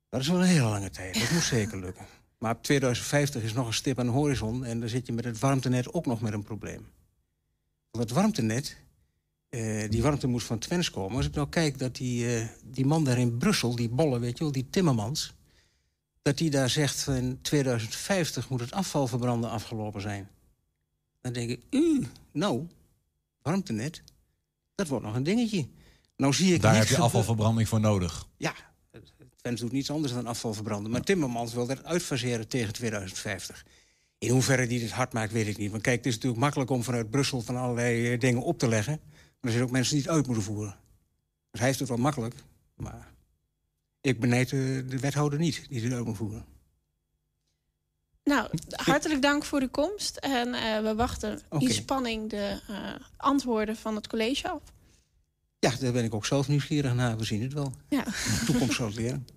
Dat 0.10 0.22
is 0.22 0.28
wel 0.28 0.42
een 0.42 0.48
hele 0.48 0.70
lange 0.70 0.90
tijd. 0.90 1.20
Dat 1.20 1.32
moet 1.32 1.42
zeker 1.42 1.80
lukken. 1.80 2.06
Maar 2.38 2.62
2050 2.62 3.44
is 3.44 3.54
nog 3.54 3.68
een 3.68 3.74
stip 3.74 4.00
aan 4.00 4.06
de 4.06 4.12
horizon... 4.12 4.66
en 4.66 4.80
dan 4.80 4.90
zit 4.90 5.08
je 5.08 5.14
met 5.14 5.26
het 5.26 5.40
warmtenet 5.40 5.94
ook 5.94 6.06
nog 6.06 6.22
met 6.22 6.34
een 6.34 6.44
probleem. 6.44 6.88
Want 7.92 8.04
het 8.04 8.14
warmtenet 8.14 8.78
uh, 9.56 9.90
die 9.90 10.02
warmte 10.02 10.28
moest 10.28 10.46
van 10.48 10.60
Twens 10.60 10.92
komen. 10.92 11.18
Als 11.18 11.26
ik 11.26 11.34
nou 11.34 11.50
kijk 11.50 11.80
dat 11.80 11.96
die, 11.96 12.26
uh, 12.26 12.48
die 12.64 12.86
man 12.86 13.04
daar 13.04 13.18
in 13.18 13.38
Brussel, 13.38 13.76
die 13.76 13.90
bolle, 13.90 14.20
weet 14.20 14.38
je 14.38 14.44
wel, 14.44 14.54
die 14.54 14.70
Timmermans... 14.70 15.34
dat 16.22 16.38
die 16.38 16.50
daar 16.50 16.70
zegt 16.70 17.02
van 17.02 17.14
in 17.14 17.42
2050 17.42 18.50
moet 18.50 18.60
het 18.60 18.72
afvalverbranden 18.72 19.50
afgelopen 19.50 20.02
zijn. 20.02 20.30
Dan 21.22 21.34
denk 21.34 21.50
ik, 21.50 21.62
u, 21.70 22.08
nou, 22.32 22.68
warmtenet, 23.42 24.04
dat 24.76 24.88
wordt 24.88 25.06
nog 25.06 25.16
een 25.16 25.24
dingetje. 25.24 25.68
Nou 26.18 26.34
zie 26.34 26.54
ik 26.54 26.62
daar 26.62 26.76
heb 26.76 26.88
je 26.88 26.98
afvalverbranding 26.98 27.68
voor 27.68 27.80
nodig. 27.80 28.28
Ja, 28.38 28.54
Twens 29.44 29.62
doet 29.62 29.72
niets 29.72 29.92
anders 29.92 30.14
dan 30.14 30.28
afvalverbranden. 30.28 30.92
Maar 30.92 31.02
Timmermans 31.02 31.54
wil 31.54 31.68
dat 31.68 31.84
uitfaseren 31.84 32.48
tegen 32.48 32.74
2050. 32.74 33.66
In 34.18 34.30
hoeverre 34.30 34.68
die 34.68 34.80
dit 34.80 34.92
hard 34.92 35.14
maakt, 35.14 35.32
weet 35.32 35.48
ik 35.48 35.58
niet. 35.58 35.72
Want 35.72 35.84
kijk, 35.84 35.98
het 35.98 36.06
is 36.06 36.14
natuurlijk 36.14 36.42
makkelijk 36.42 36.70
om 36.70 36.84
vanuit 36.84 37.10
Brussel 37.10 37.42
van 37.42 37.58
allerlei 37.58 38.12
eh, 38.12 38.20
dingen 38.20 38.42
op 38.42 38.60
te 38.60 38.68
leggen. 38.68 39.00
Maar 39.44 39.52
er 39.52 39.58
zijn 39.58 39.64
ook 39.64 39.72
mensen 39.72 39.96
die 39.96 40.04
het 40.04 40.14
uit 40.14 40.26
moeten 40.26 40.44
voeren. 40.44 40.76
Dus 41.52 41.60
hij 41.60 41.68
heeft 41.68 41.80
het 41.80 41.90
wel 41.90 41.98
makkelijk, 41.98 42.36
maar 42.76 43.14
ik 44.02 44.20
benijd 44.20 44.50
de, 44.50 44.86
de 44.88 45.00
wethouder 45.00 45.40
niet 45.40 45.66
die 45.70 45.84
het 45.84 45.94
uit 45.94 46.06
moet 46.06 46.18
voeren. 46.18 46.46
Nou, 48.24 48.50
hartelijk 48.70 49.22
dank 49.22 49.46
voor 49.46 49.60
de 49.60 49.68
komst. 49.68 50.18
En 50.18 50.48
uh, 50.48 50.80
we 50.82 50.96
wachten 50.96 51.42
okay. 51.50 51.68
in 51.68 51.74
spanning 51.74 52.30
de 52.30 52.60
uh, 52.70 52.78
antwoorden 53.18 53.76
van 53.76 53.96
het 53.96 54.08
college 54.08 54.50
af. 54.50 54.62
Ja, 55.60 55.76
daar 55.80 55.92
ben 55.92 56.04
ik 56.04 56.14
ook 56.14 56.26
zelf 56.26 56.48
nieuwsgierig 56.48 56.94
naar. 56.94 57.18
We 57.18 57.24
zien 57.24 57.42
het 57.42 57.54
wel. 57.54 57.74
Ja. 57.90 58.04
De 58.04 58.44
toekomst 58.46 58.76
zal 58.76 58.86
het 58.86 58.96
leren. 58.96 59.28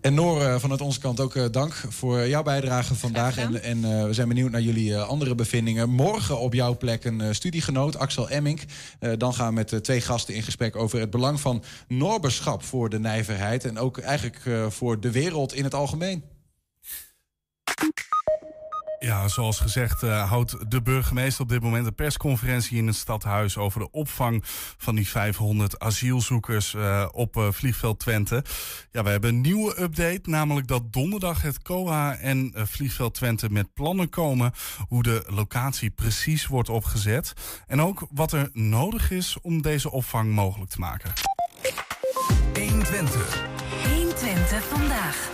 En 0.00 0.14
Noor, 0.14 0.40
uh, 0.40 0.58
vanuit 0.58 0.80
onze 0.80 1.00
kant 1.00 1.20
ook 1.20 1.34
uh, 1.34 1.44
dank 1.50 1.72
voor 1.88 2.28
jouw 2.28 2.42
bijdrage 2.42 2.94
vandaag. 2.94 3.36
En, 3.36 3.62
en 3.62 3.78
uh, 3.78 4.04
we 4.04 4.12
zijn 4.12 4.28
benieuwd 4.28 4.50
naar 4.50 4.60
jullie 4.60 4.98
andere 4.98 5.34
bevindingen. 5.34 5.90
Morgen 5.90 6.38
op 6.38 6.54
jouw 6.54 6.76
plek 6.76 7.04
een 7.04 7.34
studiegenoot, 7.34 7.98
Axel 7.98 8.28
Emmink. 8.28 8.60
dan 9.16 9.34
gaan 9.34 9.48
we 9.48 9.52
met 9.52 9.84
twee 9.84 10.00
gasten 10.00 10.34
in 10.34 10.42
gesprek 10.42 10.76
over 10.76 11.00
het 11.00 11.10
belang 11.10 11.40
van 11.40 11.62
Noorberschap 11.88 12.62
voor 12.62 12.88
de 12.88 12.98
nijverheid. 12.98 13.64
En 13.64 13.78
ook 13.78 13.98
eigenlijk 13.98 14.40
voor 14.68 15.00
de 15.00 15.10
wereld 15.10 15.54
in 15.54 15.64
het 15.64 15.74
algemeen. 15.74 16.22
Ja, 19.02 19.28
zoals 19.28 19.60
gezegd 19.60 20.02
uh, 20.02 20.28
houdt 20.28 20.70
de 20.70 20.82
burgemeester 20.82 21.42
op 21.42 21.48
dit 21.48 21.62
moment 21.62 21.86
een 21.86 21.94
persconferentie 21.94 22.76
in 22.76 22.86
het 22.86 22.96
stadhuis 22.96 23.56
over 23.56 23.80
de 23.80 23.90
opvang 23.90 24.42
van 24.78 24.94
die 24.94 25.08
500 25.08 25.78
asielzoekers 25.78 26.74
uh, 26.74 27.08
op 27.12 27.36
uh, 27.36 27.48
vliegveld 27.50 27.98
Twente. 27.98 28.44
Ja, 28.90 29.02
we 29.02 29.10
hebben 29.10 29.30
een 29.30 29.40
nieuwe 29.40 29.80
update, 29.80 30.30
namelijk 30.30 30.66
dat 30.66 30.92
donderdag 30.92 31.42
het 31.42 31.62
COA 31.62 32.16
en 32.16 32.52
vliegveld 32.54 33.14
Twente 33.14 33.50
met 33.50 33.74
plannen 33.74 34.08
komen 34.08 34.52
hoe 34.88 35.02
de 35.02 35.24
locatie 35.26 35.90
precies 35.90 36.46
wordt 36.46 36.68
opgezet 36.68 37.32
en 37.66 37.80
ook 37.80 38.06
wat 38.10 38.32
er 38.32 38.50
nodig 38.52 39.10
is 39.10 39.36
om 39.40 39.62
deze 39.62 39.90
opvang 39.90 40.32
mogelijk 40.32 40.70
te 40.70 40.78
maken. 40.78 41.12
120. 42.54 43.46
120 43.84 44.64
vandaag. 44.68 45.30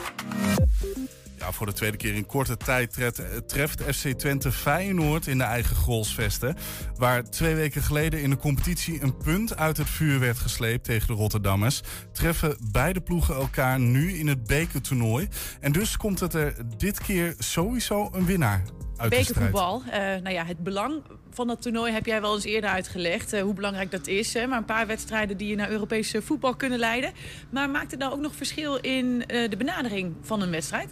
Ja, 1.39 1.53
voor 1.53 1.67
de 1.67 1.73
tweede 1.73 1.97
keer 1.97 2.15
in 2.15 2.27
korte 2.27 2.57
tijd 2.57 3.13
treft 3.47 3.83
FC 3.83 4.09
Twente 4.09 4.53
Feyenoord 4.53 5.27
in 5.27 5.39
de 5.39 5.45
eigen 5.45 5.77
Grolsvesten. 5.77 6.57
Waar 6.97 7.31
twee 7.31 7.55
weken 7.55 7.83
geleden 7.83 8.23
in 8.23 8.31
de 8.31 8.37
competitie 8.37 9.03
een 9.03 9.17
punt 9.17 9.57
uit 9.57 9.77
het 9.77 9.89
vuur 9.89 10.21
werd 10.21 10.39
gesleept 10.39 10.85
tegen 10.85 11.07
de 11.07 11.13
Rotterdammers. 11.13 11.81
Treffen 12.13 12.57
beide 12.73 13.01
ploegen 13.01 13.35
elkaar 13.35 13.81
nu 13.81 14.13
in 14.13 14.27
het 14.27 14.47
bekertoernooi. 14.47 15.29
En 15.61 15.73
dus 15.73 15.97
komt 15.97 16.21
het 16.21 16.35
er 16.35 16.55
dit 16.77 17.01
keer 17.01 17.35
sowieso 17.39 18.09
een 18.13 18.27
winnaar 18.27 18.63
uit 18.97 19.11
Bekervoetbal. 19.11 19.83
Uh, 19.87 19.93
nou 19.95 20.31
ja, 20.31 20.45
het 20.45 20.59
belang 20.59 21.03
van 21.31 21.47
dat 21.47 21.63
toernooi 21.63 21.93
heb 21.93 22.07
jij 22.07 22.21
wel 22.21 22.35
eens 22.35 22.45
eerder 22.45 22.71
uitgelegd. 22.71 23.35
Uh, 23.35 23.43
hoe 23.43 23.55
belangrijk 23.55 23.91
dat 23.91 24.07
is. 24.07 24.35
Hè? 24.35 24.47
Maar 24.47 24.59
een 24.59 24.65
paar 24.65 24.87
wedstrijden 24.87 25.37
die 25.37 25.49
je 25.49 25.57
naar 25.57 25.71
Europese 25.71 26.23
voetbal 26.23 26.57
kunnen 26.57 26.79
leiden. 26.79 27.13
Maar 27.51 27.71
maakt 27.71 27.91
het 27.91 28.01
nou 28.01 28.13
ook 28.13 28.21
nog 28.21 28.35
verschil 28.35 28.77
in 28.77 29.05
uh, 29.05 29.51
de 29.51 29.57
benadering 29.57 30.15
van 30.23 30.43
een 30.43 30.51
wedstrijd? 30.51 30.91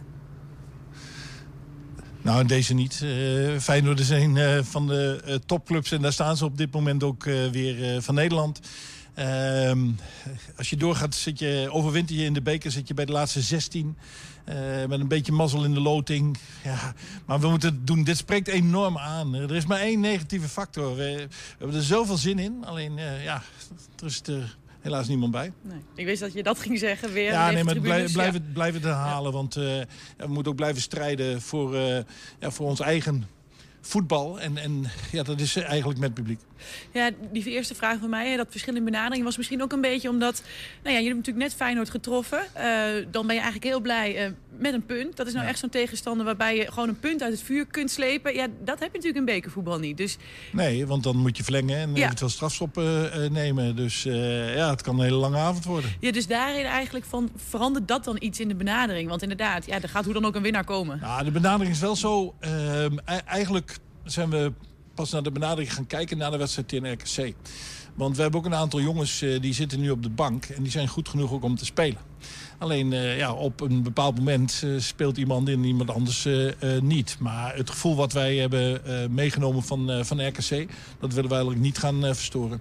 Nou, 2.27 2.47
deze 2.47 2.75
niet. 2.75 3.01
Uh, 3.05 3.59
Feyenoord 3.59 4.01
is 4.01 4.09
een 4.09 4.37
uh, 4.37 4.63
van 4.63 4.87
de 4.87 5.23
uh, 5.27 5.35
topclubs 5.35 5.93
en 5.93 6.03
daar 6.03 6.13
staan 6.13 6.37
ze 6.37 6.45
op 6.45 6.59
dit 6.59 6.73
moment 6.73 7.03
ook 7.03 7.25
weer 7.25 8.03
van 8.03 8.15
Nederland. 8.15 8.61
Ehm, 9.15 9.91
als 10.57 10.71
je 10.71 10.77
doorgaat, 10.77 11.15
zit 11.15 11.39
je, 11.39 11.69
overwinter 11.71 12.17
je 12.17 12.25
in 12.25 12.33
de 12.33 12.43
beker, 12.43 12.71
zit 12.71 12.89
je 12.89 12.95
bij 12.95 13.05
de 13.05 13.13
laatste 13.13 13.41
16. 13.41 13.97
met 14.89 15.01
een 15.01 15.09
beetje 15.09 15.33
mazzel 15.33 15.65
in 15.65 15.75
de 15.75 15.81
loting. 15.81 16.39
Ja, 16.65 16.95
maar 17.27 17.41
we 17.41 17.49
moeten 17.49 17.69
het 17.69 17.87
doen. 17.87 18.05
Dit 18.05 18.17
spreekt 18.17 18.49
enorm 18.49 18.99
aan. 18.99 19.35
Er 19.35 19.55
is 19.55 19.67
maar 19.67 19.81
één 19.81 20.01
negatieve 20.01 20.49
factor. 20.49 20.97
We, 20.97 21.15
we 21.29 21.29
hebben 21.59 21.77
er 21.77 21.83
zoveel 21.83 22.17
zin 22.17 22.39
in. 22.39 22.65
Alleen, 22.65 22.97
ja, 23.23 23.43
er 24.01 24.07
is 24.07 24.23
er 24.25 24.57
helaas 24.87 25.09
niemand 25.09 25.33
bij. 25.33 25.53
Nee. 25.63 25.79
Ik 25.95 26.05
wist 26.05 26.21
dat 26.21 26.33
je 26.33 26.43
dat 26.43 26.59
ging 26.59 26.79
zeggen. 26.79 27.13
Weer 27.13 27.31
ja, 27.31 27.51
nee, 27.51 27.65
maar 27.65 27.79
blijf, 27.79 28.13
blijf, 28.13 28.33
het, 28.33 28.53
blijf 28.53 28.75
het 28.75 28.83
herhalen. 28.83 29.31
Ja. 29.31 29.37
Want 29.37 29.57
uh, 29.57 29.65
we 30.17 30.27
moeten 30.27 30.53
ook 30.53 30.57
blijven 30.57 30.83
strijden 30.83 31.43
voor, 31.43 31.75
uh, 31.75 31.99
ja, 32.39 32.51
voor 32.51 32.67
ons 32.67 32.81
eigen 32.81 33.27
voetbal. 33.87 34.41
En, 34.41 34.57
en 34.57 34.85
ja, 35.13 35.23
dat 35.23 35.41
is 35.41 35.57
eigenlijk 35.57 35.99
met 36.01 36.15
publiek. 36.15 36.41
Ja, 36.93 37.11
die 37.33 37.45
eerste 37.51 37.75
vraag 37.75 37.99
van 38.01 38.11
mij, 38.11 38.37
dat 38.37 38.47
verschil 38.51 38.77
in 38.77 38.85
benadering 38.85 39.25
was 39.25 39.37
misschien 39.37 39.63
ook 39.63 39.73
een 39.73 39.81
beetje 39.81 40.09
omdat... 40.09 40.43
Nou 40.43 40.47
ja, 40.83 40.91
jullie 41.03 41.07
hebben 41.07 41.17
natuurlijk 41.17 41.47
net 41.47 41.55
Feyenoord 41.55 41.91
getroffen. 41.91 42.39
Eh, 42.53 42.65
dan 43.11 43.27
ben 43.27 43.35
je 43.35 43.41
eigenlijk 43.43 43.65
heel 43.65 43.81
blij 43.81 44.17
eh, 44.25 44.31
met 44.59 44.73
een 44.75 44.87
punt. 44.87 45.17
Dat 45.17 45.27
is 45.27 45.33
nou 45.33 45.47
echt 45.47 45.59
zo'n 45.59 45.69
tegenstander 45.69 46.25
waarbij 46.27 46.57
je 46.57 46.73
gewoon 46.73 46.89
een 46.89 47.01
punt 47.01 47.23
uit 47.23 47.33
het 47.33 47.43
vuur 47.43 47.67
kunt 47.67 47.91
slepen. 47.91 48.35
Ja, 48.35 48.47
dat 48.65 48.79
heb 48.79 48.89
je 48.93 48.99
natuurlijk 48.99 49.17
in 49.17 49.25
bekervoetbal 49.35 49.79
niet. 49.79 49.97
Dus... 49.97 50.17
Nee, 50.53 50.87
want 50.87 51.03
dan 51.03 51.17
moet 51.17 51.37
je 51.37 51.43
verlengen 51.45 51.77
en 51.79 51.95
Ja. 51.95 52.05
eventueel 52.05 52.31
strafschop 52.31 52.79
eh, 52.79 53.25
eh, 53.25 53.31
nemen. 53.33 53.77
Dus 53.77 54.03
ja, 54.03 54.71
het 54.71 54.83
kan 54.83 54.99
een 54.99 55.05
hele 55.05 55.17
lange 55.17 55.37
avond 55.39 55.65
worden. 55.65 55.91
Ja, 56.01 56.13
dus 56.13 56.27
daarin 56.27 56.65
eigenlijk 56.65 57.05
van, 57.05 57.31
verandert 57.37 57.89
dat 57.89 58.05
dan 58.05 58.17
iets 58.21 58.41
in 58.41 58.49
de 58.49 58.55
benadering? 58.55 59.09
Want 59.09 59.23
inderdaad, 59.23 59.67
ja, 59.67 59.81
er 59.81 59.89
gaat 59.89 60.05
hoe 60.05 60.15
dan 60.15 60.25
ook 60.25 60.35
een 60.35 60.43
winnaar 60.43 60.65
komen. 60.65 60.99
Ja, 61.03 61.23
de 61.23 61.31
benadering 61.31 61.75
is 61.75 61.81
wel 61.81 61.97
zo. 61.97 62.35
ehm, 62.41 62.93
e- 63.05 63.15
eigenlijk 63.27 63.76
zijn 64.07 64.31
we 64.31 64.53
pas 64.95 65.11
naar 65.11 65.23
de 65.23 65.31
benadering 65.31 65.75
gaan 65.75 65.87
kijken 65.87 66.19
na 66.19 66.31
de 66.31 66.37
wedstrijd 66.37 66.69
tegen 66.69 66.93
RKC. 66.93 67.35
Want 67.95 68.17
we 68.17 68.23
hebben 68.23 68.41
ook 68.41 68.47
een 68.47 68.55
aantal 68.55 68.81
jongens 68.81 69.23
eh, 69.23 69.41
die 69.41 69.55
zitten 69.55 69.81
nu 69.81 69.91
op 69.91 70.03
de 70.03 70.11
bank. 70.11 70.45
En 70.45 70.63
die 70.63 70.73
zijn 70.73 70.89
goed 70.89 71.09
genoeg 71.09 71.33
ook 71.33 71.43
om 71.43 71.57
te 71.57 71.65
spelen. 71.65 71.99
Alleen 72.59 72.93
eh, 72.93 73.19
ja, 73.19 73.33
op 73.33 73.61
een 73.61 73.83
bepaald 73.83 74.17
moment 74.19 74.63
eh, 74.65 74.71
speelt 74.77 75.17
iemand 75.17 75.49
en 75.49 75.65
iemand 75.65 75.91
anders 75.91 76.29
niet. 76.81 77.17
Maar 77.19 77.57
het 77.57 77.71
gevoel 77.71 77.97
wat 77.97 78.13
wij 78.13 78.37
hebben 78.37 78.81
meegenomen 79.15 79.63
van, 79.63 80.05
van 80.05 80.27
RKC... 80.27 80.69
dat 81.01 81.13
willen 81.13 81.31
wij 81.31 81.39
eigenlijk 81.39 81.61
niet 81.61 81.79
gaan 81.79 82.01
verstoren. 82.03 82.61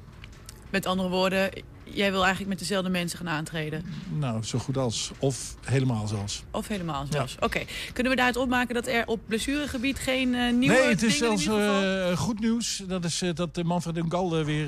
Met 0.69 0.85
andere 0.85 1.09
woorden, 1.09 1.49
jij 1.93 2.11
wil 2.11 2.19
eigenlijk 2.19 2.49
met 2.49 2.59
dezelfde 2.59 2.89
mensen 2.89 3.17
gaan 3.17 3.29
aantreden. 3.29 3.85
Nou, 4.09 4.43
zo 4.43 4.59
goed 4.59 4.77
als. 4.77 5.11
Of 5.19 5.55
helemaal 5.61 6.07
zelfs. 6.07 6.43
Of 6.51 6.67
helemaal 6.67 7.05
zelfs. 7.09 7.35
Oké, 7.39 7.61
kunnen 7.93 8.11
we 8.11 8.17
daaruit 8.17 8.37
opmaken 8.37 8.75
dat 8.75 8.87
er 8.87 9.07
op 9.07 9.19
blessuregebied 9.27 9.99
geen 9.99 10.33
eh, 10.33 10.53
nieuwe 10.53 10.75
Nee, 10.75 10.87
het 10.87 11.03
is 11.03 11.17
zelfs 11.17 11.47
eh, 11.47 12.17
goed 12.17 12.39
nieuws. 12.39 12.83
Dat 12.87 13.05
is 13.05 13.21
eh, 13.21 13.29
dat 13.33 13.63
Manfred 13.63 13.97
Ungalde 13.97 14.43
weer 14.43 14.67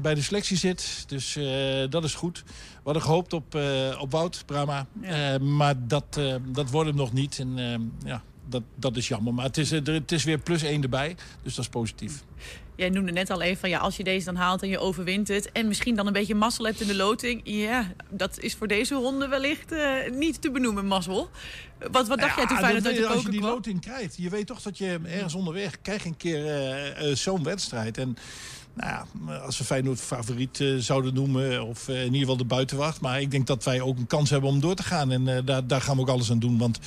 bij 0.00 0.14
de 0.14 0.22
selectie 0.22 0.56
zit. 0.56 1.04
Dus 1.06 1.38
dat 1.90 2.04
is 2.04 2.14
goed. 2.14 2.42
We 2.46 2.84
hadden 2.84 3.02
gehoopt 3.02 3.32
op, 3.32 3.58
op 3.98 4.10
Wout 4.10 4.42
Brama. 4.46 4.86
Maar 5.40 5.74
dat, 5.86 6.20
dat 6.46 6.70
wordt 6.70 6.88
hem 6.88 6.98
nog 6.98 7.12
niet. 7.12 7.38
En 7.38 7.92
ja, 8.04 8.22
dat, 8.48 8.62
dat 8.74 8.96
is 8.96 9.08
jammer. 9.08 9.34
Maar 9.34 9.44
het 9.44 9.56
is, 9.56 9.72
eh, 9.72 9.86
er, 9.86 9.94
het 9.94 10.12
is 10.12 10.24
weer 10.24 10.38
plus 10.38 10.62
één 10.62 10.82
erbij. 10.82 11.16
Dus 11.42 11.54
dat 11.54 11.64
is 11.64 11.70
positief. 11.70 12.22
Jij 12.76 12.88
noemde 12.88 13.12
net 13.12 13.30
al 13.30 13.40
even 13.42 13.60
van 13.60 13.68
ja, 13.68 13.78
als 13.78 13.96
je 13.96 14.04
deze 14.04 14.24
dan 14.24 14.36
haalt 14.36 14.62
en 14.62 14.68
je 14.68 14.78
overwint 14.78 15.28
het... 15.28 15.52
en 15.52 15.68
misschien 15.68 15.94
dan 15.94 16.06
een 16.06 16.12
beetje 16.12 16.34
mazzel 16.34 16.64
hebt 16.64 16.80
in 16.80 16.86
de 16.86 16.94
loting... 16.94 17.40
ja, 17.44 17.92
dat 18.10 18.38
is 18.38 18.54
voor 18.54 18.66
deze 18.66 18.94
ronde 18.94 19.28
wellicht 19.28 19.72
eh, 19.72 20.10
niet 20.12 20.40
te 20.42 20.50
benoemen, 20.50 20.86
mazzel. 20.86 21.30
Wat, 21.90 22.08
wat 22.08 22.18
dacht 22.18 22.36
jij 22.36 22.46
toen 22.46 22.56
Ja, 22.56 22.62
Feyenoord 22.62 22.84
dat 22.84 22.92
uit 22.92 23.02
de 23.02 23.08
je, 23.08 23.14
Als 23.14 23.22
je 23.22 23.30
die 23.30 23.40
kwam? 23.40 23.50
loting 23.50 23.80
krijgt. 23.80 24.16
Je 24.16 24.28
weet 24.28 24.46
toch 24.46 24.62
dat 24.62 24.78
je 24.78 25.00
ergens 25.04 25.34
onderweg 25.34 25.80
krijgt 25.80 26.04
een 26.04 26.16
keer 26.16 26.46
eh, 26.46 27.14
zo'n 27.14 27.42
wedstrijd. 27.42 27.98
En 27.98 28.16
nou 28.78 28.90
ja, 29.26 29.36
als 29.36 29.58
we 29.58 29.64
Feyenoord 29.64 30.00
favoriet 30.00 30.60
eh, 30.60 30.76
zouden 30.76 31.14
noemen. 31.14 31.66
Of 31.66 31.88
eh, 31.88 31.98
in 31.98 32.04
ieder 32.04 32.20
geval 32.20 32.36
de 32.36 32.44
buitenwacht. 32.44 33.00
Maar 33.00 33.20
ik 33.20 33.30
denk 33.30 33.46
dat 33.46 33.64
wij 33.64 33.80
ook 33.80 33.98
een 33.98 34.06
kans 34.06 34.30
hebben 34.30 34.50
om 34.50 34.60
door 34.60 34.74
te 34.74 34.82
gaan. 34.82 35.12
En 35.12 35.36
eh, 35.36 35.42
daar, 35.44 35.66
daar 35.66 35.80
gaan 35.80 35.94
we 35.94 36.00
ook 36.00 36.08
alles 36.08 36.30
aan 36.30 36.38
doen. 36.38 36.58
Want 36.58 36.78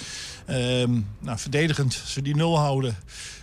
ehm, 0.45 0.99
nou, 1.19 1.38
verdedigend, 1.38 2.13
we 2.15 2.21
die 2.21 2.36
nul 2.36 2.58
houden... 2.58 2.95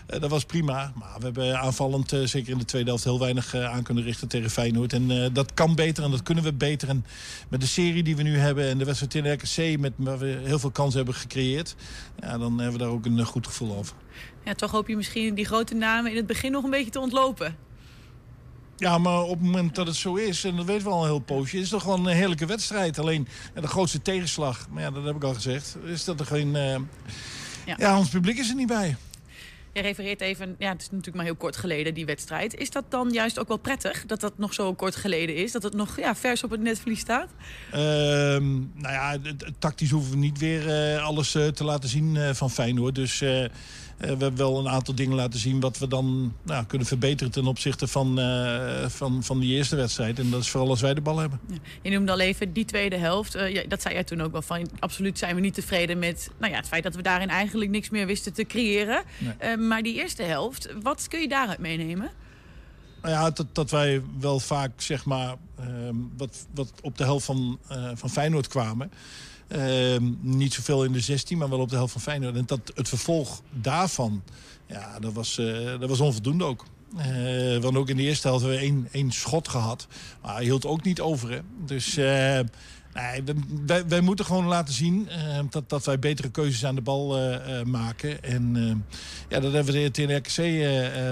dat 0.06 0.30
was 0.30 0.44
prima. 0.44 0.92
Maar 0.94 1.14
we 1.18 1.24
hebben 1.24 1.58
aanvallend, 1.58 2.16
zeker 2.24 2.52
in 2.52 2.58
de 2.58 2.64
tweede 2.64 2.88
helft, 2.88 3.04
heel 3.04 3.18
weinig 3.18 3.54
aan 3.54 3.82
kunnen 3.82 4.04
richten 4.04 4.28
tegen 4.28 4.50
Feyenoord. 4.50 4.92
En 4.92 5.32
dat 5.32 5.54
kan 5.54 5.74
beter 5.74 6.04
en 6.04 6.10
dat 6.10 6.22
kunnen 6.22 6.44
we 6.44 6.52
beter. 6.52 6.88
En 6.88 7.04
met 7.48 7.60
de 7.60 7.66
serie 7.66 8.02
die 8.02 8.16
we 8.16 8.22
nu 8.22 8.38
hebben 8.38 8.68
en 8.68 8.78
de 8.78 8.84
wedstrijd 8.84 9.14
in 9.14 9.32
RKC, 9.32 9.80
met 9.80 9.92
waar 9.96 10.18
we 10.18 10.40
heel 10.44 10.58
veel 10.58 10.70
kansen 10.70 10.96
hebben 10.96 11.14
gecreëerd, 11.14 11.74
ja, 12.20 12.38
dan 12.38 12.58
hebben 12.58 12.72
we 12.72 12.84
daar 12.84 12.94
ook 12.94 13.06
een 13.06 13.24
goed 13.24 13.46
gevoel 13.46 13.76
over. 13.76 13.94
Ja, 14.44 14.54
toch 14.54 14.70
hoop 14.70 14.88
je 14.88 14.96
misschien 14.96 15.34
die 15.34 15.44
grote 15.44 15.74
namen 15.74 16.10
in 16.10 16.16
het 16.16 16.26
begin 16.26 16.52
nog 16.52 16.64
een 16.64 16.70
beetje 16.70 16.90
te 16.90 17.00
ontlopen. 17.00 17.67
Ja, 18.78 18.98
maar 18.98 19.22
op 19.22 19.30
het 19.38 19.40
moment 19.46 19.74
dat 19.74 19.86
het 19.86 19.96
zo 19.96 20.14
is, 20.14 20.44
en 20.44 20.56
dat 20.56 20.64
weten 20.64 20.84
we 20.84 20.90
al 20.90 21.00
een 21.02 21.08
heel 21.08 21.18
poosje, 21.18 21.56
is 21.56 21.62
het 21.62 21.70
toch 21.70 21.82
gewoon 21.82 22.06
een 22.06 22.16
heerlijke 22.16 22.46
wedstrijd. 22.46 22.98
Alleen 22.98 23.28
de 23.54 23.66
grootste 23.66 24.02
tegenslag, 24.02 24.66
maar 24.70 24.82
ja, 24.82 24.90
dat 24.90 25.04
heb 25.04 25.16
ik 25.16 25.24
al 25.24 25.34
gezegd, 25.34 25.76
is 25.84 26.04
dat 26.04 26.20
er 26.20 26.26
geen. 26.26 26.56
eh, 26.56 26.74
Ja. 27.66 27.74
ja. 27.78 27.98
ons 27.98 28.08
publiek 28.08 28.38
is 28.38 28.48
er 28.48 28.54
niet 28.54 28.66
bij. 28.66 28.96
Je 29.72 29.80
refereert 29.84 30.20
even, 30.20 30.54
ja, 30.58 30.68
het 30.72 30.80
is 30.80 30.86
natuurlijk 30.90 31.16
maar 31.16 31.24
heel 31.24 31.34
kort 31.34 31.56
geleden, 31.56 31.94
die 31.94 32.06
wedstrijd. 32.06 32.54
Is 32.54 32.70
dat 32.70 32.84
dan 32.88 33.10
juist 33.10 33.38
ook 33.38 33.48
wel 33.48 33.56
prettig, 33.56 34.06
dat 34.06 34.20
dat 34.20 34.38
nog 34.38 34.54
zo 34.54 34.74
kort 34.74 34.96
geleden 34.96 35.36
is? 35.36 35.52
Dat 35.52 35.62
het 35.62 35.74
nog 35.74 35.96
ja, 35.98 36.14
vers 36.14 36.44
op 36.44 36.50
het 36.50 36.60
netvlies 36.60 37.00
staat? 37.00 37.28
Ehm, 37.70 38.48
nou 38.74 38.92
ja, 38.92 39.16
tactisch 39.58 39.90
hoeven 39.90 40.10
we 40.10 40.16
niet 40.16 40.38
weer 40.38 40.68
eh, 40.94 41.04
alles 41.04 41.34
eh, 41.34 41.46
te 41.46 41.64
laten 41.64 41.88
zien 41.88 42.34
van 42.34 42.50
Feyenoord. 42.50 42.94
Dus 42.94 43.24
we 43.98 44.06
hebben 44.06 44.36
wel 44.36 44.58
een 44.58 44.68
aantal 44.68 44.94
dingen 44.94 45.16
laten 45.16 45.40
zien 45.40 45.60
wat 45.60 45.78
we 45.78 45.88
dan 45.88 46.34
nou, 46.42 46.64
kunnen 46.64 46.86
verbeteren 46.86 47.32
ten 47.32 47.46
opzichte 47.46 47.86
van, 47.86 48.18
eh, 48.18 48.88
van, 48.88 49.22
van 49.22 49.38
die 49.38 49.54
eerste 49.54 49.76
wedstrijd. 49.76 50.18
En 50.18 50.30
dat 50.30 50.40
is 50.40 50.48
vooral 50.48 50.70
als 50.70 50.80
wij 50.80 50.94
de 50.94 51.00
bal 51.00 51.18
hebben. 51.18 51.40
Je 51.82 51.90
noemde 51.90 52.12
al 52.12 52.20
even 52.20 52.52
die 52.52 52.64
tweede 52.64 52.96
helft. 52.96 53.34
Eh, 53.34 53.52
ja, 53.52 53.62
dat 53.68 53.82
zei 53.82 53.94
jij 53.94 54.04
toen 54.04 54.20
ook 54.20 54.32
wel 54.32 54.42
van. 54.42 54.68
Absoluut 54.78 55.18
zijn 55.18 55.34
we 55.34 55.40
niet 55.40 55.54
tevreden 55.54 55.98
met 55.98 56.30
nou 56.38 56.52
ja, 56.52 56.58
het 56.58 56.68
feit 56.68 56.82
dat 56.82 56.94
we 56.94 57.02
daarin 57.02 57.28
eigenlijk 57.28 57.70
niks 57.70 57.90
meer 57.90 58.06
wisten 58.06 58.32
te 58.32 58.44
creëren. 58.44 59.02
Nee. 59.18 59.32
Eh, 59.38 59.56
maar 59.56 59.82
die 59.82 59.94
eerste 59.94 60.22
helft, 60.22 60.68
wat 60.82 61.08
kun 61.08 61.20
je 61.20 61.28
daaruit 61.28 61.58
meenemen? 61.58 62.10
Nou 63.02 63.14
ja, 63.14 63.30
dat, 63.30 63.46
dat 63.52 63.70
wij 63.70 64.02
wel 64.18 64.40
vaak 64.40 64.70
zeg 64.76 65.04
maar 65.04 65.34
ehm, 65.58 65.94
wat, 66.16 66.46
wat 66.54 66.72
op 66.82 66.98
de 66.98 67.04
helft 67.04 67.24
van, 67.24 67.58
eh, 67.68 67.90
van 67.94 68.10
Feyenoord 68.10 68.46
kwamen. 68.46 68.92
Ehm, 69.48 70.12
niet 70.20 70.52
zoveel 70.52 70.84
in 70.84 70.92
de 70.92 71.00
16, 71.00 71.38
maar 71.38 71.48
wel 71.48 71.58
op 71.58 71.68
de 71.68 71.76
helft 71.76 71.92
van 71.92 72.00
Feyenoord. 72.00 72.36
En 72.36 72.46
dat 72.46 72.72
het 72.74 72.88
vervolg 72.88 73.42
daarvan, 73.50 74.22
ja, 74.66 74.98
dat 74.98 75.12
was, 75.12 75.38
eh, 75.38 75.80
dat 75.80 75.88
was 75.88 76.00
onvoldoende 76.00 76.44
ook. 76.44 76.64
Eh, 76.96 77.56
want 77.56 77.76
ook 77.76 77.88
in 77.88 77.96
de 77.96 78.02
eerste 78.02 78.28
helft 78.28 78.42
hebben 78.42 78.60
we 78.60 78.66
één, 78.66 78.88
één 78.90 79.10
schot 79.10 79.48
gehad. 79.48 79.86
Maar 80.22 80.34
hij 80.34 80.44
hield 80.44 80.66
ook 80.66 80.82
niet 80.82 81.00
over. 81.00 81.30
Hè. 81.30 81.40
Dus 81.64 81.96
eh, 81.96 82.40
nee, 82.98 83.22
wij, 83.66 83.86
wij 83.86 84.00
moeten 84.00 84.24
gewoon 84.24 84.46
laten 84.46 84.74
zien 84.74 85.08
eh, 85.08 85.38
dat, 85.50 85.68
dat 85.68 85.84
wij 85.84 85.98
betere 85.98 86.30
keuzes 86.30 86.64
aan 86.64 86.74
de 86.74 86.80
bal 86.80 87.16
eh, 87.16 87.60
eh, 87.60 87.66
maken. 87.66 88.22
En 88.22 88.54
ja, 89.28 89.40
dat 89.40 89.52
hebben 89.52 89.74
we 89.74 89.90
tegen 89.90 90.16
RKC 90.16 90.38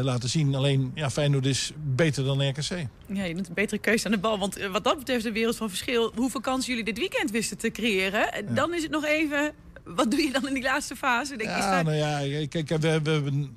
laten 0.05 0.29
zien. 0.29 0.55
Alleen 0.55 0.91
ja, 0.95 1.11
Feyenoord 1.11 1.47
is 1.47 1.73
beter 1.77 2.25
dan 2.25 2.49
RKC. 2.49 2.87
Ja, 3.07 3.25
je 3.25 3.35
doet 3.35 3.49
een 3.49 3.55
betere 3.55 3.81
keuze 3.81 4.05
aan 4.07 4.11
de 4.13 4.19
bal. 4.19 4.39
Want 4.39 4.57
wat 4.73 4.85
dat 4.85 4.99
betreft 4.99 5.25
de 5.25 5.33
wereld 5.33 5.57
van 5.57 5.69
verschil. 5.69 6.13
Hoeveel 6.15 6.41
kansen 6.41 6.69
jullie 6.69 6.85
dit 6.85 6.99
weekend 6.99 7.31
wisten 7.31 7.59
te 7.59 7.71
creëren. 7.71 8.55
Dan 8.55 8.75
is 8.75 8.83
het 8.83 8.91
nog 8.91 9.05
even... 9.05 9.53
Wat 9.85 10.11
doe 10.11 10.21
je 10.21 10.33
dan 10.33 10.49
in 10.49 10.55
die 10.55 10.63
laatste 10.63 10.97
fase? 10.97 11.37
Denk, 11.37 11.51
is 11.51 11.57
Ja, 11.57 11.71
daar- 11.71 11.85
nou 11.85 11.97
ja, 11.97 12.47
kijk, 12.49 12.69
we, 12.69 12.79
we 12.79 12.89
hebben... 12.89 13.57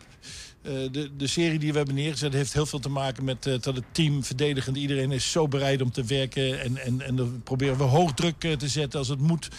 eh, 0.62 0.74
de, 0.92 1.10
de 1.18 1.28
serie 1.28 1.60
die 1.60 1.72
we 1.72 1.78
hebben 1.78 1.96
neergezet 1.96 2.34
heeft 2.34 2.54
heel 2.54 2.66
veel 2.66 2.80
te 2.80 2.90
maken 2.90 3.24
met 3.24 3.46
eh, 3.46 3.54
dat 3.62 3.76
het 3.76 3.84
team 3.92 4.24
verdedigend... 4.24 4.78
iedereen 4.78 5.12
is 5.12 5.32
zo 5.32 5.48
bereid 5.48 5.82
om 5.82 5.92
te 5.92 6.04
werken 6.04 6.62
en, 6.62 6.78
en, 6.78 7.02
en 7.02 7.16
dan 7.16 7.42
proberen 7.44 7.78
we 7.78 7.84
hoog 7.84 8.14
druk 8.14 8.44
eh, 8.44 8.52
te 8.52 8.68
zetten 8.68 9.00
als 9.00 9.08
het 9.08 9.20
moet. 9.20 9.50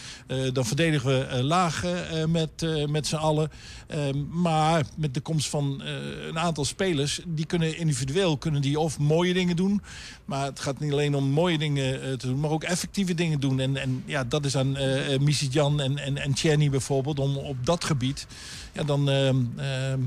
Dan 0.52 0.64
verdedigen 0.64 1.08
we 1.08 1.42
laag 1.42 1.84
met, 2.28 2.66
met 2.88 3.06
z'n 3.06 3.14
allen. 3.14 3.50
Ehm, 3.86 4.40
maar 4.40 4.84
met 4.96 5.14
de 5.14 5.20
komst 5.20 5.48
van 5.48 5.82
een 6.28 6.38
aantal 6.38 6.64
spelers... 6.64 7.20
die 7.26 7.46
kunnen 7.46 7.76
individueel 7.76 8.36
kunnen 8.36 8.60
die 8.60 8.78
of 8.78 8.98
mooie 8.98 9.34
dingen 9.34 9.56
doen... 9.56 9.82
maar 10.24 10.44
het 10.44 10.60
gaat 10.60 10.80
niet 10.80 10.92
alleen 10.92 11.14
om 11.14 11.24
mooie 11.24 11.58
dingen 11.58 12.18
te 12.18 12.26
doen... 12.26 12.40
maar 12.40 12.50
ook 12.50 12.64
effectieve 12.64 13.14
dingen 13.14 13.40
doen. 13.40 13.60
En, 13.60 13.76
en 13.76 14.02
ja, 14.06 14.24
dat 14.24 14.44
is 14.44 14.56
aan 14.56 14.76
uh, 14.76 15.28
Jan 15.28 15.80
en, 15.80 15.98
en, 15.98 16.16
en 16.16 16.32
Tjerni 16.32 16.70
bijvoorbeeld... 16.70 17.18
om 17.18 17.36
op 17.36 17.66
dat 17.66 17.84
gebied 17.84 18.26
ja, 18.72 18.82
dan... 18.82 19.08
ehm, 19.10 19.36
ehm, 19.56 20.00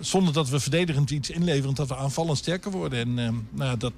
zonder 0.00 0.32
dat 0.32 0.48
we 0.48 0.60
verdedigend 0.60 1.10
iets 1.10 1.30
inleveren, 1.30 1.74
dat 1.74 1.88
we 1.88 1.96
aanvallend 1.96 2.38
sterker 2.38 2.70
worden. 2.70 2.98
En 2.98 3.18
ehm, 3.18 3.34
nou, 3.50 3.70
ja, 3.70 3.76
dat, 3.76 3.92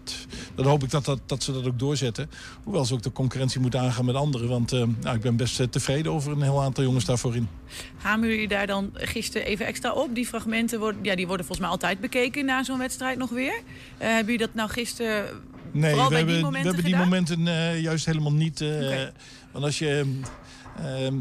dat 0.55 0.65
hoop 0.65 0.83
ik 0.83 0.91
dat, 0.91 1.05
dat, 1.05 1.21
dat 1.27 1.43
ze 1.43 1.53
dat 1.53 1.67
ook 1.67 1.79
doorzetten. 1.79 2.31
Hoewel 2.63 2.85
ze 2.85 2.95
ook 2.95 3.03
de 3.03 3.13
concurrentie 3.13 3.61
moeten 3.61 3.81
aangaan 3.81 4.05
met 4.05 4.15
anderen. 4.15 4.49
Want 4.49 4.73
ehm, 4.73 4.91
nou, 5.01 5.17
ik 5.17 5.23
ben 5.23 5.37
best 5.37 5.61
eh, 5.61 5.67
tevreden 5.67 6.13
over 6.13 6.33
een 6.33 6.43
heel 6.43 6.63
aantal 6.63 6.85
jongens 6.85 7.05
daarvoor 7.05 7.37
in. 7.37 7.49
Hameren 7.97 8.31
jullie 8.35 8.49
daar 8.49 8.67
dan 8.67 8.91
gisteren 8.95 9.47
even 9.47 9.67
extra 9.67 9.93
op? 9.93 10.15
Die 10.15 10.27
fragmenten 10.27 10.79
worden, 10.79 11.05
ja, 11.05 11.15
die 11.17 11.27
worden 11.27 11.47
volgens 11.47 11.67
mij 11.67 11.77
altijd 11.77 12.01
bekeken 12.01 12.45
na 12.45 12.63
zo'n 12.65 12.79
wedstrijd 12.79 13.19
nog 13.19 13.31
weer. 13.31 13.63
Eh, 13.99 14.07
hebben 14.09 14.33
jullie 14.33 14.47
dat 14.47 14.55
nou 14.55 14.71
gisteren 14.71 15.25
Nee, 15.73 15.91
vooral 15.91 16.09
we 16.09 16.15
bij 16.15 16.19
hebben, 16.19 16.35
die 16.35 16.45
we 16.45 16.51
momenten 16.51 16.75
hebben 16.75 16.85
die 16.85 16.93
gedaan? 16.93 17.09
momenten 17.09 17.49
eh, 17.49 17.81
juist 17.83 18.07
helemaal 18.07 18.33
niet. 18.33 18.61
eh. 18.61 19.07
Want 19.53 19.65
als 19.65 19.79
je 19.79 20.15
ehm, 20.79 21.15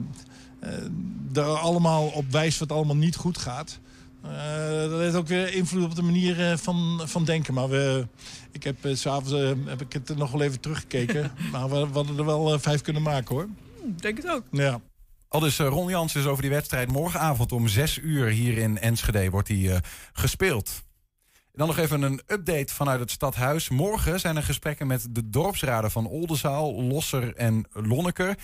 eh, 0.59 1.43
er 1.43 1.43
allemaal 1.43 2.07
op 2.07 2.31
wijst 2.31 2.59
wat 2.59 2.71
allemaal 2.71 2.95
niet 2.95 3.15
goed 3.15 3.37
gaat... 3.37 3.79
eh, 4.23 4.89
dat 4.89 4.99
heeft 4.99 5.15
ook 5.15 5.27
weer 5.27 5.53
invloed 5.53 5.83
op 5.83 5.95
de 5.95 6.01
manier 6.01 6.51
eh, 6.51 6.57
van, 6.57 7.01
van 7.03 7.25
denken. 7.25 7.53
Maar 7.53 7.69
we, 7.69 8.07
ik 8.51 8.63
heb 8.63 8.85
eh, 8.85 8.95
s'avonds 8.95 9.31
heb 9.65 9.81
ik 9.81 9.93
het 9.93 10.17
nog 10.17 10.31
wel 10.31 10.41
even 10.41 10.59
teruggekeken. 10.59 11.31
maar 11.51 11.69
we, 11.69 11.87
we 11.87 11.93
hadden 11.93 12.17
er 12.17 12.25
wel 12.25 12.59
vijf 12.59 12.81
kunnen 12.81 13.01
maken 13.01 13.35
hoor. 13.35 13.47
Ik 13.87 14.01
denk 14.01 14.17
het 14.17 14.29
ook. 14.29 14.43
Ja. 14.51 14.81
Al 15.29 15.39
dus 15.39 15.57
Ron 15.57 15.89
Jans 15.89 16.15
is 16.15 16.25
over 16.25 16.41
die 16.41 16.51
wedstrijd. 16.51 16.91
Morgenavond 16.91 17.51
om 17.51 17.67
6 17.67 17.97
uur 17.97 18.27
hier 18.27 18.57
in 18.57 18.79
Enschede 18.79 19.29
wordt 19.29 19.47
die 19.47 19.71
eh, 19.71 19.77
gespeeld. 20.13 20.85
En 21.33 21.65
dan 21.65 21.67
nog 21.67 21.77
even 21.77 22.01
een 22.01 22.21
update 22.27 22.73
vanuit 22.73 22.99
het 22.99 23.11
stadhuis. 23.11 23.69
Morgen 23.69 24.19
zijn 24.19 24.35
er 24.35 24.43
gesprekken 24.43 24.87
met 24.87 25.07
de 25.09 25.29
dorpsraden 25.29 25.91
van 25.91 26.07
Oldenzaal, 26.07 26.83
Losser 26.83 27.35
en 27.35 27.65
Lonneker. 27.73 28.37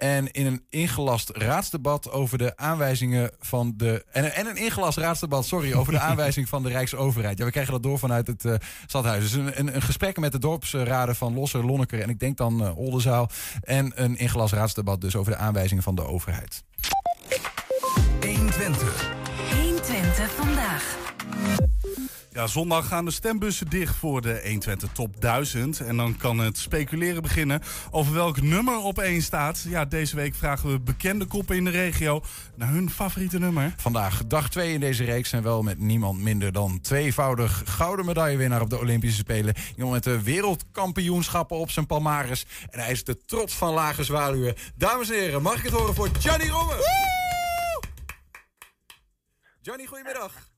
En 0.00 0.30
in 0.30 0.46
een 0.46 0.64
ingelast 0.68 1.30
raadsdebat 1.30 2.10
over 2.10 2.38
de 2.38 2.56
aanwijzingen 2.56 3.30
van 3.40 3.74
de. 3.76 4.04
En, 4.10 4.34
en 4.34 4.46
een 4.46 4.56
ingelast 4.56 4.98
raadsdebat, 4.98 5.46
sorry, 5.46 5.72
over 5.72 5.92
de 5.92 5.98
aanwijzing 6.10 6.48
van 6.48 6.62
de 6.62 6.68
Rijksoverheid. 6.68 7.38
Ja, 7.38 7.44
we 7.44 7.50
krijgen 7.50 7.72
dat 7.72 7.82
door 7.82 7.98
vanuit 7.98 8.26
het 8.26 8.44
eh, 8.44 8.54
stadhuis. 8.86 9.22
Dus 9.22 9.32
een, 9.32 9.58
een, 9.58 9.74
een 9.74 9.82
gesprek 9.82 10.16
met 10.16 10.32
de 10.32 10.38
dorpsraden 10.38 11.16
van 11.16 11.34
Losser, 11.34 11.66
Lonneker 11.66 12.00
en 12.00 12.08
ik 12.08 12.20
denk 12.20 12.36
dan 12.36 12.64
eh, 12.64 12.78
Oldenzaal. 12.78 13.30
En 13.62 13.92
een 13.94 14.16
ingelast 14.16 14.52
raadsdebat 14.52 15.00
dus 15.00 15.16
over 15.16 15.32
de 15.32 15.38
aanwijzingen 15.38 15.82
van 15.82 15.94
de 15.94 16.06
overheid. 16.06 16.64
120. 18.20 19.12
120 19.50 20.30
vandaag. 20.30 20.98
Ja, 22.40 22.46
zondag 22.46 22.88
gaan 22.88 23.04
de 23.04 23.10
stembussen 23.10 23.68
dicht 23.68 23.96
voor 23.96 24.20
de 24.20 24.40
120 24.42 24.92
Top 24.92 25.20
1000. 25.20 25.80
En 25.80 25.96
dan 25.96 26.16
kan 26.16 26.38
het 26.38 26.58
speculeren 26.58 27.22
beginnen 27.22 27.62
over 27.90 28.12
welk 28.12 28.40
nummer 28.40 28.78
op 28.78 28.98
één 28.98 29.22
staat. 29.22 29.64
Ja, 29.68 29.84
deze 29.84 30.16
week 30.16 30.34
vragen 30.34 30.70
we 30.70 30.80
bekende 30.80 31.24
koppen 31.24 31.56
in 31.56 31.64
de 31.64 31.70
regio 31.70 32.22
naar 32.56 32.68
hun 32.68 32.90
favoriete 32.90 33.38
nummer. 33.38 33.74
Vandaag 33.76 34.26
dag 34.26 34.50
2 34.50 34.72
in 34.72 34.80
deze 34.80 35.04
reeks 35.04 35.32
en 35.32 35.42
wel 35.42 35.62
met 35.62 35.78
niemand 35.78 36.20
minder 36.20 36.52
dan 36.52 36.80
tweevoudig 36.80 37.62
gouden 37.66 38.06
medaillewinnaar 38.06 38.60
op 38.60 38.70
de 38.70 38.78
Olympische 38.78 39.18
Spelen. 39.18 39.54
Iemand 39.76 39.92
met 39.92 40.04
de 40.04 40.22
wereldkampioenschappen 40.22 41.56
op 41.56 41.70
zijn 41.70 41.86
palmares. 41.86 42.46
En 42.70 42.80
hij 42.80 42.92
is 42.92 43.04
de 43.04 43.24
trots 43.24 43.54
van 43.54 43.74
Lage 43.74 44.04
Zwaluwen. 44.04 44.54
Dames 44.76 45.10
en 45.10 45.18
heren, 45.18 45.42
mag 45.42 45.56
ik 45.56 45.64
het 45.64 45.72
horen 45.72 45.94
voor 45.94 46.08
Johnny 46.18 46.48
Romme? 46.48 46.74
Johnny, 49.60 49.86
goedemiddag. 49.86 50.49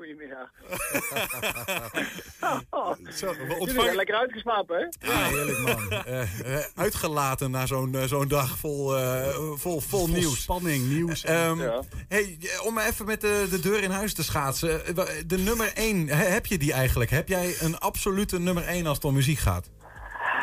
Goedemiddag. 0.00 0.48
Zo, 3.18 3.30
we 3.30 3.36
Jullie 3.38 3.58
ontvangen- 3.58 3.84
zijn 3.84 3.96
lekker 3.96 4.14
uitgeslapen, 4.14 4.76
hè? 4.98 5.10
Ja, 5.12 5.28
heerlijk 5.28 5.58
man. 5.58 5.90
Eh, 6.04 6.56
eh, 6.56 6.64
uitgelaten 6.74 7.50
na 7.50 7.66
zo'n 7.66 7.94
eh, 7.94 8.04
zo'n 8.04 8.28
dag 8.28 8.58
vol, 8.58 8.96
eh, 8.98 9.28
vol, 9.34 9.56
vol, 9.56 9.80
Vol 9.80 10.08
nieuws. 10.08 10.42
spanning, 10.42 10.88
nieuws. 10.88 11.24
Ehm, 11.24 11.60
Ja. 11.60 11.82
hey, 12.08 12.38
om 12.64 12.74
maar 12.74 12.86
even 12.86 13.06
met 13.06 13.20
de, 13.20 13.46
de 13.50 13.60
deur 13.60 13.82
in 13.82 13.90
huis 13.90 14.14
te 14.14 14.22
schaatsen. 14.22 14.80
De 15.26 15.38
nummer 15.38 15.70
1, 15.74 16.08
heb 16.08 16.46
je 16.46 16.58
die 16.58 16.72
eigenlijk? 16.72 17.10
Heb 17.10 17.28
jij 17.28 17.54
een 17.60 17.78
absolute 17.78 18.38
nummer 18.38 18.64
1 18.66 18.86
als 18.86 18.96
het 18.96 19.04
om 19.04 19.14
muziek 19.14 19.38
gaat? 19.38 19.70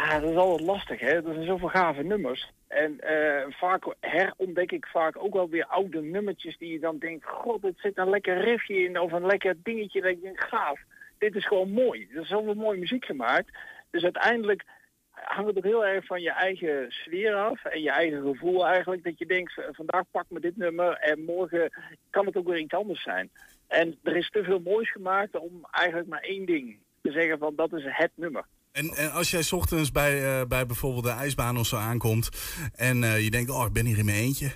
Ah, 0.08 0.22
dat 0.22 0.32
is 0.32 0.38
altijd 0.38 0.68
lastig, 0.68 1.00
hè? 1.00 1.14
Er 1.14 1.34
zijn 1.34 1.46
zoveel 1.46 1.68
gave 1.68 2.04
nummers. 2.04 2.52
En 2.68 3.00
eh, 3.00 3.46
vaak 3.50 3.96
herontdek 4.00 4.72
ik 4.72 4.86
vaak 4.86 5.18
ook 5.18 5.34
wel 5.34 5.50
weer 5.50 5.66
oude 5.66 6.02
nummertjes 6.02 6.58
die 6.58 6.72
je 6.72 6.80
dan 6.80 6.98
denkt... 6.98 7.26
God, 7.26 7.62
het 7.62 7.80
zit 7.80 7.98
een 7.98 8.10
lekker 8.10 8.38
riffje 8.38 8.84
in 8.84 9.00
of 9.00 9.12
een 9.12 9.26
lekker 9.26 9.56
dingetje 9.64 10.02
dat 10.02 10.12
je 10.12 10.22
denkt, 10.22 10.44
gaaf. 10.44 10.80
Dit 11.18 11.36
is 11.36 11.48
gewoon 11.48 11.72
mooi. 11.72 12.08
Er 12.14 12.22
is 12.22 12.28
zoveel 12.28 12.54
mooie 12.54 12.80
muziek 12.80 13.06
gemaakt. 13.06 13.58
Dus 13.90 14.04
uiteindelijk 14.04 14.64
hangt 15.12 15.48
het 15.48 15.58
ook 15.58 15.64
heel 15.64 15.86
erg 15.86 16.06
van 16.06 16.22
je 16.22 16.32
eigen 16.32 16.86
sfeer 16.92 17.36
af 17.36 17.66
en 17.66 17.82
je 17.82 17.92
eigen 17.92 18.22
gevoel 18.22 18.68
eigenlijk. 18.68 19.04
Dat 19.04 19.18
je 19.18 19.26
denkt, 19.26 19.62
vandaag 19.72 20.04
pak 20.12 20.26
me 20.30 20.40
dit 20.40 20.58
nummer 20.58 20.94
en 20.94 21.24
morgen 21.24 21.72
kan 22.10 22.26
het 22.26 22.38
ook 22.38 22.48
weer 22.48 22.60
iets 22.60 22.74
anders 22.74 23.04
zijn. 23.04 23.30
En 23.68 23.98
er 24.04 24.16
is 24.16 24.30
te 24.30 24.44
veel 24.44 24.60
moois 24.60 24.92
gemaakt 24.92 25.38
om 25.38 25.68
eigenlijk 25.72 26.10
maar 26.10 26.22
één 26.22 26.46
ding 26.46 26.78
te 27.02 27.12
zeggen 27.12 27.38
van 27.38 27.56
dat 27.56 27.74
is 27.74 27.84
het 27.86 28.12
nummer. 28.16 28.46
En, 28.78 28.90
en 28.90 29.12
als 29.12 29.32
jij 29.32 29.42
's 29.42 29.52
ochtends 29.52 29.92
bij, 29.92 30.40
eh, 30.40 30.48
bij 30.48 30.66
bijvoorbeeld 30.66 31.04
de 31.04 31.10
ijsbaan 31.10 31.58
of 31.58 31.66
zo 31.66 31.76
aankomt 31.76 32.30
en 32.76 33.04
eh, 33.04 33.24
je 33.24 33.30
denkt, 33.30 33.50
oh, 33.50 33.66
ik 33.66 33.74
ben 33.74 33.86
hier 33.86 33.98
in 33.98 34.06
mijn 34.06 34.18
eentje. 34.18 34.52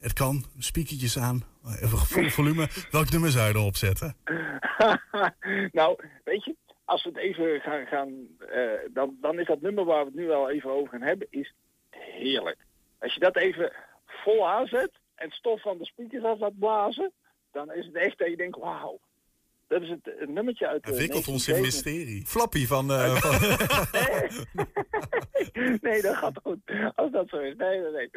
Het 0.00 0.12
kan, 0.12 0.44
speakertjes 0.58 1.18
aan, 1.18 1.42
even 1.80 1.98
vol 1.98 2.28
volume. 2.28 2.68
Welk 2.90 3.10
nummer 3.10 3.30
zou 3.30 3.48
je 3.48 3.54
erop 3.54 3.76
zetten? 3.76 4.16
nou, 5.80 5.98
weet 6.24 6.44
je, 6.44 6.56
als 6.84 7.04
we 7.04 7.08
het 7.08 7.18
even 7.18 7.60
gaan, 7.60 7.86
gaan 7.86 8.08
eh, 8.38 8.62
dan, 8.90 9.16
dan 9.20 9.38
is 9.38 9.46
dat 9.46 9.60
nummer 9.60 9.84
waar 9.84 10.04
we 10.04 10.10
het 10.10 10.14
nu 10.14 10.26
wel 10.26 10.50
even 10.50 10.70
over 10.70 10.88
gaan 10.88 11.08
hebben, 11.08 11.26
is 11.30 11.54
heerlijk. 11.90 12.58
Als 12.98 13.14
je 13.14 13.20
dat 13.20 13.36
even 13.36 13.72
vol 14.06 14.48
aanzet 14.48 14.90
en 15.14 15.30
stof 15.30 15.62
van 15.62 15.78
de 15.78 15.84
speakers 15.84 16.24
af 16.24 16.38
laat 16.38 16.58
blazen, 16.58 17.12
dan 17.52 17.72
is 17.72 17.86
het 17.86 17.94
echt 17.94 18.18
dat 18.18 18.28
je 18.28 18.36
denkt, 18.36 18.58
wauw. 18.58 19.00
Dat 19.72 19.82
is 19.82 19.88
het, 19.88 20.14
het 20.18 20.28
nummertje 20.28 20.66
uit 20.68 20.84
Hij 20.84 20.92
de 20.92 20.98
wikkelt 20.98 21.28
ons 21.28 21.48
in 21.48 21.60
mysterie. 21.60 22.26
Flappy 22.26 22.66
van... 22.66 22.90
eh, 22.90 23.14
van 23.14 23.40
nee, 25.80 26.02
dat 26.02 26.16
gaat 26.16 26.40
goed. 26.42 26.58
Als 26.94 27.10
dat 27.10 27.28
zo 27.28 27.38
is. 27.38 27.56
Nee, 27.56 27.80
nee, 27.80 27.90
nee. 27.90 28.10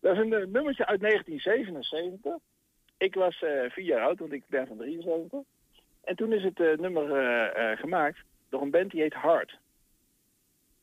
Dat 0.00 0.12
is 0.16 0.18
een 0.18 0.32
eh, 0.32 0.46
nummertje 0.46 0.86
uit 0.86 1.00
1977. 1.00 2.32
Ik 2.98 3.14
was 3.14 3.42
eh, 3.42 3.70
vier 3.70 3.84
jaar 3.84 4.00
oud, 4.00 4.18
want 4.18 4.32
ik 4.32 4.42
ben 4.46 4.66
van 4.66 4.76
73. 4.76 5.38
En 6.04 6.16
toen 6.16 6.32
is 6.32 6.42
het 6.42 6.60
eh, 6.60 6.76
nummer 6.78 7.12
eh, 7.12 7.72
eh, 7.72 7.78
gemaakt 7.78 8.18
door 8.48 8.62
een 8.62 8.70
band 8.70 8.90
die 8.90 9.00
heet 9.00 9.14
Hard. 9.14 9.58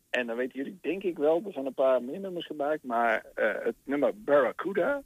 En 0.10 0.28
dan 0.28 0.36
weten 0.36 0.58
jullie, 0.58 0.78
denk 0.82 1.04
ik 1.04 1.18
wel, 1.18 1.42
er 1.46 1.54
zijn 1.54 1.66
een 1.66 1.74
paar 1.74 2.04
meer 2.04 2.20
nummers 2.20 2.46
gemaakt. 2.46 2.84
Maar 2.84 3.26
eh, 3.36 3.64
het 3.64 3.76
nummer 3.84 4.22
Barracuda, 4.22 5.02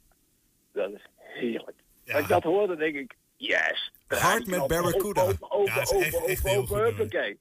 dat 0.72 0.90
is 0.92 1.04
heerlijk. 1.16 1.76
Als 2.06 2.22
ik 2.22 2.28
dat 2.28 2.42
hoor, 2.42 2.66
dan 2.66 2.76
denk 2.76 2.94
ik, 2.94 3.14
yes. 3.40 3.92
Hard 4.08 4.46
met 4.46 4.66
Barracuda. 4.66 5.22
Open, 5.22 5.50
open, 5.50 5.74
Ja, 5.74 5.80
open, 5.82 6.00
echt- 6.00 6.44
echt. 6.44 7.38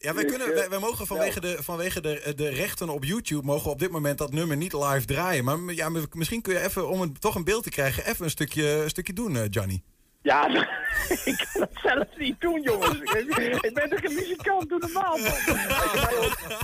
Ja, 0.00 0.14
wij, 0.14 0.22
Dus, 0.22 0.32
kunnen, 0.32 0.48
eh, 0.48 0.54
wij, 0.54 0.68
wij 0.68 0.78
mogen 0.78 1.06
vanwege, 1.06 1.40
de, 1.40 1.62
vanwege 1.62 2.00
de, 2.00 2.32
de 2.36 2.48
rechten 2.48 2.88
op 2.88 3.04
YouTube... 3.04 3.46
mogen 3.46 3.64
we 3.64 3.70
op 3.70 3.78
dit 3.78 3.90
moment 3.90 4.18
dat 4.18 4.32
nummer 4.32 4.56
niet 4.56 4.72
live 4.72 5.04
draaien. 5.04 5.44
Maar 5.44 5.58
ja, 5.74 5.88
misschien 6.12 6.42
kun 6.42 6.52
je 6.52 6.60
even, 6.60 6.88
om 6.88 7.00
een, 7.00 7.18
toch 7.18 7.34
een 7.34 7.44
beeld 7.44 7.62
te 7.62 7.70
krijgen... 7.70 8.06
even 8.06 8.24
een 8.24 8.30
stukje, 8.30 8.68
een 8.70 8.88
stukje 8.90 9.12
doen, 9.12 9.36
eh, 9.36 9.42
Johnny. 9.50 9.82
Ja, 10.22 10.46
ik 11.24 11.48
kan 11.52 11.62
het 11.62 11.78
zelf 11.82 12.06
niet 12.16 12.40
doen, 12.40 12.62
jongens. 12.62 13.00
Ik, 13.00 13.70
ben 13.74 13.90
toch 13.90 14.02
een 14.02 14.14
muzikant, 14.14 14.68
doe 14.68 14.78
normaal, 14.78 15.18
man. 15.18 15.32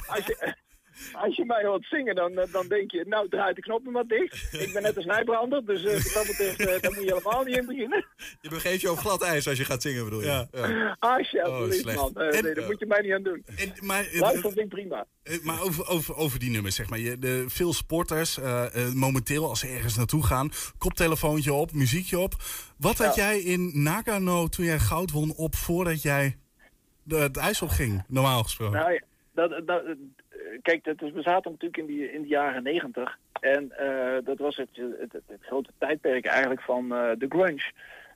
Als 0.06 0.26
je 0.26 0.54
als 1.12 1.36
je, 1.36 1.44
mij 1.44 1.64
hoort 1.64 1.86
zingen, 1.86 2.14
dan, 2.14 2.38
eh, 2.38 2.52
dan 2.52 2.66
denk 2.68 2.90
je, 2.90 3.04
nou, 3.08 3.28
draai 3.28 3.54
de 3.54 3.60
knoppen 3.60 3.92
maar 3.92 4.06
dicht. 4.06 4.48
Ik 4.52 4.72
ben 4.72 4.82
net 4.82 4.96
een 4.96 5.02
snijbrander, 5.02 5.64
dus 5.64 5.84
eh, 5.84 5.92
wat 5.92 6.12
dat 6.14 6.26
betreft, 6.26 6.60
eh, 6.60 6.66
daar 6.82 6.92
moet 6.92 7.04
je 7.04 7.14
helemaal 7.14 7.42
niet 7.44 7.56
in 7.56 7.66
beginnen. 7.66 8.06
Je 8.40 8.48
begeeft 8.48 8.80
je 8.80 8.90
op 8.90 8.98
glad 8.98 9.22
ijs 9.22 9.48
als 9.48 9.58
je 9.58 9.64
gaat 9.64 9.82
zingen, 9.82 10.04
bedoel 10.04 10.20
je? 10.20 10.26
Ja. 10.26 10.96
Ah, 10.98 11.24
shit, 11.24 11.46
Oh, 11.46 11.94
man. 11.94 12.14
Eh, 12.14 12.38
En- 12.38 12.44
nee, 12.44 12.54
dat 12.54 12.66
moet 12.66 12.78
je 12.78 12.86
mij 12.86 13.00
niet 13.00 13.12
aan 13.12 13.22
doen. 13.22 13.44
maar, 13.82 14.08
Luister 14.12 14.42
vind 14.52 14.58
ik 14.58 14.68
prima. 14.68 15.06
Eh, 15.22 15.38
Maar 15.42 15.62
over, 15.62 15.88
over, 15.88 16.16
over 16.16 16.38
die 16.38 16.50
nummers, 16.50 16.74
zeg 16.74 16.88
maar. 16.88 16.98
Je, 16.98 17.18
de, 17.18 17.44
veel 17.48 17.72
sporters, 17.72 18.38
eh, 18.38 18.86
eh, 18.86 18.92
momenteel 18.92 19.48
als 19.48 19.60
ze 19.60 19.66
ergens 19.66 19.96
naartoe 19.96 20.24
gaan, 20.26 20.50
koptelefoontje 20.78 21.52
op, 21.52 21.72
muziekje 21.72 22.18
op. 22.18 22.34
Wat 22.76 22.98
had 22.98 23.14
jij 23.14 23.38
in 23.40 23.82
Nagano 23.82 24.46
toen 24.48 24.64
jij 24.64 24.78
goud 24.78 25.10
won 25.10 25.34
op 25.36 25.54
voordat 25.54 26.02
jij 26.02 26.38
de, 27.02 27.16
het 27.16 27.36
ijs 27.36 27.62
op 27.62 27.68
ging, 27.68 28.04
normaal 28.08 28.42
gesproken? 28.42 28.78
Nou 28.78 28.92
ja, 28.92 29.00
dat, 29.34 29.66
dat, 29.66 29.84
eh, 29.84 29.92
kijk, 30.62 30.84
dat 30.84 31.02
is, 31.02 31.12
we 31.12 31.22
zaten 31.22 31.50
natuurlijk 31.50 31.76
in, 31.76 31.86
die, 31.86 32.12
in 32.12 32.22
de 32.22 32.28
jaren 32.28 32.62
negentig. 32.62 33.18
En 33.40 33.72
eh, 33.78 34.24
dat 34.24 34.38
was 34.38 34.56
het, 34.56 34.68
het, 34.98 35.12
het, 35.12 35.40
grote 35.40 35.70
tijdperk 35.78 36.26
eigenlijk 36.26 36.62
van 36.62 36.94
eh, 36.94 37.10
de 37.18 37.26
grunge. 37.28 37.72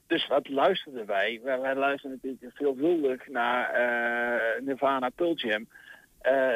Dus 0.07 0.27
wat 0.27 0.49
luisterden 0.49 1.05
wij? 1.05 1.39
Wij, 1.43 1.59
wij 1.59 1.75
luisterden 1.75 2.19
natuurlijk 2.23 2.57
veelvuldig 2.57 3.27
naar 3.27 3.69
eh, 3.69 4.61
Nirvana, 4.61 5.09
Pearl 5.09 5.33
Jam, 5.33 5.67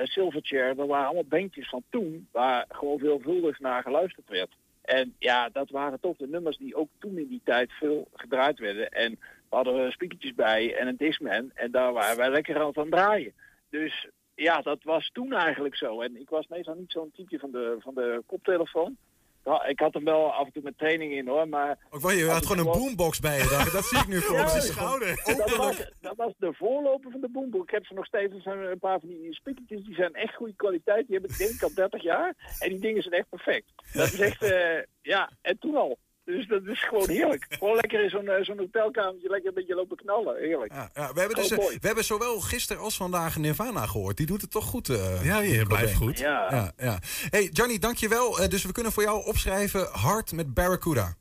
Silverchair. 0.03 0.75
Dat 0.75 0.87
waren 0.87 1.05
allemaal 1.05 1.25
bandjes 1.25 1.69
van 1.69 1.83
toen 1.89 2.27
waar 2.31 2.65
gewoon 2.69 2.99
veelvuldig 2.99 3.59
naar 3.59 3.81
geluisterd 3.81 4.29
werd. 4.29 4.55
En 4.81 5.15
ja, 5.19 5.49
dat 5.49 5.69
waren 5.69 5.99
toch 5.99 6.17
de 6.17 6.27
nummers 6.27 6.57
die 6.57 6.75
ook 6.75 6.89
toen 6.99 7.17
in 7.17 7.27
die 7.27 7.41
tijd 7.43 7.71
veel 7.71 8.07
gedraaid 8.13 8.59
werden. 8.59 8.91
En 8.91 9.11
we 9.49 9.55
hadden 9.55 9.91
speakertjes 9.91 10.33
bij 10.33 10.75
en 10.75 10.87
een 10.87 10.97
Discman. 10.97 11.51
En 11.53 11.71
daar 11.71 11.93
waren 11.93 12.17
wij 12.17 12.29
lekker 12.29 12.61
aan 12.61 12.77
aan 12.77 12.89
draaien. 12.89 13.33
Dus 13.69 14.07
ja, 14.35 14.61
dat 14.61 14.83
was 14.83 15.09
toen 15.13 15.33
eigenlijk 15.33 15.75
zo. 15.75 16.01
En 16.01 16.19
ik 16.19 16.29
was 16.29 16.47
meestal 16.47 16.75
niet 16.75 16.91
zo'n 16.91 17.11
type 17.15 17.39
van 17.39 17.51
de, 17.51 17.75
van 17.79 17.93
de 17.93 18.23
koptelefoon. 18.25 18.97
Ja, 19.45 19.65
ik 19.65 19.79
had 19.79 19.93
hem 19.93 20.03
wel 20.03 20.33
af 20.33 20.45
en 20.45 20.51
toe 20.51 20.61
met 20.63 20.77
training 20.77 21.13
in 21.13 21.27
hoor, 21.27 21.47
maar... 21.47 21.77
Ook 21.89 22.01
wel, 22.01 22.11
je 22.11 22.25
had 22.25 22.45
gewoon 22.45 22.65
een 22.65 22.79
boombox 22.79 23.19
bij 23.19 23.37
je. 23.37 23.69
Dat 23.73 23.85
zie 23.85 23.99
ik 23.99 24.07
nu 24.07 24.19
voor 24.19 24.35
Ja, 24.37 24.41
op 24.43 24.47
zijn 24.47 24.61
schouder. 24.61 25.21
Dat 25.25 25.55
was, 25.55 25.91
dat 26.01 26.15
was 26.15 26.33
de 26.37 26.53
voorloper 26.53 27.11
van 27.11 27.21
de 27.21 27.29
boombox. 27.29 27.63
Ik 27.63 27.71
heb 27.71 27.85
ze 27.85 27.93
nog 27.93 28.05
steeds, 28.05 28.33
er 28.33 28.41
zijn 28.41 28.59
een 28.59 28.79
paar 28.79 28.99
van 28.99 29.09
die 29.09 29.33
speakertjes, 29.33 29.83
die 29.83 29.95
zijn 29.95 30.13
echt 30.13 30.35
goede 30.35 30.53
kwaliteit. 30.55 31.07
Die 31.07 31.15
heb 31.15 31.29
ik 31.29 31.37
denk 31.37 31.51
ik 31.51 31.63
al 31.63 31.73
30 31.73 32.03
jaar. 32.03 32.35
En 32.59 32.69
die 32.69 32.79
dingen 32.79 33.01
zijn 33.01 33.13
echt 33.13 33.29
perfect. 33.29 33.65
Dat 33.93 34.13
is 34.13 34.19
echt, 34.19 34.43
eh, 34.43 34.83
ja, 35.01 35.31
en 35.41 35.59
toen 35.59 35.75
al. 35.75 35.97
Dus 36.25 36.47
dat 36.47 36.61
is 36.65 36.83
gewoon 36.83 37.09
heerlijk. 37.09 37.45
Gewoon 37.59 37.75
lekker 37.75 38.03
in 38.03 38.09
zo'n 38.09 38.27
eh, 38.27 38.43
zo'n 38.43 38.57
hotelkamertje, 38.57 39.29
lekker 39.29 39.47
een 39.49 39.53
beetje 39.55 39.75
lopen 39.75 39.97
knallen. 39.97 40.37
Heerlijk. 40.37 40.73
Ja, 40.73 40.89
we, 41.13 41.19
hebben 41.19 41.37
dus, 41.37 41.51
eh, 41.51 41.57
mooi. 41.57 41.77
we 41.81 41.85
hebben 41.87 42.03
zowel 42.03 42.39
gisteren 42.39 42.81
als 42.81 42.95
vandaag 42.95 43.37
Nirvana 43.37 43.85
gehoord. 43.85 44.17
Die 44.17 44.25
doet 44.25 44.41
het 44.41 44.51
toch 44.51 44.65
goed. 44.65 44.89
eh, 44.89 45.25
Ja, 45.25 45.39
je 45.39 45.65
blijft 45.65 45.93
goed. 45.95 46.19
Ja. 46.19 46.47
Ja, 46.51 46.71
ja. 46.77 46.99
Hey, 47.29 47.49
Johnny, 47.51 47.77
dankjewel. 47.79 48.41
Uh, 48.41 48.47
dus 48.47 48.63
we 48.63 48.71
kunnen 48.71 48.91
voor 48.91 49.03
jou 49.03 49.25
opschrijven 49.25 49.87
hard 49.91 50.31
met 50.31 50.53
Barracuda. 50.53 51.15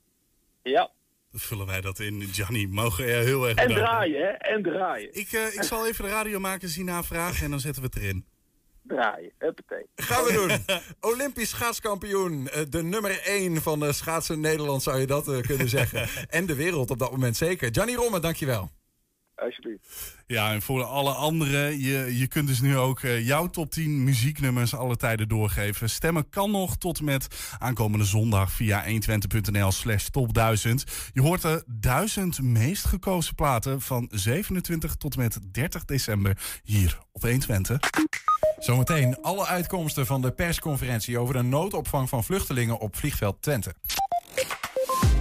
Ja. 0.62 0.90
Dan 1.30 1.40
vullen 1.40 1.66
wij 1.66 1.80
dat 1.80 1.98
in. 1.98 2.18
Johnny, 2.18 2.66
mogen 2.70 3.04
er 3.08 3.22
heel 3.22 3.48
erg 3.48 3.56
En 3.58 3.66
bedanken. 3.68 3.84
draaien, 3.92 4.20
hè? 4.20 4.28
En 4.28 4.62
draaien. 4.62 5.08
Ik, 5.14 5.32
eh, 5.32 5.54
ik 5.54 5.62
zal 5.62 5.86
even 5.86 6.04
de 6.04 6.10
radiomakers 6.10 6.72
zien 6.72 6.84
navragen 6.84 7.44
en 7.44 7.50
dan 7.50 7.60
zetten 7.60 7.82
we 7.82 7.88
het 7.92 7.98
erin. 8.02 8.26
Draaien, 8.82 9.32
huppatee. 9.38 9.86
Gaan 9.94 10.24
we 10.24 10.32
doen. 10.32 10.76
Olympisch 11.12 11.48
schaatskampioen. 11.50 12.48
eh, 12.48 12.62
de 12.68 12.82
nummer 12.82 13.20
1 13.20 13.62
van 13.62 13.80
de 13.80 13.92
schaatsen 13.92 14.40
Nederland 14.40 14.82
zou 14.82 15.00
je 15.00 15.06
dat 15.06 15.28
eh, 15.28 15.40
kunnen 15.40 15.68
zeggen. 15.68 16.08
en 16.28 16.46
de 16.46 16.54
wereld 16.54 16.90
op 16.90 16.98
dat 16.98 17.10
moment 17.10 17.36
zeker. 17.36 17.70
Johnny 17.70 17.94
Romme, 17.94 18.20
dankjewel. 18.20 18.70
alsjeblieft. 19.34 20.16
Ja, 20.26 20.52
en 20.52 20.62
voor 20.62 20.82
alle 20.82 21.10
anderen, 21.12 21.78
je, 21.80 22.18
je 22.18 22.26
kunt 22.26 22.48
dus 22.48 22.60
nu 22.60 22.76
ook 22.76 23.00
eh, 23.00 23.26
jouw 23.26 23.46
top 23.46 23.70
10 23.70 24.04
muzieknummers 24.04 24.74
alle 24.74 24.96
tijden 24.96 25.28
doorgeven. 25.28 25.90
Stemmen 25.90 26.28
kan 26.28 26.50
nog 26.50 26.76
tot 26.76 26.98
en 26.98 27.04
met 27.04 27.54
aankomende 27.58 28.04
zondag 28.04 28.52
via 28.52 28.84
120.nl 28.84 29.72
slash 29.72 30.06
top 30.08 30.34
1000. 30.34 30.84
Je 31.12 31.20
hoort 31.20 31.42
de 31.42 31.64
1000 31.66 32.42
meest 32.42 32.84
gekozen 32.84 33.34
platen 33.34 33.80
van 33.80 34.08
27 34.12 34.94
tot 34.96 35.14
en 35.14 35.20
met 35.20 35.38
30 35.52 35.84
december 35.84 36.38
hier 36.62 36.98
op 37.12 37.22
120. 37.22 37.78
Zometeen 38.62 39.16
alle 39.22 39.46
uitkomsten 39.46 40.06
van 40.06 40.20
de 40.20 40.30
persconferentie 40.30 41.18
over 41.18 41.34
de 41.34 41.42
noodopvang 41.42 42.08
van 42.08 42.24
vluchtelingen 42.24 42.78
op 42.78 42.96
vliegveld 42.96 43.42
Twente. 43.42 43.74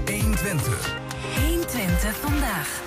120. 0.06 0.96
120 1.40 2.16
vandaag. 2.16 2.82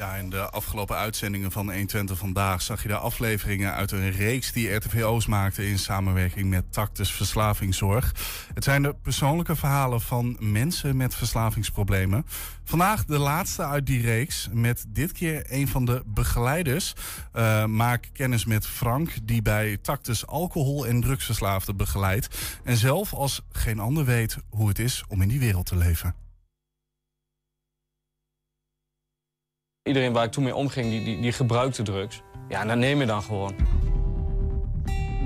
Ja, 0.00 0.14
in 0.14 0.30
de 0.30 0.50
afgelopen 0.50 0.96
uitzendingen 0.96 1.52
van 1.52 1.72
120 1.72 2.18
vandaag 2.18 2.62
zag 2.62 2.82
je 2.82 2.88
de 2.88 2.96
afleveringen 2.96 3.74
uit 3.74 3.92
een 3.92 4.10
reeks 4.10 4.52
die 4.52 4.74
RTVO's 4.74 5.26
maakte 5.26 5.68
in 5.68 5.78
samenwerking 5.78 6.50
met 6.50 6.72
Tactus 6.72 7.12
Verslavingszorg. 7.12 8.14
Het 8.54 8.64
zijn 8.64 8.82
de 8.82 8.94
persoonlijke 9.02 9.56
verhalen 9.56 10.00
van 10.00 10.36
mensen 10.38 10.96
met 10.96 11.14
verslavingsproblemen. 11.14 12.26
Vandaag 12.64 13.04
de 13.04 13.18
laatste 13.18 13.64
uit 13.64 13.86
die 13.86 14.02
reeks 14.02 14.48
met 14.52 14.84
dit 14.88 15.12
keer 15.12 15.44
een 15.48 15.68
van 15.68 15.84
de 15.84 16.02
begeleiders. 16.06 16.94
Uh, 17.34 17.64
maak 17.64 18.08
kennis 18.12 18.44
met 18.44 18.66
Frank, 18.66 19.12
die 19.22 19.42
bij 19.42 19.76
Tactus 19.76 20.26
alcohol- 20.26 20.86
en 20.86 21.00
drugsverslaafden 21.00 21.76
begeleidt. 21.76 22.58
En 22.64 22.76
zelf 22.76 23.12
als 23.14 23.42
geen 23.52 23.78
ander 23.78 24.04
weet 24.04 24.36
hoe 24.48 24.68
het 24.68 24.78
is 24.78 25.04
om 25.08 25.22
in 25.22 25.28
die 25.28 25.40
wereld 25.40 25.66
te 25.66 25.76
leven. 25.76 26.14
Iedereen 29.82 30.12
waar 30.12 30.24
ik 30.24 30.32
toen 30.32 30.44
mee 30.44 30.54
omging, 30.54 30.90
die, 30.90 31.04
die, 31.04 31.20
die 31.20 31.32
gebruikte 31.32 31.82
drugs. 31.82 32.22
Ja, 32.48 32.60
en 32.60 32.68
dat 32.68 32.76
neem 32.76 33.00
je 33.00 33.06
dan 33.06 33.22
gewoon. 33.22 33.54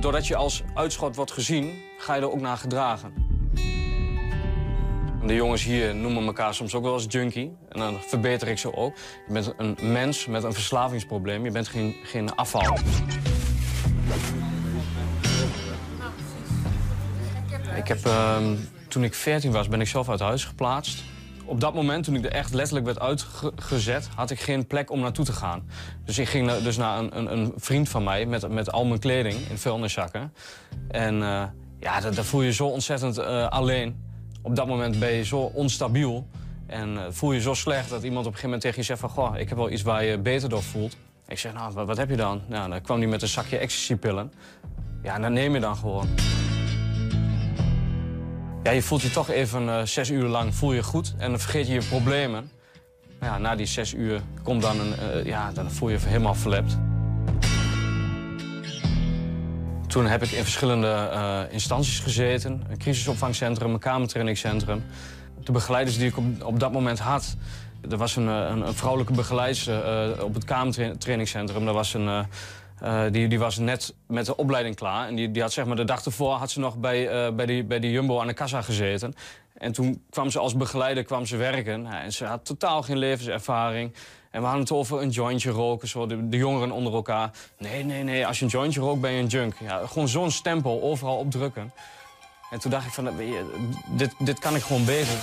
Doordat 0.00 0.26
je 0.26 0.36
als 0.36 0.62
uitschot 0.74 1.16
wordt 1.16 1.32
gezien, 1.32 1.82
ga 1.98 2.14
je 2.14 2.20
er 2.20 2.30
ook 2.30 2.40
naar 2.40 2.56
gedragen. 2.56 3.12
De 5.26 5.34
jongens 5.34 5.64
hier 5.64 5.94
noemen 5.94 6.26
elkaar 6.26 6.54
soms 6.54 6.74
ook 6.74 6.82
wel 6.82 6.92
als 6.92 7.06
junkie. 7.08 7.56
En 7.68 7.78
dan 7.78 8.00
verbeter 8.00 8.48
ik 8.48 8.58
ze 8.58 8.74
ook. 8.76 8.94
Je 9.26 9.32
bent 9.32 9.54
een 9.56 9.92
mens 9.92 10.26
met 10.26 10.42
een 10.42 10.52
verslavingsprobleem. 10.52 11.44
Je 11.44 11.50
bent 11.50 11.68
geen, 11.68 11.94
geen 12.02 12.34
afval. 12.34 12.78
Ik 17.76 17.88
heb, 17.88 18.06
uh, 18.06 18.36
toen 18.88 19.04
ik 19.04 19.14
14 19.14 19.52
was, 19.52 19.68
ben 19.68 19.80
ik 19.80 19.88
zelf 19.88 20.08
uit 20.08 20.20
huis 20.20 20.44
geplaatst 20.44 21.12
op 21.44 21.60
dat 21.60 21.74
moment, 21.74 22.04
toen 22.04 22.14
ik 22.14 22.24
er 22.24 22.32
echt 22.32 22.54
letterlijk 22.54 22.86
werd 22.86 23.00
uitgezet, 23.00 24.08
had 24.14 24.30
ik 24.30 24.40
geen 24.40 24.66
plek 24.66 24.90
om 24.90 25.00
naartoe 25.00 25.24
te 25.24 25.32
gaan. 25.32 25.68
Dus 26.04 26.18
ik 26.18 26.28
ging 26.28 26.52
dus 26.52 26.76
naar 26.76 26.98
een, 26.98 27.18
een, 27.18 27.32
een 27.32 27.52
vriend 27.56 27.88
van 27.88 28.04
mij 28.04 28.26
met, 28.26 28.48
met 28.48 28.72
al 28.72 28.84
mijn 28.84 29.00
kleding 29.00 29.36
in 29.50 29.58
vuilniszakken. 29.58 30.32
En 30.88 31.14
uh, 31.14 31.42
ja, 31.80 32.00
daar 32.00 32.24
voel 32.24 32.42
je 32.42 32.52
zo 32.52 32.66
ontzettend 32.66 33.18
uh, 33.18 33.48
alleen. 33.48 34.02
Op 34.42 34.56
dat 34.56 34.66
moment 34.66 34.98
ben 34.98 35.12
je 35.12 35.24
zo 35.24 35.38
onstabiel. 35.38 36.26
En 36.66 36.94
uh, 36.94 37.02
voel 37.10 37.32
je 37.32 37.40
zo 37.40 37.54
slecht 37.54 37.90
dat 37.90 38.02
iemand 38.02 38.26
op 38.26 38.32
een 38.32 38.38
gegeven 38.38 38.44
moment 38.44 38.62
tegen 38.62 38.78
je 38.78 38.84
zegt 38.84 39.00
van... 39.00 39.08
Goh, 39.10 39.38
ik 39.38 39.48
heb 39.48 39.58
wel 39.58 39.70
iets 39.70 39.82
waar 39.82 40.04
je 40.04 40.18
beter 40.18 40.48
door 40.48 40.62
voelt. 40.62 40.96
Ik 41.26 41.38
zeg, 41.38 41.52
nou, 41.52 41.72
wat, 41.72 41.86
wat 41.86 41.96
heb 41.96 42.10
je 42.10 42.16
dan? 42.16 42.40
Nou, 42.46 42.70
dan 42.70 42.80
kwam 42.80 42.98
hij 42.98 43.06
met 43.06 43.22
een 43.22 43.28
zakje 43.28 43.58
ecstasy-pillen. 43.58 44.32
Ja, 45.02 45.14
en 45.14 45.22
dat 45.22 45.30
neem 45.30 45.54
je 45.54 45.60
dan 45.60 45.76
gewoon. 45.76 46.08
Ja, 48.64 48.70
je 48.70 48.82
voelt 48.82 49.02
je 49.02 49.10
toch 49.10 49.30
even 49.30 49.62
uh, 49.62 49.82
zes 49.82 50.10
uur 50.10 50.28
lang 50.28 50.54
voel 50.54 50.72
je 50.72 50.82
goed 50.82 51.14
en 51.18 51.30
dan 51.30 51.40
vergeet 51.40 51.66
je 51.66 51.72
je 51.72 51.82
problemen. 51.88 52.50
Ja, 53.20 53.38
na 53.38 53.54
die 53.54 53.66
zes 53.66 53.94
uur 53.94 54.20
komt 54.42 54.62
dan 54.62 54.80
een, 54.80 54.94
uh, 55.16 55.24
ja, 55.24 55.52
dan 55.52 55.70
voel 55.70 55.88
je 55.88 55.98
je 55.98 56.06
helemaal 56.06 56.34
verlept. 56.34 56.78
Toen 59.86 60.06
heb 60.06 60.22
ik 60.22 60.30
in 60.30 60.42
verschillende 60.42 61.10
uh, 61.12 61.40
instanties 61.50 61.98
gezeten. 61.98 62.64
Een 62.68 62.78
crisisopvangcentrum, 62.78 63.72
een 63.72 63.78
kamertrainingscentrum. 63.78 64.84
De 65.42 65.52
begeleiders 65.52 65.98
die 65.98 66.06
ik 66.06 66.16
op, 66.44 66.60
dat 66.60 66.72
moment 66.72 66.98
had... 66.98 67.36
Er 67.90 67.96
was 67.96 68.16
een, 68.16 68.26
een, 68.26 68.74
vrouwelijke 68.74 69.12
begeleider 69.12 70.24
op 70.24 70.34
het 70.34 70.44
kamertrainingscentrum. 70.44 71.66
Er 71.66 71.72
was 71.72 71.94
een 71.94 72.26
uh, 72.82 73.02
die, 73.10 73.28
die 73.28 73.38
was 73.38 73.58
net 73.58 73.94
met 74.06 74.26
de 74.26 74.36
opleiding 74.36 74.76
klaar. 74.76 75.08
En 75.08 75.14
die, 75.14 75.30
die 75.30 75.42
had 75.42 75.52
zeg 75.52 75.66
maar 75.66 75.76
de 75.76 75.84
dag 75.84 76.04
ervoor 76.04 76.32
had 76.32 76.50
ze 76.50 76.60
nog 76.60 76.76
bij, 76.76 77.26
uh, 77.26 77.34
bij, 77.34 77.46
die, 77.46 77.64
bij 77.64 77.80
die 77.80 77.90
Jumbo 77.90 78.20
aan 78.20 78.26
de 78.26 78.32
kassa 78.32 78.62
gezeten. 78.62 79.14
En 79.54 79.72
toen 79.72 80.04
kwam 80.10 80.30
ze 80.30 80.38
als 80.38 80.56
begeleider 80.56 81.04
kwam 81.04 81.26
ze 81.26 81.36
werken. 81.36 81.86
En 81.86 82.12
ze 82.12 82.24
had 82.24 82.44
totaal 82.44 82.82
geen 82.82 82.98
levenservaring. 82.98 83.94
En 84.30 84.40
we 84.40 84.46
hadden 84.46 84.62
het 84.62 84.72
over 84.72 85.02
een 85.02 85.10
jointje 85.10 85.50
roken, 85.50 85.88
zo 85.88 86.06
de, 86.06 86.28
de 86.28 86.36
jongeren 86.36 86.70
onder 86.70 86.92
elkaar. 86.92 87.30
Nee, 87.58 87.84
nee, 87.84 88.02
nee, 88.02 88.26
als 88.26 88.38
je 88.38 88.44
een 88.44 88.50
jointje 88.50 88.80
rookt 88.80 89.00
ben 89.00 89.10
je 89.10 89.22
een 89.22 89.26
junk. 89.26 89.54
Ja, 89.60 89.86
gewoon 89.86 90.08
zo'n 90.08 90.30
stempel 90.30 90.82
overal 90.82 91.16
opdrukken. 91.16 91.72
En 92.50 92.58
toen 92.58 92.70
dacht 92.70 92.86
ik 92.86 92.92
van, 92.92 93.08
dit, 93.90 94.14
dit 94.18 94.38
kan 94.38 94.54
ik 94.54 94.62
gewoon 94.62 94.84
beter. 94.84 95.18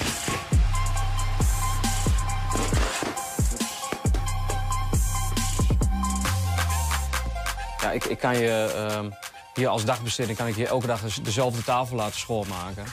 Ik, 7.94 8.04
ik 8.04 8.18
kan 8.18 8.38
je 8.38 8.88
uh, 8.92 9.12
hier 9.54 9.68
als 9.68 9.86
dagbesteding 9.86 10.38
kan 10.38 10.48
ik 10.48 10.56
je 10.56 10.68
elke 10.68 10.88
dag 10.88 11.02
dezelfde 11.22 11.64
tafel 11.64 11.96
laten 11.96 12.20
schoonmaken. 12.20 12.84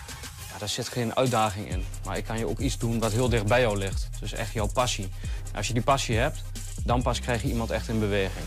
Daar 0.59 0.69
zit 0.69 0.89
geen 0.89 1.17
uitdaging 1.17 1.69
in. 1.69 1.85
Maar 2.05 2.17
ik 2.17 2.25
kan 2.25 2.39
je 2.39 2.49
ook 2.49 2.59
iets 2.59 2.79
doen 2.79 2.99
wat 2.99 3.13
heel 3.13 3.29
dicht 3.29 3.47
bij 3.47 3.61
jou 3.61 3.79
ligt. 3.79 4.09
Dus 4.21 4.33
echt 4.33 4.53
jouw 4.53 4.67
passie. 4.67 5.09
als 5.55 5.67
je 5.67 5.73
die 5.73 5.83
passie 5.83 6.17
hebt, 6.17 6.43
dan 6.85 7.03
pas 7.03 7.21
krijg 7.21 7.43
je 7.43 7.49
iemand 7.49 7.71
echt 7.71 7.89
in 7.89 7.99
beweging. 7.99 8.45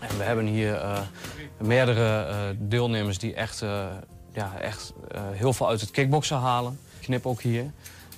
En 0.00 0.18
we 0.18 0.22
hebben 0.24 0.46
hier 0.46 0.74
uh, 0.74 0.98
meerdere 1.58 2.28
uh, 2.28 2.36
deelnemers 2.58 3.18
die 3.18 3.34
echt, 3.34 3.62
uh, 3.62 3.86
ja, 4.32 4.58
echt 4.60 4.92
heel 5.32 5.52
veel 5.52 5.68
uit 5.68 5.80
het 5.80 5.90
kickboksen 5.90 6.36
halen. 6.36 6.78
Knip 7.00 7.26
ook 7.26 7.42
hier. 7.42 7.72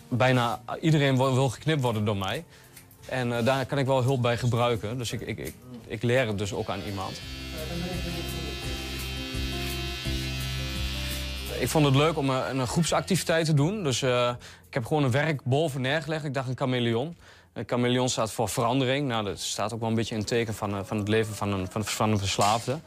Bijna 0.09 0.61
iedereen 0.81 1.17
wil, 1.17 1.35
wil 1.35 1.49
geknipt 1.49 1.83
worden 1.83 2.05
door 2.05 2.17
mij. 2.17 2.45
En 3.07 3.45
daar 3.45 3.67
kan 3.67 3.79
ik 3.79 3.87
wel 3.87 4.03
hulp 4.03 4.23
bij 4.23 4.37
gebruiken. 4.37 4.99
Dus 4.99 5.13
ik, 5.13 5.21
ik, 5.21 5.39
ik 5.39 5.55
ik 5.91 6.03
leer 6.03 6.27
het 6.27 6.39
dus 6.39 6.53
ook 6.53 6.69
aan 6.69 6.81
iemand. 6.87 7.21
Ik 11.59 11.69
vond 11.69 11.85
het 11.85 11.95
leuk 11.95 12.17
om 12.17 12.31
een, 12.31 12.59
een 12.59 12.67
groepsactiviteit 12.67 13.47
te 13.47 13.55
doen. 13.55 13.83
Dus 13.83 14.03
uh, 14.03 14.33
ik 14.67 14.75
heb 14.75 14.87
gewoon 14.87 15.05
een 15.05 15.11
werk 15.11 15.45
boven 15.45 15.81
neergelegd. 15.81 16.25
Ik 16.25 16.35
dacht 16.35 16.49
een 16.49 16.57
chameleon. 16.57 17.17
Een 17.53 17.65
chameleon 17.67 18.09
staat 18.09 18.33
voor 18.33 18.49
verandering. 18.49 19.09
Nou, 19.09 19.25
dat 19.25 19.39
staat 19.39 19.73
ook 19.73 19.81
wel 19.81 19.89
een 19.89 19.95
beetje 19.95 20.15
in 20.15 20.21
het 20.21 20.29
teken 20.29 20.55
van, 20.55 20.75
uh, 20.75 20.81
van 20.83 20.97
het 20.97 21.09
leven 21.09 21.35
van 21.35 21.53
een, 21.53 21.71
van, 21.71 21.85
van 21.85 22.19
verslaafde. 22.19 22.79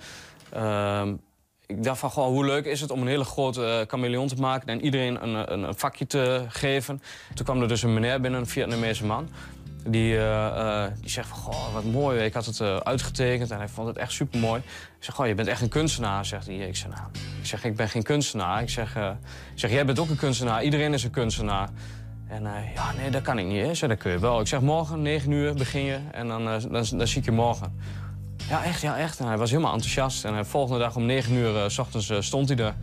Uh, 0.55 1.07
ik 1.65 1.83
dacht 1.83 1.99
van, 1.99 2.09
hoe 2.09 2.45
leuk 2.45 2.65
is 2.65 2.81
het 2.81 2.91
om 2.91 3.01
een 3.01 3.07
hele 3.07 3.23
grote 3.23 3.85
chameleon 3.87 4.27
te 4.27 4.35
maken... 4.35 4.67
en 4.67 4.81
iedereen 4.81 5.23
een, 5.23 5.53
een, 5.53 5.63
een, 5.63 5.75
vakje 5.75 6.07
te 6.07 6.45
geven. 6.47 7.01
Toen 7.33 7.45
kwam 7.45 7.61
er 7.61 7.67
dus 7.67 7.83
een 7.83 7.93
meneer 7.93 8.21
binnen, 8.21 8.39
een 8.39 8.47
Vietnamese 8.47 9.05
man. 9.05 9.29
Die, 9.87 10.13
uh, 10.13 10.21
uh, 10.21 10.85
die 11.01 11.09
zegt 11.09 11.27
van, 11.27 11.37
goh, 11.37 11.73
wat 11.73 11.83
mooi. 11.83 12.19
Ik 12.19 12.33
had 12.33 12.45
het 12.45 12.59
uh, 12.59 12.77
uitgetekend 12.77 13.51
en 13.51 13.57
hij 13.57 13.67
vond 13.67 13.87
het 13.87 13.97
echt 13.97 14.11
super 14.11 14.39
mooi. 14.39 14.61
Ik 14.97 15.03
zeg, 15.03 15.15
goh, 15.15 15.27
je 15.27 15.35
bent 15.35 15.47
echt 15.47 15.61
een 15.61 15.69
kunstenaar, 15.69 16.25
zegt 16.25 16.45
hij. 16.45 16.55
Ik 16.55 16.75
zeg, 16.75 16.89
nou, 16.89 17.07
ik, 17.39 17.45
zeg, 17.45 17.63
ik 17.63 17.75
ben 17.75 17.89
geen 17.89 18.03
kunstenaar. 18.03 18.61
Ik 18.61 18.69
zeg, 18.69 18.97
zeg, 19.55 19.71
jij 19.71 19.85
bent 19.85 19.99
ook 19.99 20.09
een 20.09 20.15
kunstenaar. 20.15 20.63
Iedereen 20.63 20.93
is 20.93 21.03
een 21.03 21.11
kunstenaar. 21.11 21.69
En 22.27 22.43
ja, 22.75 22.93
nee, 22.97 23.11
dat 23.11 23.21
kan 23.21 23.37
ik 23.37 23.45
niet. 23.45 23.65
Hè. 23.65 23.73
Zeg, 23.73 23.89
dat 23.89 23.97
kun 23.97 24.11
je 24.11 24.19
wel. 24.19 24.39
Ik 24.39 24.47
zeg, 24.47 24.61
morgen, 24.61 25.01
9 25.01 25.31
uur, 25.31 25.53
begin 25.53 25.83
je 25.83 25.99
en 26.11 26.27
dan, 26.27 26.45
dan, 26.45 26.61
dan, 26.69 27.07
zie 27.07 27.19
ik 27.19 27.25
je 27.25 27.31
morgen. 27.31 27.79
Ja, 28.49 28.63
echt, 28.63 28.81
ja, 28.81 28.97
echt. 28.97 29.19
En 29.19 29.27
hij 29.27 29.37
was 29.37 29.49
helemaal 29.49 29.73
enthousiast. 29.73 30.25
En 30.25 30.35
de 30.35 30.45
volgende 30.45 30.79
dag 30.79 30.95
om 30.95 31.05
9 31.05 31.33
uur 31.33 31.71
s 31.71 31.77
ochtends 31.77 32.13
stond 32.19 32.49
hij 32.49 32.57
er. 32.57 32.73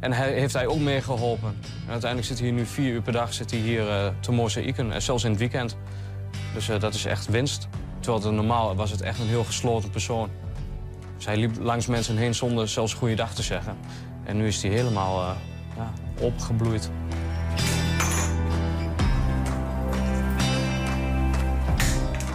En 0.00 0.12
hij, 0.12 0.32
heeft 0.32 0.54
hij 0.54 0.66
ook 0.66 0.80
meegeholpen. 0.80 1.56
En 1.84 1.90
uiteindelijk 1.90 2.30
zit 2.30 2.40
hij 2.40 2.50
nu 2.50 2.66
vier 2.66 2.92
uur 2.92 3.02
per 3.02 3.12
dag 3.12 3.34
zit 3.34 3.50
hij 3.50 3.60
hier 3.60 4.12
te 4.20 4.32
mozaïeken. 4.32 4.92
En 4.92 5.02
zelfs 5.02 5.24
in 5.24 5.30
het 5.30 5.38
weekend. 5.38 5.76
Dus 6.54 6.68
uh, 6.68 6.80
dat 6.80 6.94
is 6.94 7.04
echt 7.04 7.26
winst. 7.26 7.68
Terwijl 8.00 8.24
het 8.24 8.34
normaal 8.34 8.74
was 8.74 8.90
het 8.90 9.00
echt 9.00 9.18
een 9.18 9.26
heel 9.26 9.44
gesloten 9.44 9.90
persoon. 9.90 10.30
Hij 11.24 11.36
liep 11.36 11.56
langs 11.60 11.86
mensen 11.86 12.16
heen 12.16 12.34
zonder 12.34 12.68
zelfs 12.68 12.94
goeiedag 12.94 13.34
te 13.34 13.42
zeggen. 13.42 13.76
En 14.24 14.36
nu 14.36 14.46
is 14.46 14.62
hij 14.62 14.70
helemaal 14.70 15.22
uh, 15.22 15.30
ja, 15.76 15.92
opgebloeid. 16.20 16.90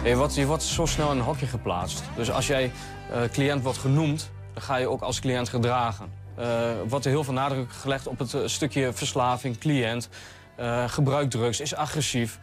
Je 0.04 0.46
wordt, 0.46 0.62
zo 0.62 0.86
snel 0.86 1.10
in 1.10 1.18
een 1.18 1.24
hokje 1.24 1.46
geplaatst. 1.46 2.02
Dus 2.16 2.30
als 2.30 2.46
jij 2.46 2.72
uh, 3.10 3.22
cliënt 3.32 3.62
wordt 3.62 3.78
genoemd, 3.78 4.30
dan 4.52 4.62
ga 4.62 4.76
je 4.76 4.88
ook 4.88 5.00
als 5.00 5.20
cliënt 5.20 5.48
gedragen. 5.48 6.06
Uh, 6.38 6.70
wordt 6.88 7.04
er 7.04 7.10
heel 7.10 7.24
veel 7.24 7.32
nadruk 7.32 7.72
gelegd 7.72 8.06
op 8.06 8.18
het 8.18 8.36
stukje 8.44 8.92
verslaving, 8.92 9.58
cliënt, 9.58 10.08
gebruikt 10.86 11.30
drugs, 11.30 11.60
is 11.60 11.74
agressief. 11.74 12.38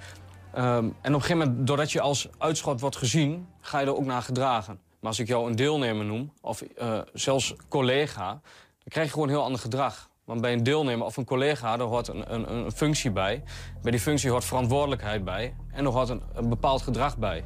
Um, 0.58 0.64
en 0.64 0.86
op 0.88 0.96
een 1.04 1.22
gegeven 1.22 1.38
moment, 1.38 1.68
doordat 1.68 1.92
je 1.92 2.02
als 2.02 2.28
uitschot 2.38 2.80
wordt 2.80 2.96
gezien, 2.96 3.48
ga 3.62 3.80
je 3.80 3.86
er 3.86 3.96
ook 3.96 4.06
naar 4.06 4.22
gedragen. 4.22 4.80
Maar 5.00 5.10
als 5.10 5.20
ik 5.20 5.28
jou 5.28 5.50
een 5.50 5.56
deelnemer 5.56 6.06
noem, 6.06 6.32
of 6.42 6.64
uh, 6.82 7.00
zelfs 7.14 7.56
collega, 7.70 8.28
dan 8.30 8.88
krijg 8.88 9.08
je 9.08 9.14
gewoon 9.14 9.28
een 9.28 9.34
heel 9.34 9.44
ander 9.44 9.60
gedrag. 9.60 10.10
Want 10.24 10.42
bij 10.42 10.54
een 10.54 10.64
deelnemer 10.64 11.06
of 11.06 11.18
een 11.18 11.26
collega, 11.26 11.78
daar 11.78 11.88
hoort 11.88 12.08
een, 12.08 12.34
een, 12.34 12.54
een 12.54 12.72
functie 12.72 13.12
bij. 13.12 13.44
Bij 13.82 13.92
die 13.92 14.00
functie 14.00 14.30
hoort 14.30 14.46
verantwoordelijkheid 14.46 15.24
bij. 15.24 15.56
En 15.72 15.86
er 15.86 15.92
hoort 15.92 16.10
een, 16.10 16.22
bepaald 16.50 16.82
gedrag 16.82 17.18
bij. 17.18 17.46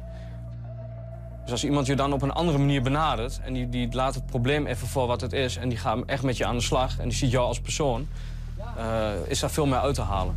Dus 1.42 1.52
als 1.52 1.64
iemand 1.64 1.86
je 1.86 1.96
dan 1.96 2.12
op 2.12 2.22
een 2.22 2.32
andere 2.32 2.58
manier 2.58 2.82
benadert... 2.82 3.40
en 3.44 3.52
die, 3.52 3.68
die 3.68 3.94
laat 3.94 4.14
het 4.14 4.26
probleem 4.26 4.66
even 4.66 4.86
voor 4.86 5.06
wat 5.06 5.20
het 5.20 5.32
is... 5.32 5.56
en 5.56 5.68
die 5.68 5.78
gaat 5.78 5.98
echt 6.06 6.22
met 6.22 6.36
je 6.36 6.44
aan 6.44 6.56
de 6.56 6.62
slag 6.62 6.98
en 6.98 7.08
die 7.08 7.16
ziet 7.16 7.30
jou 7.30 7.46
als 7.46 7.60
persoon... 7.60 8.08
Uh, 8.78 9.10
is 9.26 9.40
daar 9.40 9.50
veel 9.50 9.66
meer 9.66 9.78
uit 9.78 9.94
te 9.94 10.02
halen. 10.02 10.36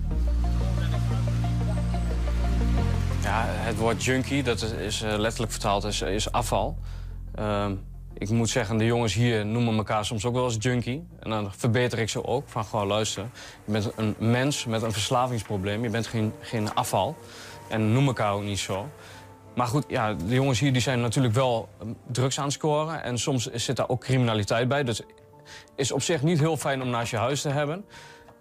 Ja, 3.23 3.45
het 3.47 3.77
woord 3.77 4.03
junkie, 4.03 4.43
dat 4.43 4.61
is, 4.61 5.01
uh, 5.01 5.15
letterlijk 5.17 5.51
vertaald, 5.51 5.83
is, 5.83 6.01
is 6.01 6.31
afval. 6.31 6.77
Uh, 7.39 7.65
ik 8.17 8.29
moet 8.29 8.49
zeggen, 8.49 8.77
de 8.77 8.85
jongens 8.85 9.13
hier 9.13 9.45
noemen 9.45 9.75
elkaar 9.75 10.05
soms 10.05 10.25
ook 10.25 10.33
wel 10.33 10.43
eens 10.43 10.57
junkie. 10.59 11.07
En 11.19 11.29
dan 11.29 11.51
verbeter 11.57 11.99
ik 11.99 12.09
ze 12.09 12.25
ook 12.25 12.49
van 12.49 12.65
gewoon 12.65 12.87
luisteren. 12.87 13.31
Je 13.65 13.71
bent 13.71 13.91
een 13.95 14.15
mens 14.17 14.65
met 14.65 14.81
een 14.81 14.91
verslavingsprobleem. 14.91 15.83
Je 15.83 15.89
bent 15.89 16.07
geen, 16.07 16.33
geen 16.39 16.73
afval. 16.73 17.15
En 17.69 17.93
noem 17.93 18.07
elkaar 18.07 18.33
ook 18.33 18.43
niet 18.43 18.59
zo. 18.59 18.89
Maar 19.55 19.67
goed, 19.67 19.85
ja, 19.87 20.13
de 20.13 20.33
jongens 20.33 20.59
hier 20.59 20.73
die 20.73 20.81
zijn 20.81 21.01
natuurlijk 21.01 21.33
wel 21.33 21.69
drugs 22.11 22.37
aan 22.37 22.45
het 22.45 22.53
scoren. 22.53 23.03
En 23.03 23.19
soms 23.19 23.45
zit 23.45 23.75
daar 23.75 23.89
ook 23.89 24.01
criminaliteit 24.01 24.67
bij. 24.67 24.83
Dus 24.83 25.01
is 25.75 25.91
op 25.91 26.01
zich 26.01 26.21
niet 26.21 26.39
heel 26.39 26.57
fijn 26.57 26.81
om 26.81 26.89
naast 26.89 27.11
je 27.11 27.17
huis 27.17 27.41
te 27.41 27.49
hebben. 27.49 27.85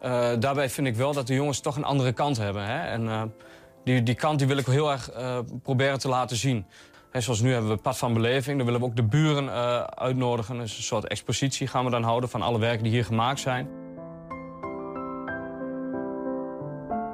Uh, 0.04 0.30
daarbij 0.38 0.70
vind 0.70 0.86
ik 0.86 0.96
wel 0.96 1.12
dat 1.12 1.26
de 1.26 1.34
jongens 1.34 1.60
toch 1.60 1.76
een 1.76 1.84
andere 1.84 2.12
kant 2.12 2.36
hebben. 2.36 2.64
Hè? 2.64 2.78
En 2.78 3.02
uh, 3.02 3.22
die, 3.84 4.02
die 4.02 4.14
kant 4.14 4.38
die 4.38 4.48
wil 4.48 4.56
ik 4.56 4.66
heel 4.66 4.90
erg 4.90 5.16
uh, 5.16 5.38
proberen 5.62 5.98
te 5.98 6.08
laten 6.08 6.36
zien. 6.36 6.66
He, 7.10 7.20
zoals 7.20 7.40
nu 7.40 7.52
hebben 7.52 7.70
we 7.70 7.76
Pad 7.76 7.98
van 7.98 8.12
Beleving. 8.12 8.56
Dan 8.56 8.66
willen 8.66 8.80
we 8.80 8.86
ook 8.86 8.96
de 8.96 9.02
buren 9.02 9.50
uitnodigen. 9.98 10.58
Dus 10.58 10.76
een 10.76 10.82
soort 10.82 11.06
expositie 11.06 11.66
gaan 11.66 11.84
we 11.84 11.90
dan 11.90 12.02
houden 12.02 12.30
van 12.30 12.42
alle 12.42 12.58
werken 12.58 12.82
die 12.82 12.92
hier 12.92 13.04
gemaakt 13.04 13.40
zijn. 13.40 13.68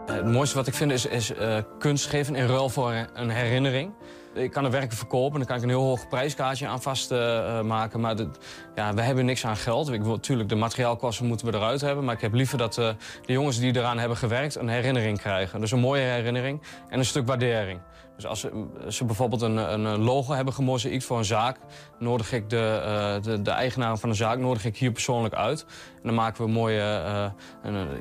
Het 0.06 0.26
mooiste 0.26 0.56
wat 0.56 0.66
ik 0.66 0.74
vind 0.74 0.90
is, 0.90 1.06
is 1.06 1.32
kunst 1.78 2.06
geven 2.06 2.34
in 2.34 2.46
ruil 2.46 2.68
voor 2.68 3.08
een 3.14 3.30
herinnering. 3.30 3.92
Ik 4.38 4.50
kan 4.50 4.64
er 4.64 4.70
werken 4.70 4.96
verkopen, 4.96 5.38
dan 5.38 5.46
kan 5.46 5.56
ik 5.56 5.62
een 5.62 5.68
heel 5.68 5.82
hoog 5.82 6.08
prijskaartje 6.08 6.66
aan 6.66 6.82
vastmaken. 6.82 7.98
Uh, 7.98 8.02
maar 8.02 8.16
dit, 8.16 8.28
ja, 8.74 8.94
we 8.94 9.02
hebben 9.02 9.24
niks 9.24 9.46
aan 9.46 9.56
geld. 9.56 9.92
Ik 9.92 10.04
natuurlijk, 10.04 10.48
de 10.48 10.54
materiaalkosten 10.54 11.26
moeten 11.26 11.46
we 11.46 11.56
eruit 11.56 11.80
hebben. 11.80 12.04
Maar 12.04 12.14
ik 12.14 12.20
heb 12.20 12.32
liever 12.32 12.58
dat 12.58 12.78
uh, 12.78 12.88
de 13.26 13.32
jongens 13.32 13.58
die 13.58 13.76
eraan 13.76 13.98
hebben 13.98 14.16
gewerkt 14.16 14.54
een 14.54 14.68
herinnering 14.68 15.18
krijgen. 15.18 15.60
Dus 15.60 15.70
een 15.70 15.80
mooie 15.80 16.02
herinnering 16.02 16.62
en 16.88 16.98
een 16.98 17.04
stuk 17.04 17.26
waardering. 17.26 17.80
Dus 18.16 18.26
als 18.26 18.40
ze, 18.40 18.66
ze 18.88 19.04
bijvoorbeeld 19.04 19.42
een, 19.42 19.56
een 19.56 19.98
logo 19.98 20.32
hebben 20.32 20.54
gemozaïekt 20.54 21.04
voor 21.04 21.18
een 21.18 21.24
zaak... 21.24 21.56
nodig 21.98 22.32
ik 22.32 22.50
de, 22.50 23.18
de, 23.22 23.42
de 23.42 23.50
eigenaar 23.50 23.98
van 23.98 24.08
de 24.08 24.14
zaak 24.14 24.38
nodig 24.38 24.64
ik 24.64 24.76
hier 24.76 24.92
persoonlijk 24.92 25.34
uit. 25.34 25.66
En 25.94 26.02
dan 26.02 26.14
maken 26.14 26.44
we 26.44 26.50
mooie... 26.50 26.82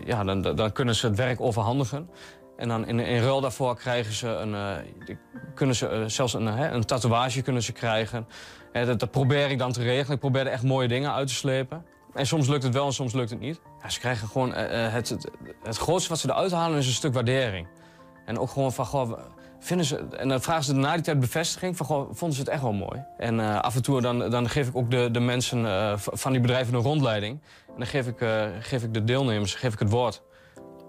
ja, 0.05 0.23
dan, 0.23 0.41
dan 0.41 0.71
kunnen 0.71 0.95
ze 0.95 1.07
het 1.07 1.15
werk 1.15 1.41
overhandigen. 1.41 2.09
En 2.57 2.67
dan 2.67 2.87
in, 2.87 2.99
in 2.99 3.21
ruil 3.21 3.41
daarvoor 3.41 3.75
krijgen 3.75 4.13
ze 4.13 4.27
een, 4.27 4.51
uh, 4.51 5.17
kunnen 5.55 5.75
ze, 5.75 5.89
uh, 5.89 6.03
zelfs 6.07 6.33
een, 6.33 6.73
een 6.73 6.85
tatoeage 6.85 7.41
kunnen 7.41 7.63
ze 7.63 7.71
krijgen. 7.71 8.27
Dat, 8.71 8.99
dat, 8.99 9.11
probeer 9.11 9.49
ik 9.49 9.57
dan 9.57 9.71
te 9.71 9.83
regelen. 9.83 10.13
Ik 10.13 10.19
probeer 10.19 10.45
er 10.45 10.51
echt 10.51 10.63
mooie 10.63 10.87
dingen 10.87 11.13
uit 11.13 11.27
te 11.27 11.33
slepen. 11.33 11.85
En 12.13 12.27
soms 12.27 12.47
lukt 12.47 12.63
het 12.63 12.73
wel 12.73 12.85
en 12.85 12.93
soms 12.93 13.13
lukt 13.13 13.29
het 13.29 13.39
niet. 13.39 13.61
Ja, 13.81 13.89
ze 13.89 13.99
krijgen 13.99 14.27
gewoon 14.27 14.53
het, 14.53 15.09
het, 15.09 15.29
het, 15.63 15.77
grootste 15.77 16.09
wat 16.09 16.19
ze 16.19 16.29
eruit 16.29 16.51
halen 16.51 16.77
is 16.77 16.87
een 16.87 16.93
stuk 16.93 17.13
waardering. 17.13 17.67
En 18.25 18.39
ook 18.39 18.49
gewoon 18.49 18.73
van, 18.73 18.85
goh, 18.85 19.19
vinden 19.59 19.85
ze... 19.85 20.07
En 20.17 20.27
dan 20.27 20.41
vragen 20.41 20.63
ze 20.63 20.73
na 20.73 20.93
die 20.93 21.03
tijd 21.03 21.19
bevestiging 21.19 21.77
van, 21.77 21.85
goh, 21.85 22.09
vonden 22.11 22.37
ze 22.37 22.43
het 22.43 22.49
echt 22.49 22.61
wel 22.61 22.73
mooi. 22.73 23.03
En 23.17 23.61
af 23.61 23.75
en 23.75 23.81
toe 23.81 24.01
dan, 24.01 24.29
dan 24.29 24.49
geef 24.49 24.67
ik 24.67 24.75
ook 24.75 24.91
de, 24.91 25.11
de 25.11 25.19
mensen 25.19 25.65
van 25.99 26.31
die 26.31 26.41
bedrijven 26.41 26.73
een 26.73 26.81
rondleiding. 26.81 27.41
En 27.67 27.77
dan 27.77 27.87
geef 27.87 28.07
ik, 28.07 28.25
geef 28.59 28.83
ik 28.83 28.93
de 28.93 29.03
deelnemers 29.03 29.55
geef 29.55 29.73
ik 29.73 29.79
het 29.79 29.89
woord. 29.89 30.21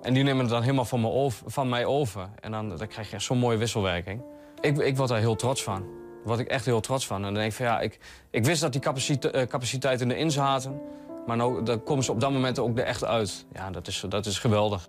En 0.02 0.14
die 0.14 0.22
nemen 0.22 0.40
het 0.40 0.50
dan 0.50 0.62
helemaal 0.62 0.84
van, 0.84 1.00
me 1.00 1.08
over, 1.08 1.50
van 1.50 1.68
mij 1.68 1.84
over. 1.84 2.28
En 2.40 2.50
dan, 2.50 2.76
dan 2.76 2.86
krijg 2.86 3.10
je 3.10 3.18
zo'n 3.18 3.38
mooie 3.38 3.56
wisselwerking. 3.56 4.22
Ik, 4.60 4.78
ik 4.78 4.96
word 4.96 5.08
daar 5.08 5.18
heel 5.18 5.36
trots 5.36 5.62
van. 5.62 5.86
Word 6.24 6.38
ik 6.38 6.48
echt 6.48 6.64
heel 6.64 6.80
trots 6.80 7.06
van. 7.06 7.16
En 7.16 7.22
dan 7.22 7.34
denk 7.34 7.46
ik 7.46 7.52
van 7.52 7.66
ja, 7.66 7.80
ik, 7.80 7.98
ik 8.30 8.44
wist 8.44 8.60
dat 8.60 8.72
die 8.72 8.80
capacite, 8.80 9.46
capaciteiten 9.48 10.10
erin 10.10 10.30
zaten. 10.30 10.80
Maar 11.26 11.36
nou, 11.36 11.62
dan 11.64 11.82
komen 11.82 12.04
ze 12.04 12.12
op 12.12 12.20
dat 12.20 12.32
moment 12.32 12.58
ook 12.58 12.78
er 12.78 12.84
echt 12.84 13.04
uit. 13.04 13.46
Ja, 13.52 13.70
dat 13.70 13.86
is, 13.86 14.04
dat 14.08 14.26
is 14.26 14.38
geweldig. 14.38 14.88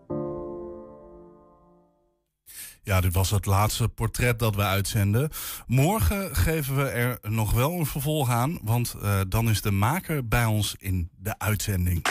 Ja, 2.83 3.01
dit 3.01 3.13
was 3.13 3.29
het 3.29 3.45
laatste 3.45 3.89
portret 3.89 4.39
dat 4.39 4.55
we 4.55 4.61
uitzenden. 4.61 5.29
Morgen 5.67 6.35
geven 6.35 6.75
we 6.75 6.83
er 6.83 7.19
nog 7.21 7.51
wel 7.51 7.71
een 7.71 7.85
vervolg 7.85 8.29
aan, 8.29 8.59
want 8.61 8.95
uh, 9.01 9.19
dan 9.27 9.49
is 9.49 9.61
de 9.61 9.71
maker 9.71 10.27
bij 10.27 10.45
ons 10.45 10.75
in 10.79 11.09
de 11.17 11.39
uitzending. 11.39 12.05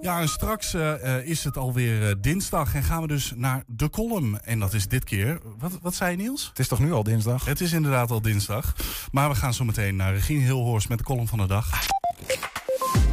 Ja, 0.00 0.20
en 0.20 0.28
straks 0.28 0.74
uh, 0.74 1.26
is 1.26 1.44
het 1.44 1.56
alweer 1.56 2.02
uh, 2.02 2.14
dinsdag 2.20 2.74
en 2.74 2.82
gaan 2.82 3.02
we 3.02 3.08
dus 3.08 3.32
naar 3.36 3.62
de 3.66 3.90
column. 3.90 4.40
En 4.40 4.58
dat 4.58 4.74
is 4.74 4.88
dit 4.88 5.04
keer... 5.04 5.40
Wat, 5.58 5.78
wat 5.82 5.94
zei 5.94 6.10
je, 6.10 6.16
Niels? 6.16 6.48
Het 6.48 6.58
is 6.58 6.68
toch 6.68 6.78
nu 6.78 6.92
al 6.92 7.02
dinsdag? 7.02 7.44
Het 7.44 7.60
is 7.60 7.72
inderdaad 7.72 8.10
al 8.10 8.22
dinsdag. 8.22 8.74
Maar 9.12 9.28
we 9.28 9.34
gaan 9.34 9.54
zo 9.54 9.64
meteen 9.64 9.96
naar 9.96 10.14
Regine 10.14 10.44
Hilhorst 10.44 10.88
met 10.88 10.98
de 10.98 11.04
column 11.04 11.28
van 11.28 11.38
de 11.38 11.46
dag. 11.46 11.86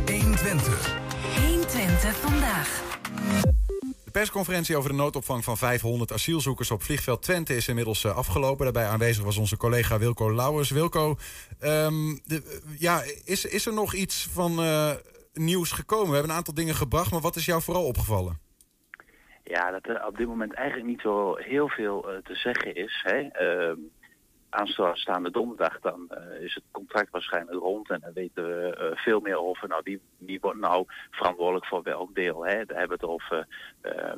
120. 0.05 0.95
120 1.47 2.15
vandaag. 2.15 2.81
De 4.05 4.11
persconferentie 4.11 4.77
over 4.77 4.89
de 4.89 4.95
noodopvang 4.95 5.43
van 5.43 5.57
500 5.57 6.11
asielzoekers 6.11 6.71
op 6.71 6.83
vliegveld 6.83 7.21
Twente 7.21 7.55
is 7.55 7.67
inmiddels 7.67 8.05
afgelopen. 8.05 8.63
Daarbij 8.63 8.87
aanwezig 8.87 9.23
was 9.23 9.37
onze 9.37 9.57
collega 9.57 9.99
Wilco 9.99 10.33
Lauwers. 10.33 10.69
Wilco, 10.69 11.17
um, 11.61 12.19
de, 12.25 12.61
ja, 12.79 13.03
is, 13.23 13.45
is 13.45 13.65
er 13.65 13.73
nog 13.73 13.93
iets 13.93 14.27
van 14.33 14.59
nieuws 15.33 15.71
gekomen? 15.71 16.07
We 16.07 16.13
hebben 16.13 16.31
een 16.31 16.37
aantal 16.37 16.53
dingen 16.53 16.75
gebracht, 16.75 17.11
maar 17.11 17.21
wat 17.21 17.35
is 17.35 17.45
jou 17.45 17.61
vooral 17.61 17.85
opgevallen? 17.85 18.39
Ja, 19.43 19.71
dat 19.71 19.87
er 19.87 20.05
op 20.05 20.17
dit 20.17 20.27
moment 20.27 20.53
eigenlijk 20.53 20.87
niet 20.87 21.01
zo 21.01 21.35
heel 21.35 21.69
veel 21.69 22.11
uh, 22.11 22.17
te 22.17 22.35
zeggen 22.35 22.75
is. 22.75 23.03
Hè. 23.03 23.19
Uh, 23.69 23.77
aanstaande 24.49 25.31
donderdag 25.31 25.79
dan 25.79 26.09
uh, 26.11 26.41
is 26.41 26.53
het 26.53 26.63
contract 26.71 27.09
waarschijnlijk 27.11 27.59
rond 27.59 27.89
en 27.89 27.99
dan 27.99 28.13
weten 28.13 28.43
we 28.43 28.77
uh, 28.79 28.97
veel 28.97 29.19
meer 29.19 29.39
over 29.39 29.67
nou, 29.67 29.81
wie, 29.83 30.01
wie 30.17 30.39
wordt 30.39 30.59
nou 30.59 30.85
verantwoordelijk 31.11 31.65
voor 31.65 31.83
welk 31.83 32.15
deel. 32.15 32.45
Hè. 32.45 32.65
Daar 32.65 32.79
hebben 32.79 32.99
we 32.99 33.05
het 33.05 33.13
over 33.13 33.47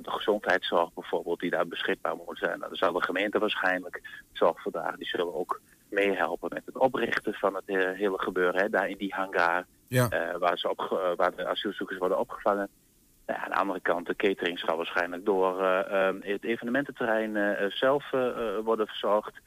de 0.02 0.12
gezondheidszorg 0.12 0.94
bijvoorbeeld 0.94 1.40
die 1.40 1.50
daar 1.50 1.68
beschikbaar 1.68 2.16
moet 2.16 2.38
zijn. 2.38 2.60
Nou, 2.60 2.70
dan 2.70 2.78
zal 2.78 2.94
de 2.94 3.04
gemeente 3.04 3.40
waarschijnlijk 3.40 4.02
zorgverdragen, 4.34 4.98
die 4.98 5.08
zullen 5.08 5.36
ook 5.36 5.62
meehelpen 5.90 6.50
met 6.54 6.66
het 6.66 6.78
oprichten 6.78 7.34
van 7.34 7.56
het 7.56 7.66
hele 7.98 8.20
gebeuren 8.20 8.62
hè, 8.62 8.70
daar 8.70 8.90
in 8.90 8.98
die 8.98 9.14
hangar. 9.14 9.66
Ja. 9.88 10.08
Uh, 10.12 10.38
waar, 10.38 10.58
ze 10.58 10.70
op, 10.70 10.90
uh, 10.94 11.16
waar 11.16 11.36
de 11.36 11.48
asielzoekers 11.48 12.00
worden 12.00 12.20
opgevangen. 12.20 12.70
Nou, 13.26 13.40
aan 13.40 13.50
de 13.50 13.56
andere 13.56 13.80
kant, 13.80 14.08
de 14.08 14.16
catering 14.16 14.60
zal 14.60 14.78
waarschijnlijk 14.78 15.26
door 15.26 15.62
uh, 15.62 16.08
het 16.20 16.44
evenemententerrein 16.44 17.56
zelf 17.72 18.10
worden 18.64 18.88
verzorgd. 18.88 19.40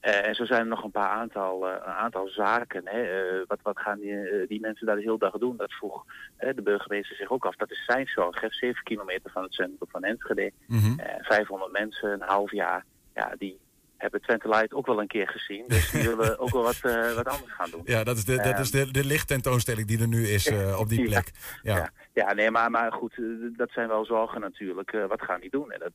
en 0.00 0.34
zo 0.34 0.44
zijn 0.44 0.60
er 0.60 0.66
nog 0.66 0.84
een 0.84 0.90
paar 0.90 1.08
aantal, 1.08 1.66
een 1.66 1.80
aantal 1.80 2.28
zaken. 2.28 2.82
Hè. 2.84 3.06
wat, 3.46 3.58
wat 3.62 3.78
gaan 3.78 3.98
die, 3.98 4.46
die 4.46 4.60
mensen 4.60 4.86
daar 4.86 4.96
de 4.96 5.02
hele 5.02 5.18
dag 5.18 5.38
doen? 5.38 5.56
Dat 5.56 5.72
vroeg 5.72 6.04
de 6.38 6.62
burgemeester 6.62 7.16
zich 7.16 7.30
ook 7.30 7.44
af. 7.46 7.56
Dat 7.56 7.70
is 7.70 7.84
zijn 7.84 8.06
zorg. 8.06 8.40
Hè. 8.40 8.46
7 8.50 8.82
kilometer 8.82 9.30
van 9.30 9.42
het 9.42 9.54
centrum 9.54 9.88
van 9.90 10.04
Enschede. 10.04 10.52
Mm 10.66 10.78
-hmm. 10.78 10.96
500 11.20 11.72
mensen, 11.72 12.12
een 12.12 12.28
half 12.28 12.50
jaar. 12.50 12.84
Ja, 13.14 13.34
die, 13.38 13.58
hebben 14.04 14.22
Twente 14.22 14.48
Light 14.48 14.74
ook 14.74 14.86
wel 14.86 15.00
een 15.00 15.06
keer 15.06 15.28
gezien. 15.28 15.64
Dus 15.66 15.90
die 15.90 16.08
willen 16.08 16.38
ook 16.42 16.50
wel 16.50 16.62
wat, 16.62 16.80
uh, 16.82 17.14
wat 17.14 17.28
anders 17.28 17.52
gaan 17.52 17.70
doen. 17.70 17.82
Ja, 17.84 18.04
dat 18.04 18.16
is 18.16 18.24
de, 18.24 18.36
dat 18.36 18.58
is 18.58 18.70
de, 18.70 18.90
de 18.90 19.04
lichttentoonstelling 19.04 19.86
die 19.86 20.00
er 20.00 20.08
nu 20.08 20.26
is 20.26 20.46
uh, 20.46 20.78
op 20.78 20.88
die 20.88 21.04
plek. 21.04 21.30
Ja, 21.62 21.76
ja. 21.76 21.90
ja 22.12 22.32
nee, 22.32 22.50
maar, 22.50 22.70
maar 22.70 22.92
goed, 22.92 23.20
dat 23.56 23.70
zijn 23.70 23.88
wel 23.88 24.04
zorgen 24.04 24.40
natuurlijk. 24.40 24.90
Wat 25.08 25.22
gaan 25.22 25.40
die 25.40 25.50
doen? 25.50 25.70
En 25.70 25.78
dat, 25.78 25.92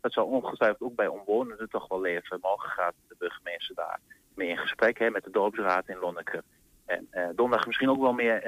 dat 0.00 0.12
zal 0.12 0.26
ongetwijfeld 0.26 0.80
ook 0.80 0.96
bij 0.96 1.06
omwonenden 1.06 1.68
toch 1.68 1.88
wel 1.88 2.00
leven. 2.00 2.38
Morgen 2.40 2.70
gaat 2.70 2.94
de 3.08 3.14
burgemeester 3.18 3.74
daar 3.74 3.98
mee 4.34 4.48
in 4.48 4.58
gesprek 4.58 4.98
hè, 4.98 5.10
met 5.10 5.24
de 5.24 5.30
dorpsraad 5.30 5.88
in 5.88 5.98
Lonneke. 5.98 6.42
En 6.86 7.08
donderdag 7.34 7.66
misschien 7.66 7.90
ook 7.90 8.00
wel 8.00 8.12
meer 8.12 8.40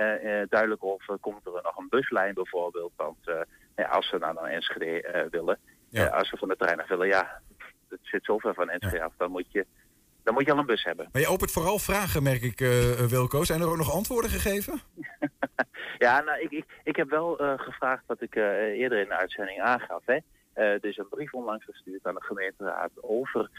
duidelijk 0.49 0.83
of 0.83 1.05
komt 1.21 1.47
er 1.47 1.61
nog 1.63 1.77
een 1.77 1.89
buslijn 1.89 2.35
bijvoorbeeld. 2.35 2.93
Want 2.97 3.19
ja, 3.77 3.85
als 3.85 4.09
ze 4.09 4.19
nou 4.19 4.35
naar 4.35 4.51
Enschede 4.51 5.29
willen, 5.31 5.59
ja. 5.89 6.07
als 6.07 6.29
ze 6.29 6.37
van 6.37 6.49
de 6.49 6.57
trein 6.57 6.81
af 6.81 6.89
willen, 6.89 7.07
ja, 7.07 7.41
het 8.01 8.09
zit 8.11 8.25
zo 8.25 8.39
ver 8.39 8.55
van 8.55 8.71
Enschede 8.71 9.03
af, 9.03 9.13
dan 9.17 9.31
moet, 9.31 9.53
je, 9.53 9.67
dan 10.23 10.35
moet 10.35 10.45
je 10.45 10.53
al 10.53 10.59
een 10.59 10.67
bus 10.67 10.85
hebben. 10.85 11.09
Maar 11.13 11.23
je 11.23 11.29
opent 11.29 11.51
vooral 11.51 11.79
vragen, 11.79 12.23
merk 12.23 12.43
ik, 12.43 12.61
uh, 12.61 12.95
Wilco. 12.95 13.45
Zijn 13.45 13.61
er 13.61 13.69
ook 13.69 13.77
nog 13.77 13.93
antwoorden 13.93 14.31
gegeven? 14.31 14.81
ja, 16.05 16.21
nou, 16.21 16.41
ik, 16.41 16.51
ik, 16.51 16.65
ik 16.85 16.97
heb 16.97 17.11
wel 17.11 17.43
uh, 17.43 17.53
gevraagd 17.57 18.03
wat 18.07 18.21
ik 18.21 18.35
uh, 18.35 18.45
eerder 18.61 18.99
in 18.99 19.09
de 19.09 19.17
uitzending 19.17 19.61
aangaf. 19.61 20.03
Hè. 20.05 20.19
er 20.55 20.85
is 20.85 20.97
een 20.97 21.09
brief 21.09 21.35
onlangs 21.35 21.65
gestuurd 21.65 22.07
aan 22.07 22.15
de 22.15 22.25
gemeenteraad 22.25 22.91
over 23.01 23.51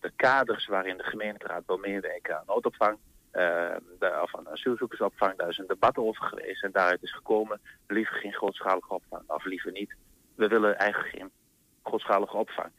de 0.00 0.12
kaders 0.16 0.66
waarin 0.66 0.96
de 0.96 1.04
gemeenteraad 1.04 1.62
wil 1.66 1.76
meewerken 1.76 2.36
aan 2.36 2.44
noodopvang. 2.46 2.98
De, 3.32 4.18
of 4.22 4.36
aan 4.36 4.48
asielzoekersopvang, 4.48 5.36
daar 5.36 5.48
is 5.48 5.58
een 5.58 5.66
debat 5.66 5.96
over 5.96 6.22
geweest 6.24 6.62
en 6.62 6.72
daaruit 6.72 7.02
is 7.02 7.14
gekomen 7.14 7.60
liever 7.86 8.14
geen 8.14 8.32
grootschalige 8.32 8.94
opvang, 8.94 9.22
of 9.26 9.44
liever 9.44 9.72
niet. 9.72 9.94
We 10.34 10.48
willen 10.48 10.78
eigenlijk 10.78 11.16
geen 11.16 11.30
grootschalige 11.82 12.36
opvang. 12.36 12.70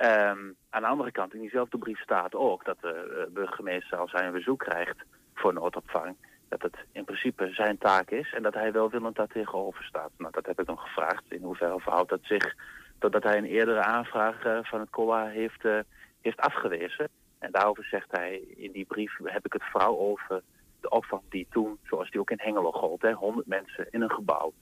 Um, 0.00 0.56
aan 0.70 0.82
de 0.82 0.88
andere 0.88 1.12
kant, 1.12 1.34
in 1.34 1.40
diezelfde 1.40 1.78
brief 1.78 2.00
staat 2.00 2.34
ook 2.34 2.64
dat 2.64 2.80
de 2.80 3.26
uh, 3.28 3.34
burgemeester 3.34 3.98
als 3.98 4.12
hij 4.12 4.26
een 4.26 4.32
bezoek 4.32 4.58
krijgt 4.58 4.96
voor 5.34 5.52
noodopvang, 5.52 6.16
dat 6.48 6.62
het 6.62 6.76
in 6.92 7.04
principe 7.04 7.52
zijn 7.52 7.78
taak 7.78 8.10
is 8.10 8.32
en 8.32 8.42
dat 8.42 8.54
hij 8.54 8.72
welwillend 8.72 9.16
daar 9.16 9.26
tegenover 9.26 9.84
staat. 9.84 10.10
Nou, 10.16 10.32
dat 10.32 10.46
heb 10.46 10.60
ik 10.60 10.66
hem 10.66 10.76
gevraagd. 10.76 11.22
In 11.28 11.42
hoeverre 11.42 11.80
verhoudt 11.80 12.10
dat 12.10 12.20
zich 12.22 12.54
totdat 12.98 13.22
hij 13.22 13.36
een 13.36 13.44
eerdere 13.44 13.82
aanvraag 13.82 14.44
eh, 14.44 14.58
van 14.62 14.80
het 14.80 14.90
COA 14.90 15.26
heeft, 15.26 15.64
eh, 15.64 15.78
heeft 16.20 16.40
afgewezen. 16.40 17.08
En 17.38 17.52
daarover 17.52 17.84
zegt 17.84 18.10
hij 18.10 18.36
in 18.56 18.72
die 18.72 18.84
brief 18.84 19.16
heb 19.24 19.44
ik 19.44 19.52
het 19.52 19.70
vooral 19.70 19.98
over 19.98 20.42
de 20.80 20.90
opvang 20.90 21.22
die 21.28 21.46
toen, 21.50 21.78
zoals 21.82 22.10
die 22.10 22.20
ook 22.20 22.30
in 22.30 22.40
Hengelo 22.40 22.72
gold, 22.72 23.02
hè, 23.02 23.12
100 23.12 23.46
mensen 23.46 23.86
in 23.90 24.02
een 24.02 24.10
gebouw. 24.10 24.52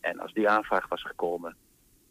En 0.00 0.20
als 0.20 0.32
die 0.32 0.48
aanvraag 0.48 0.88
was 0.88 1.02
gekomen, 1.02 1.56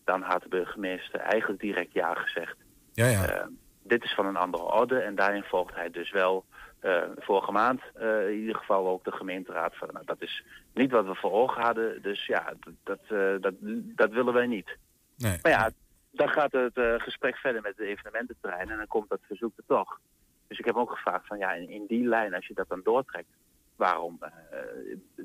dan 0.04 0.22
had 0.22 0.42
de 0.42 0.50
burgemeester 0.50 1.20
eigenlijk 1.20 1.62
direct 1.62 1.94
ja 1.94 2.14
gezegd. 2.14 2.56
Ja, 2.98 3.08
ja. 3.08 3.26
Eh, 3.26 3.48
dit 3.84 4.04
is 4.04 4.14
van 4.14 4.26
een 4.26 4.36
andere 4.36 4.64
orde 4.64 5.00
en 5.00 5.16
daarin 5.16 5.44
volgt 5.44 5.76
hij 5.76 5.90
dus 5.90 6.12
wel 6.12 6.46
eh, 6.80 7.04
vorige 7.18 7.52
maand 7.52 7.82
eh, 7.94 8.30
in 8.30 8.40
ieder 8.40 8.56
geval 8.56 8.88
ook 8.88 9.04
de 9.04 9.12
gemeenteraad 9.12 9.76
van 9.76 9.90
nou, 9.92 10.06
dat 10.06 10.22
is 10.22 10.44
niet 10.74 10.92
wat 10.92 11.06
we 11.06 11.16
voor 11.16 11.32
ogen 11.32 11.62
hadden, 11.62 12.02
dus 12.02 12.26
ja, 12.26 12.54
dat, 12.84 13.00
dat, 13.40 13.52
dat 13.96 14.12
willen 14.12 14.34
wij 14.34 14.48
niet. 14.48 14.78
Nee. 15.18 15.40
Maar 15.42 15.52
ja, 15.52 15.72
dan 16.12 16.30
gaat 16.30 16.52
het 16.52 16.80
gesprek 17.02 17.38
verder 17.38 17.62
met 17.62 17.78
de 17.78 17.86
evenemententerrein 17.86 18.70
en 18.70 18.78
dan 18.78 18.88
komt 18.88 19.10
dat 19.10 19.20
verzoek 19.22 19.58
er 19.58 19.64
toch. 19.68 20.00
Dus 20.48 20.60
ik 20.60 20.66
heb 20.66 20.76
ook 20.76 20.92
gevraagd 20.92 21.28
van 21.28 21.38
ja, 21.38 21.52
in, 21.52 21.70
in 21.70 21.86
die 21.88 22.08
lijn, 22.08 22.34
als 22.34 22.48
je 22.48 22.54
dat 22.54 22.70
dan 22.70 22.82
doortrekt, 22.84 23.30
waarom 23.76 24.20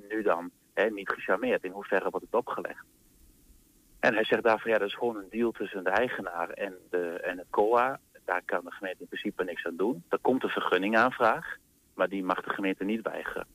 nu 0.08 0.22
dan 0.22 0.50
hè, 0.74 0.90
niet 0.90 1.08
gecharmeerd? 1.08 1.64
In 1.64 1.70
hoeverre 1.70 2.10
wordt 2.10 2.26
het 2.26 2.34
opgelegd? 2.34 2.84
En 4.02 4.14
hij 4.14 4.24
zegt 4.24 4.42
daarvan 4.42 4.70
ja, 4.70 4.78
dat 4.78 4.88
is 4.88 4.94
gewoon 4.94 5.16
een 5.16 5.30
deal 5.30 5.50
tussen 5.50 5.84
de 5.84 5.90
eigenaar 5.90 6.50
en, 6.50 6.74
de, 6.90 7.20
en 7.24 7.38
het 7.38 7.46
COA. 7.50 8.00
Daar 8.24 8.42
kan 8.44 8.60
de 8.64 8.70
gemeente 8.70 9.00
in 9.00 9.06
principe 9.06 9.44
niks 9.44 9.66
aan 9.66 9.76
doen. 9.76 10.04
Er 10.08 10.18
komt 10.18 10.42
een 10.42 10.48
vergunningaanvraag, 10.48 11.56
maar 11.94 12.08
die 12.08 12.24
mag 12.24 12.40
de 12.40 12.50
gemeente 12.50 12.84
niet 12.84 13.02
weigeren. 13.02 13.46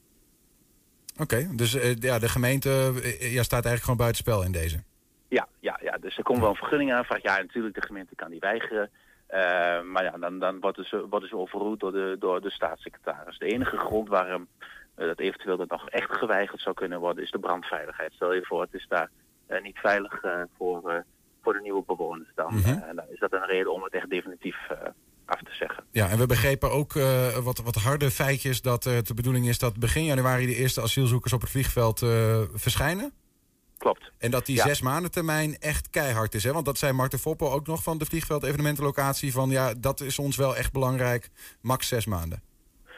Oké, 1.20 1.48
dus 1.56 1.76
eh, 1.76 1.95
ja, 1.95 2.20
de 2.20 2.30
gemeente 2.30 2.70
eh, 2.70 3.34
ja, 3.34 3.43
staat 3.43 3.66
eigenlijk 3.66 3.84
gewoon 3.84 3.98
buitenspel 3.98 4.43
in 4.43 4.52
deze. 4.52 4.84
Ja, 5.28 5.48
ja, 5.60 5.80
ja, 5.82 5.98
dus 5.98 6.18
er 6.18 6.24
komt 6.24 6.39
wel 6.39 6.50
een 6.50 6.56
vergunningaanvraag. 6.56 7.22
Ja, 7.22 7.38
natuurlijk, 7.38 7.76
de 7.76 7.86
gemeente 7.86 8.16
kan 8.16 8.30
die 8.30 8.39
weigeren. 8.39 8.89
Eh, 9.28 9.82
maar 9.82 10.04
ja, 10.04 10.18
dan, 10.18 10.39
dan 10.39 10.74
ze, 10.84 11.08
worden 11.10 11.30
ze 11.30 11.38
overroeld 11.38 11.80
door 11.80 11.91
de, 11.91 12.16
door 12.20 12.41
de 12.41 12.52
staatssecretaris. 12.52 13.38
De 13.38 13.45
enige 13.45 13.78
grond 13.78 14.10
waarom 14.10 14.48
dat 14.95 15.20
eventueel 15.20 15.58
dat 15.58 15.70
nog 15.70 15.89
echt 15.89 16.12
geweigerd 16.12 16.62
zou 16.62 16.76
kunnen 16.76 17.00
worden, 17.00 17.24
is 17.24 17.32
de 17.32 17.39
brandveiligheid. 17.39 18.14
Stel 18.14 18.34
je 18.34 18.45
voor, 18.45 18.62
het 18.62 18.74
is 18.74 18.86
daar 18.88 19.10
niet 19.62 19.78
veilig 19.78 20.22
eh, 20.24 20.41
voor, 20.58 20.89
eh, 20.91 21.00
voor 21.43 21.54
de 21.54 21.62
nieuwe 21.62 21.84
bewoners. 21.88 22.30
Dan, 22.36 22.54
Mhm. 22.56 22.70
eh, 22.70 22.95
dan 22.95 23.06
is 23.10 23.20
dat 23.20 23.34
een 23.34 23.45
reden 23.45 23.74
om 23.74 23.84
het 23.84 23.93
echt 23.93 24.10
definitief 24.10 24.56
eh, 24.70 24.78
af 25.26 25.39
te 25.41 25.54
zeggen. 25.54 25.84
Ja, 25.91 26.10
en 26.10 26.18
we 26.18 26.26
begrepen 26.26 26.72
ook 26.72 26.95
eh, 26.95 27.38
wat, 27.38 27.58
wat 27.58 27.76
harde 27.76 28.12
feitjes 28.12 28.62
dat 28.62 28.86
eh, 28.86 28.98
de 29.04 29.14
bedoeling 29.14 29.48
is 29.48 29.60
dat 29.60 29.80
begin 29.80 30.04
januari 30.04 30.45
de 30.45 30.56
eerste 30.56 30.82
asielzoekers 30.82 31.34
op 31.34 31.41
het 31.41 31.50
vliegveld 31.50 32.02
eh, 32.02 32.41
verschijnen. 32.54 33.12
Klopt. 33.78 34.12
En 34.18 34.32
dat 34.32 34.45
die 34.45 34.56
Ja. 34.56 34.64
zes 34.68 34.82
maanden 34.82 35.12
termijn 35.12 35.58
echt 35.60 35.89
keihard 35.89 36.34
is. 36.36 36.43
Hè? 36.43 36.54
Want 36.54 36.66
dat 36.66 36.78
zei 36.78 36.91
Marten 36.93 37.20
Foppel 37.20 37.52
ook 37.52 37.68
nog 37.68 37.84
van 37.84 37.98
de 37.98 38.06
vliegveld 38.06 38.43
evenementenlocatie. 38.43 39.32
Van 39.32 39.50
ja, 39.50 39.74
dat 39.74 40.02
is 40.02 40.20
ons 40.20 40.36
wel 40.38 40.56
echt 40.56 40.72
belangrijk. 40.74 41.30
Max 41.62 41.88
zes 41.88 42.06
maanden. 42.06 42.41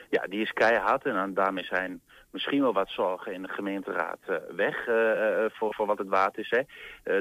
Ja, 0.09 0.25
die 0.27 0.41
is 0.41 0.51
keihard 0.51 1.05
en 1.05 1.33
daarmee 1.33 1.63
zijn 1.63 2.01
misschien 2.31 2.61
wel 2.61 2.73
wat 2.73 2.89
zorgen 2.89 3.33
in 3.33 3.41
de 3.41 3.47
gemeenteraad 3.47 4.19
eh, 4.27 4.35
weg 4.55 4.87
eh, 4.87 5.45
eh, 5.45 5.51
voor, 5.51 5.73
voor 5.73 5.85
wat 5.85 5.97
het 5.97 6.07
waard 6.07 6.37
is. 6.37 6.49
Hè. 6.49 6.61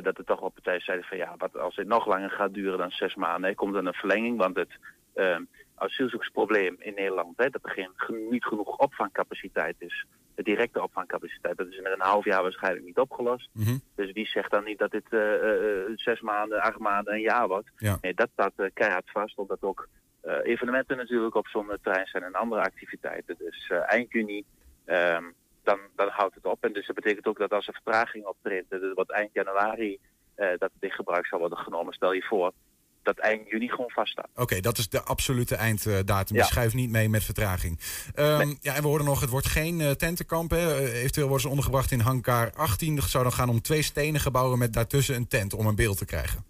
Dat 0.00 0.18
er 0.18 0.24
toch 0.24 0.40
wel 0.40 0.48
partijen 0.48 0.80
zeiden 0.80 1.06
van 1.06 1.16
ja, 1.16 1.34
wat, 1.38 1.58
als 1.58 1.76
het 1.76 1.86
nog 1.86 2.06
langer 2.06 2.30
gaat 2.30 2.54
duren 2.54 2.78
dan 2.78 2.90
zes 2.90 3.14
maanden, 3.14 3.48
hè, 3.48 3.54
komt 3.54 3.74
er 3.74 3.86
een 3.86 3.92
verlenging. 3.92 4.38
Want 4.38 4.56
het 4.56 4.78
eh, 5.14 5.36
asielzoekersprobleem 5.74 6.76
in 6.78 6.94
Nederland, 6.94 7.36
hè, 7.36 7.50
dat 7.50 7.64
er 7.64 7.70
geen, 7.70 7.90
niet 8.30 8.44
genoeg 8.44 8.76
opvangcapaciteit 8.76 9.76
is. 9.78 10.06
De 10.34 10.42
directe 10.42 10.82
opvangcapaciteit, 10.82 11.56
dat 11.56 11.66
is 11.66 11.76
in 11.76 11.86
een 11.86 12.00
half 12.00 12.24
jaar 12.24 12.42
waarschijnlijk 12.42 12.84
niet 12.84 12.98
opgelost. 12.98 13.48
Dus 13.94 14.12
wie 14.12 14.26
zegt 14.26 14.50
dan 14.50 14.64
niet 14.64 14.78
dat 14.78 14.90
dit 14.90 15.04
zes 15.94 16.20
maanden, 16.20 16.60
acht 16.60 16.78
maanden, 16.78 17.14
een 17.14 17.20
jaar 17.20 17.48
wordt? 17.48 17.70
Ja. 17.76 17.98
Nee, 18.00 18.14
dat 18.14 18.28
staat 18.32 18.52
keihard 18.74 19.10
vast, 19.10 19.38
omdat 19.38 19.62
ook 19.62 19.88
evenementen 20.42 20.96
natuurlijk 20.96 21.34
op 21.34 21.46
zo'n 21.46 21.70
eh, 21.70 21.78
terrein 21.82 22.06
zijn 22.06 22.22
en 22.22 22.32
andere 22.32 22.62
activiteiten. 22.62 23.34
Dus 23.38 23.70
eind 23.86 24.12
juni, 24.12 24.44
ehm, 24.88 25.24
dan, 25.62 25.78
dan 25.96 26.08
houdt 26.08 26.34
het 26.34 26.44
op. 26.44 26.64
En 26.64 26.72
dus 26.72 26.86
dat 26.86 26.96
betekent 26.96 27.26
ook 27.26 27.38
dat 27.38 27.52
als 27.52 27.66
er 27.66 27.80
vertraging 27.82 28.24
optreedt, 28.26 28.72
eh, 28.72 28.78
wat 28.94 29.10
eind 29.10 29.30
januari 29.32 29.98
eh, 30.34 30.48
dat 30.48 30.70
het 30.74 30.82
in 30.82 30.90
gebruik 30.90 31.26
zal 31.26 31.38
worden 31.38 31.58
genomen. 31.58 31.92
Stel 31.92 32.12
je 32.12 32.22
voor 32.22 32.52
dat 33.02 33.18
eind 33.18 33.48
juni 33.48 33.68
gewoon 33.68 33.90
vaststaat. 33.90 34.28
Oké, 34.34 34.60
dat 34.60 34.78
is 34.78 34.88
de 34.88 35.02
absolute 35.02 35.54
einddatum. 35.54 36.36
Ja. 36.36 36.44
Schuift 36.44 36.74
niet 36.74 36.90
mee 36.90 37.08
met 37.08 37.24
vertraging. 37.24 37.78
Ehm, 38.14 38.54
Ja, 38.60 38.74
en 38.74 38.82
we 38.82 38.88
hoorden 38.88 39.06
nog, 39.06 39.20
het 39.20 39.30
wordt 39.30 39.46
geen 39.46 39.80
eh, 39.80 39.90
tentenkamp. 39.90 40.50
Hè. 40.50 40.56
Eh, 40.56 40.98
Eventueel 40.98 41.26
worden 41.26 41.42
ze 41.42 41.48
ondergebracht 41.48 41.90
in 41.90 42.00
hangar 42.00 42.52
18. 42.54 42.96
Het 42.96 43.04
zou 43.04 43.22
dan 43.22 43.32
gaan 43.32 43.48
om 43.48 43.60
twee 43.60 43.82
stenen 43.82 44.20
gebouwen 44.20 44.58
met 44.58 44.72
daartussen 44.72 45.14
een 45.14 45.28
tent 45.28 45.54
om 45.54 45.66
een 45.66 45.76
beeld 45.76 45.98
te 45.98 46.04
krijgen. 46.04 46.44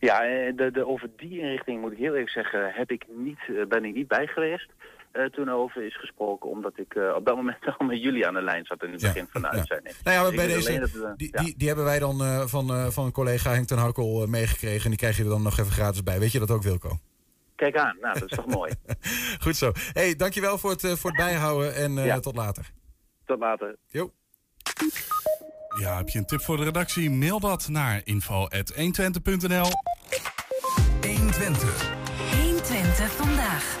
Ja, 0.00 0.20
de, 0.20 0.70
de, 0.72 0.86
over 0.86 1.10
die 1.16 1.40
inrichting 1.40 1.80
moet 1.80 1.92
ik 1.92 1.98
heel 1.98 2.12
eerlijk 2.12 2.30
zeggen, 2.30 2.72
heb 2.72 2.90
ik 2.90 3.04
niet, 3.08 3.68
ben 3.68 3.84
ik 3.84 3.94
niet 3.94 4.08
bij 4.08 4.26
geweest. 4.26 4.70
Eh, 5.16 5.24
toen 5.30 5.48
er 5.48 5.54
over 5.54 5.82
is 5.86 5.98
gesproken, 5.98 6.50
omdat 6.50 6.72
ik 6.78 6.94
eh, 6.94 7.14
op 7.14 7.24
dat 7.26 7.36
moment 7.36 7.56
al 7.78 7.86
met 7.86 8.02
jullie 8.02 8.26
aan 8.26 8.34
de 8.34 8.42
lijn 8.42 8.64
zat 8.64 8.82
in 8.82 8.92
het 8.92 9.00
begin 9.00 9.26
van 9.30 9.42
de 9.42 9.48
uitzending. 9.48 9.94
Nou 10.02 10.16
ja, 10.16 10.24
Dus 10.26 10.34
bij 10.36 10.46
deze, 10.46 10.78
dat 10.78 11.18
die, 11.18 11.28
ja. 11.32 11.42
die, 11.42 11.54
die 11.56 11.66
hebben 11.66 11.84
wij 11.84 11.98
dan 11.98 12.22
eh, 12.22 12.40
van, 12.46 12.70
eh, 12.70 12.86
van 12.86 13.04
een 13.04 13.12
collega 13.12 13.50
Henk 13.50 13.66
ten 13.66 13.78
Hakkel 13.78 14.22
eh, 14.22 14.28
meegekregen. 14.28 14.82
En 14.84 14.90
die 14.90 14.98
krijg 14.98 15.16
je 15.16 15.22
er 15.22 15.28
dan 15.28 15.42
nog 15.42 15.58
even 15.58 15.72
gratis 15.72 16.02
bij. 16.02 16.18
Weet 16.18 16.32
je 16.32 16.38
dat 16.38 16.50
ook, 16.50 16.62
Wilco? 16.62 16.98
Kijk 17.56 17.76
aan, 17.76 17.96
nou 18.00 18.18
dat 18.18 18.30
is 18.30 18.36
toch 18.36 18.46
mooi. 18.46 18.72
Goed 19.44 19.56
zo. 19.56 19.72
hey, 19.92 20.16
dankjewel 20.16 20.58
voor 20.58 20.70
het, 20.70 20.84
eh, 20.84 20.92
voor 20.92 21.10
het 21.10 21.18
bijhouden 21.18 21.74
en 21.74 21.98
eh, 21.98 22.06
Ja. 22.06 22.20
tot 22.20 22.36
later. 22.36 22.70
Tot 23.24 23.38
later. 23.38 23.76
Jo. 23.86 24.12
Ja, 25.80 25.96
heb 25.96 26.08
je 26.08 26.18
een 26.18 26.26
tip 26.26 26.40
voor 26.40 26.56
de 26.56 26.64
redactie? 26.64 27.10
Mail 27.10 27.40
dat 27.40 27.68
naar 27.68 28.00
info.120.nl 28.04 29.66
120. 31.00 31.90
120 32.42 33.10
vandaag. 33.12 33.76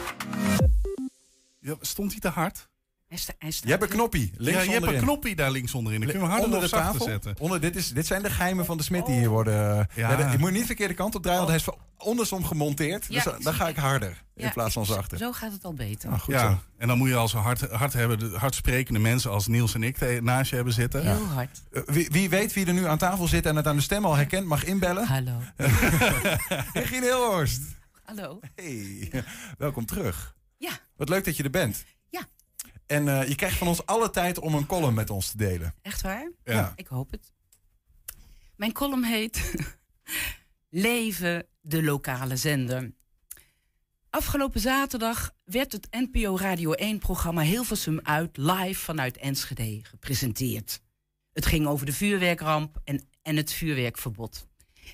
Ja, 1.66 1.74
stond 1.80 2.10
hij 2.10 2.20
te 2.20 2.28
hard? 2.28 2.68
Je 3.08 3.70
hebt 3.70 3.82
een 3.82 3.88
knoppie. 3.88 4.32
Links 4.36 4.58
ja, 4.64 4.66
je 4.72 4.78
hebt 4.80 4.86
een 4.92 5.00
knoppie 5.00 5.36
daar 5.36 5.50
links 5.50 5.74
onderin. 5.74 6.00
Dan 6.00 6.08
kun 6.10 6.18
je 6.18 6.24
hem 6.24 6.32
harder 6.34 6.54
onder 6.54 6.68
de 6.70 6.76
tafel. 6.76 7.04
zetten. 7.04 7.34
Onder, 7.38 7.60
dit, 7.60 7.76
is, 7.76 7.92
dit 7.92 8.06
zijn 8.06 8.22
de 8.22 8.30
geheimen 8.30 8.64
van 8.64 8.76
de 8.76 8.82
Smit 8.82 9.06
die 9.06 9.14
hier 9.18 9.28
worden. 9.28 9.54
eh, 9.78 9.84
Ja. 9.96 10.10
Ja. 10.10 10.16
de- 10.16 10.30
je 10.32 10.38
moet 10.38 10.50
niet 10.50 10.60
de 10.60 10.66
verkeerde 10.66 10.94
kant 10.94 11.14
op 11.14 11.22
draaien, 11.22 11.38
want 11.40 11.50
hij 11.52 11.58
is 11.60 11.64
van 11.64 11.78
ondersom 11.98 12.44
gemonteerd. 12.44 13.06
Ja, 13.08 13.22
dus 13.24 13.44
dan- 13.44 13.54
ga 13.54 13.68
ik 13.68 13.76
harder 13.76 14.22
in 14.34 14.52
plaats 14.52 14.72
van 14.74 14.86
zachter. 14.86 15.18
Zo 15.18 15.32
gaat 15.32 15.52
het 15.52 15.64
al 15.64 15.74
beter. 15.74 16.10
Ah, 16.10 16.20
goed 16.20 16.34
ja, 16.34 16.50
zo. 16.50 16.58
en 16.78 16.88
dan 16.88 16.98
moet 16.98 17.08
je 17.08 17.14
als 17.16 17.32
hard, 17.32 17.60
hard 17.60 17.92
hebben, 17.92 18.18
de 18.18 18.28
hard 18.38 18.54
sprekende 18.54 19.00
mensen 19.00 19.30
als 19.30 19.46
Niels 19.46 19.74
en 19.74 19.82
ik 19.82 20.20
naast 20.22 20.50
je 20.50 20.56
hebben 20.56 20.74
zitten. 20.74 21.02
Heel 21.02 21.24
hard. 21.26 21.62
Eh, 21.72 21.82
wie, 21.86 22.08
wie 22.10 22.28
weet 22.28 22.52
wie 22.52 22.66
er 22.66 22.72
nu 22.72 22.86
aan 22.86 22.98
tafel 22.98 23.26
zit 23.28 23.46
en 23.46 23.56
het 23.56 23.66
aan 23.66 23.76
de 23.76 23.82
stem 23.82 24.04
al 24.04 24.14
herkent, 24.16 24.46
mag 24.46 24.64
inbellen. 24.64 25.06
Hallo. 25.06 25.38
Regine 26.72 27.06
Hilhorst. 27.06 27.62
Hallo. 28.04 28.40
Hey, 28.54 29.10
welkom 29.58 29.86
terug. 29.86 30.34
Wat 30.96 31.08
leuk 31.08 31.24
dat 31.24 31.36
je 31.36 31.42
er 31.42 31.50
bent. 31.50 31.84
Ja. 32.08 32.28
En 32.86 33.08
eh, 33.08 33.28
je 33.28 33.34
krijgt 33.34 33.56
van 33.58 33.68
ons 33.68 33.86
alle 33.86 34.10
tijd 34.10 34.38
om 34.38 34.54
een 34.54 34.66
column 34.66 34.94
met 34.94 35.10
ons 35.10 35.30
te 35.30 35.36
delen. 35.36 35.74
Echt 35.82 36.02
waar? 36.02 36.30
Ja. 36.44 36.72
Ik 36.76 36.86
hoop 36.86 37.10
het. 37.10 37.32
Mijn 38.56 38.72
column 38.72 39.04
heet 39.04 39.54
Leven 40.70 41.46
de 41.60 41.82
lokale 41.82 42.36
zender. 42.36 42.92
Afgelopen 44.10 44.60
zaterdag 44.60 45.30
werd 45.44 45.72
het 45.72 45.88
NPO 45.90 46.36
Radio 46.36 46.74
1-programma 46.74 47.42
Hilversum 47.42 48.00
uit 48.02 48.36
live 48.36 48.80
vanuit 48.80 49.16
Enschede 49.16 49.80
gepresenteerd. 49.82 50.80
Het 51.32 51.46
ging 51.46 51.66
over 51.66 51.86
de 51.86 51.92
vuurwerkramp 51.92 52.80
en, 52.84 53.08
en 53.22 53.36
het 53.36 53.52
vuurwerkverbod. 53.52 54.46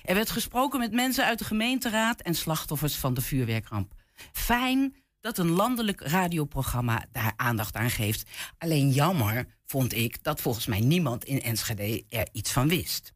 Er 0.03 0.15
werd 0.15 0.29
gesproken 0.29 0.79
met 0.79 0.91
mensen 0.91 1.25
uit 1.25 1.39
de 1.39 1.45
gemeenteraad 1.45 2.21
en 2.21 2.35
slachtoffers 2.35 2.95
van 2.95 3.13
de 3.13 3.21
vuurwerkramp. 3.21 3.93
Fijn 4.31 4.95
dat 5.23 5.37
een 5.37 5.49
landelijk 5.49 6.01
radioprogramma 6.01 7.05
daar 7.11 7.33
aandacht 7.35 7.75
aan 7.75 7.89
geeft. 7.89 8.29
Alleen 8.57 8.89
jammer 8.89 9.47
vond 9.65 9.93
ik 9.93 10.23
dat 10.23 10.41
volgens 10.41 10.65
mij 10.65 10.79
niemand 10.79 11.23
in 11.23 11.41
Enschede 11.41 12.03
er 12.09 12.27
iets 12.31 12.51
van 12.51 12.67
wist. 12.67 13.13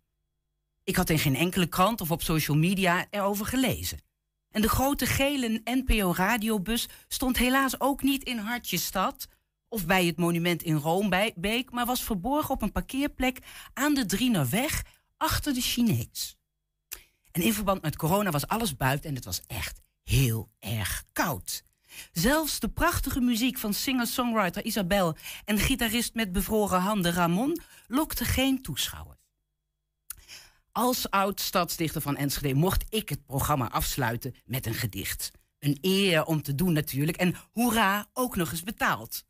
Ik 0.83 0.95
had 0.95 1.09
in 1.09 1.19
geen 1.19 1.35
enkele 1.35 1.67
krant 1.67 2.01
of 2.01 2.11
op 2.11 2.21
social 2.21 2.57
media 2.57 3.07
erover 3.09 3.45
gelezen. 3.45 4.01
En 4.49 4.61
de 4.61 4.69
grote 4.69 5.05
gele 5.05 5.61
NPO-radiobus 5.63 6.87
stond 7.07 7.37
helaas 7.37 7.79
ook 7.79 8.01
niet 8.01 8.23
in 8.23 8.37
Hartjestad 8.37 9.27
of 9.67 9.85
bij 9.85 10.05
het 10.05 10.17
monument 10.17 10.63
in 10.63 10.75
Roombeek, 10.75 11.71
maar 11.71 11.85
was 11.85 12.03
verborgen 12.03 12.53
op 12.53 12.61
een 12.61 12.71
parkeerplek 12.71 13.39
aan 13.73 13.93
de 13.93 14.05
Drienerweg 14.05 14.83
achter 15.17 15.53
de 15.53 15.61
Chinees. 15.61 16.37
En 17.31 17.41
in 17.41 17.53
verband 17.53 17.81
met 17.81 17.95
corona 17.95 18.31
was 18.31 18.47
alles 18.47 18.75
buiten 18.75 19.09
en 19.09 19.15
het 19.15 19.25
was 19.25 19.41
echt 19.47 19.81
heel 20.03 20.49
erg 20.59 21.03
koud. 21.13 21.65
Zelfs 22.11 22.59
de 22.59 22.69
prachtige 22.69 23.19
muziek 23.19 23.57
van 23.57 23.73
singer-songwriter 23.73 24.65
Isabel 24.65 25.17
en 25.45 25.59
gitarist 25.59 26.13
met 26.13 26.31
bevroren 26.31 26.79
handen 26.79 27.13
Ramon 27.13 27.61
lokte 27.87 28.25
geen 28.25 28.61
toeschouwers. 28.61 29.17
Als 30.71 31.09
oud-stadsdichter 31.09 32.01
van 32.01 32.17
Enschede 32.17 32.53
mocht 32.53 32.85
ik 32.89 33.09
het 33.09 33.25
programma 33.25 33.69
afsluiten 33.69 34.35
met 34.45 34.65
een 34.65 34.73
gedicht. 34.73 35.31
Een 35.59 35.77
eer 35.81 36.25
om 36.25 36.41
te 36.41 36.55
doen 36.55 36.73
natuurlijk 36.73 37.17
en 37.17 37.35
hoera, 37.51 38.07
ook 38.13 38.35
nog 38.35 38.51
eens 38.51 38.63
betaald. 38.63 39.25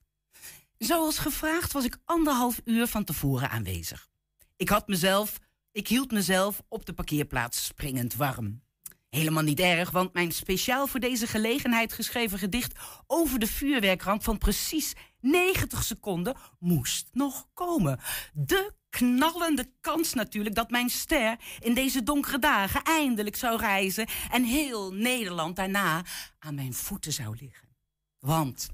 Zoals 0.78 1.18
gevraagd 1.18 1.72
was 1.72 1.86
ik 1.86 1.98
anderhalf 2.06 2.62
uur 2.64 2.88
van 2.88 3.04
tevoren 3.04 3.50
aanwezig. 3.50 4.10
Ik 4.56 4.70
had 4.70 4.88
mezelf, 4.88 5.40
ik 5.72 5.88
hield 5.88 6.12
mezelf 6.12 6.64
op 6.68 6.86
de 6.86 6.94
parkeerplaats 6.94 7.66
springend 7.66 8.16
warm. 8.16 8.62
Helemaal 9.18 9.44
niet 9.44 9.60
erg, 9.60 9.92
want 9.92 10.14
mijn 10.14 10.32
speciaal 10.32 10.88
voor 10.88 11.00
deze 11.00 11.28
gelegenheid 11.28 11.94
geschreven 11.94 12.40
gedicht 12.40 12.80
over 13.08 13.40
de 13.40 13.48
vuurwerkramp 13.48 14.24
van 14.24 14.38
precies 14.38 14.94
90 15.20 15.84
seconden 15.84 16.36
moest 16.60 17.10
nog 17.12 17.48
komen. 17.54 18.00
De 18.34 18.74
knallende 18.90 19.72
kans 19.82 20.14
natuurlijk 20.14 20.56
dat 20.56 20.70
mijn 20.70 20.90
ster 20.90 21.38
in 21.60 21.74
deze 21.74 22.04
donkere 22.04 22.40
dagen 22.40 22.84
eindelijk 22.84 23.36
zou 23.36 23.60
reizen 23.60 24.08
en 24.32 24.44
heel 24.44 24.94
Nederland 24.94 25.56
daarna 25.56 26.06
aan 26.40 26.56
mijn 26.56 26.74
voeten 26.74 27.14
zou 27.14 27.38
liggen. 27.40 27.68
Want 28.20 28.70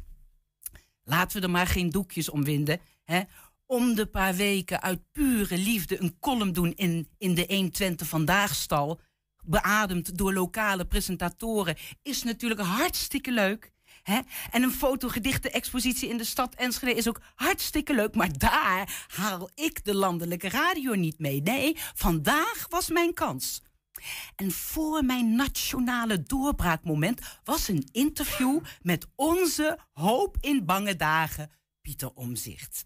laten 1.03 1.39
we 1.39 1.45
er 1.45 1.51
maar 1.51 1.67
geen 1.67 1.89
doekjes 1.89 2.29
om 2.29 2.43
winden. 2.43 2.81
Hè? 3.03 3.21
Om 3.65 3.95
de 3.95 4.05
paar 4.05 4.35
weken 4.35 4.81
uit 4.81 5.11
pure 5.11 5.57
liefde 5.57 6.01
een 6.01 6.19
column 6.19 6.53
doen 6.53 6.73
in, 6.73 7.09
in 7.17 7.35
de 7.35 7.45
120 7.47 8.07
Vandaag 8.07 8.55
stal 8.55 8.99
beademd 9.45 10.17
door 10.17 10.33
lokale 10.33 10.85
presentatoren, 10.85 11.77
is 12.01 12.23
natuurlijk 12.23 12.61
hartstikke 12.61 13.31
leuk. 13.31 13.71
Hè? 14.03 14.19
En 14.51 14.63
een 14.63 14.71
fotogedichte-expositie 14.71 16.09
in 16.09 16.17
de 16.17 16.23
stad 16.23 16.55
Enschede 16.55 16.93
is 16.93 17.07
ook 17.07 17.21
hartstikke 17.35 17.93
leuk. 17.93 18.15
Maar 18.15 18.37
daar 18.37 19.05
haal 19.07 19.49
ik 19.55 19.85
de 19.85 19.95
landelijke 19.95 20.49
radio 20.49 20.93
niet 20.93 21.19
mee. 21.19 21.41
Nee, 21.41 21.77
vandaag 21.93 22.65
was 22.69 22.89
mijn 22.89 23.13
kans. 23.13 23.61
En 24.35 24.51
voor 24.51 25.05
mijn 25.05 25.35
nationale 25.35 26.23
doorbraakmoment 26.23 27.21
was 27.43 27.67
een 27.67 27.87
interview 27.91 28.59
met 28.81 29.07
onze 29.15 29.79
hoop 29.93 30.37
in 30.39 30.65
bange 30.65 30.95
dagen, 30.95 31.51
Pieter 31.81 32.11
Omzicht. 32.13 32.85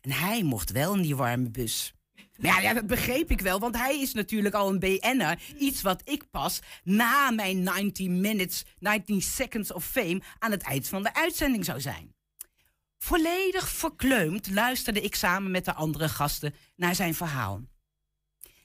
En 0.00 0.10
hij 0.10 0.42
mocht 0.42 0.70
wel 0.70 0.94
in 0.94 1.02
die 1.02 1.16
warme 1.16 1.50
bus. 1.50 1.94
Maar 2.40 2.62
ja, 2.62 2.74
dat 2.74 2.86
begreep 2.86 3.30
ik 3.30 3.40
wel, 3.40 3.58
want 3.58 3.76
hij 3.76 4.00
is 4.00 4.12
natuurlijk 4.12 4.54
al 4.54 4.68
een 4.68 4.78
BN'er. 4.78 5.42
Iets 5.58 5.82
wat 5.82 6.02
ik 6.04 6.30
pas 6.30 6.60
na 6.84 7.30
mijn 7.30 7.62
19 7.62 8.20
minutes, 8.20 8.64
19 8.78 9.22
seconds 9.22 9.72
of 9.72 9.84
fame 9.84 10.22
aan 10.38 10.50
het 10.50 10.62
eind 10.62 10.88
van 10.88 11.02
de 11.02 11.14
uitzending 11.14 11.64
zou 11.64 11.80
zijn. 11.80 12.14
Volledig 12.98 13.68
verkleumd 13.68 14.50
luisterde 14.50 15.00
ik 15.00 15.14
samen 15.14 15.50
met 15.50 15.64
de 15.64 15.74
andere 15.74 16.08
gasten 16.08 16.54
naar 16.76 16.94
zijn 16.94 17.14
verhaal. 17.14 17.60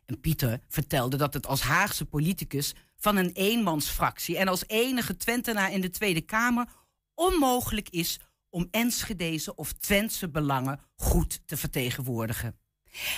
En 0.05 0.19
Pieter 0.19 0.59
vertelde 0.67 1.17
dat 1.17 1.34
het 1.34 1.47
als 1.47 1.61
Haagse 1.61 2.05
politicus 2.05 2.73
van 2.97 3.15
een 3.15 3.32
eenmansfractie 3.32 4.38
en 4.38 4.47
als 4.47 4.63
enige 4.67 5.17
Twentenaar 5.17 5.71
in 5.71 5.82
de 5.82 5.89
Tweede 5.89 6.21
Kamer 6.21 6.67
onmogelijk 7.13 7.89
is 7.89 8.19
om 8.49 8.67
Enschedeze 8.71 9.55
of 9.55 9.73
Twentse 9.73 10.30
belangen 10.30 10.80
goed 10.95 11.41
te 11.45 11.57
vertegenwoordigen. 11.57 12.59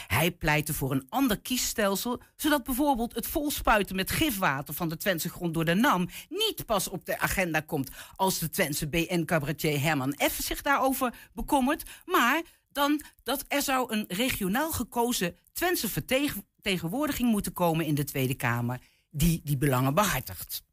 Hij 0.07 0.31
pleitte 0.31 0.73
voor 0.73 0.91
een 0.91 1.05
ander 1.09 1.39
kiesstelsel, 1.39 2.21
zodat 2.35 2.63
bijvoorbeeld 2.63 3.15
het 3.15 3.27
volspuiten 3.27 3.95
met 3.95 4.11
gifwater 4.11 4.73
van 4.73 4.89
de 4.89 4.97
Twentse 4.97 5.29
grond 5.29 5.53
door 5.53 5.65
de 5.65 5.73
NAM 5.73 6.09
niet 6.29 6.65
pas 6.65 6.87
op 6.87 7.05
de 7.05 7.19
agenda 7.19 7.59
komt 7.59 7.89
als 8.15 8.39
de 8.39 8.49
Twentse 8.49 8.87
BN-cabaretier 8.87 9.81
Herman 9.81 10.19
F. 10.31 10.39
zich 10.41 10.61
daarover 10.61 11.13
bekommert, 11.33 11.83
maar 12.05 12.41
dan 12.71 13.01
dat 13.23 13.45
er 13.47 13.61
zou 13.61 13.93
een 13.93 14.05
regionaal 14.07 14.71
gekozen 14.71 15.35
Twentse 15.53 15.89
vertegenwoordiging 15.89 17.29
moeten 17.29 17.53
komen 17.53 17.85
in 17.85 17.95
de 17.95 18.03
Tweede 18.03 18.35
Kamer 18.35 18.81
die 19.09 19.41
die 19.43 19.57
belangen 19.57 19.93
behartigt. 19.93 20.63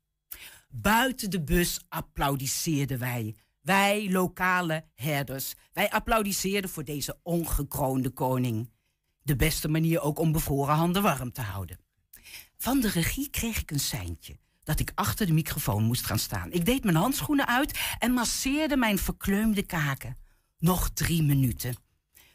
Buiten 0.69 1.31
de 1.31 1.43
bus 1.43 1.85
applaudisseerden 1.89 2.99
wij. 2.99 3.37
Wij 3.61 4.11
lokale 4.11 4.85
herders. 4.95 5.55
Wij 5.73 5.91
applaudisseerden 5.91 6.71
voor 6.71 6.85
deze 6.85 7.19
ongekroonde 7.23 8.11
koning 8.11 8.71
de 9.25 9.37
beste 9.37 9.69
manier 9.69 10.01
ook 10.01 10.19
om 10.19 10.33
bevroren 10.33 10.75
handen 10.75 11.03
warm 11.03 11.33
te 11.33 11.41
houden. 11.41 11.79
Van 12.57 12.81
de 12.81 12.89
regie 12.89 13.31
kreeg 13.31 13.61
ik 13.61 13.71
een 13.71 13.81
seintje 13.81 14.39
dat 14.63 14.81
ik 14.81 14.93
achter 14.95 15.27
de 15.27 15.33
microfoon 15.33 15.83
moest 15.83 16.05
gaan 16.05 16.19
staan. 16.19 16.53
Ik 16.53 16.65
deed 16.65 16.85
mijn 16.85 16.97
handschoenen 16.97 17.47
uit 17.47 17.79
en 17.99 18.13
masseerde 18.13 18.77
mijn 18.77 18.99
verkleumde 18.99 19.63
kaken. 19.63 20.17
Nog 20.59 20.91
drie 20.91 21.23
minuten. 21.23 21.77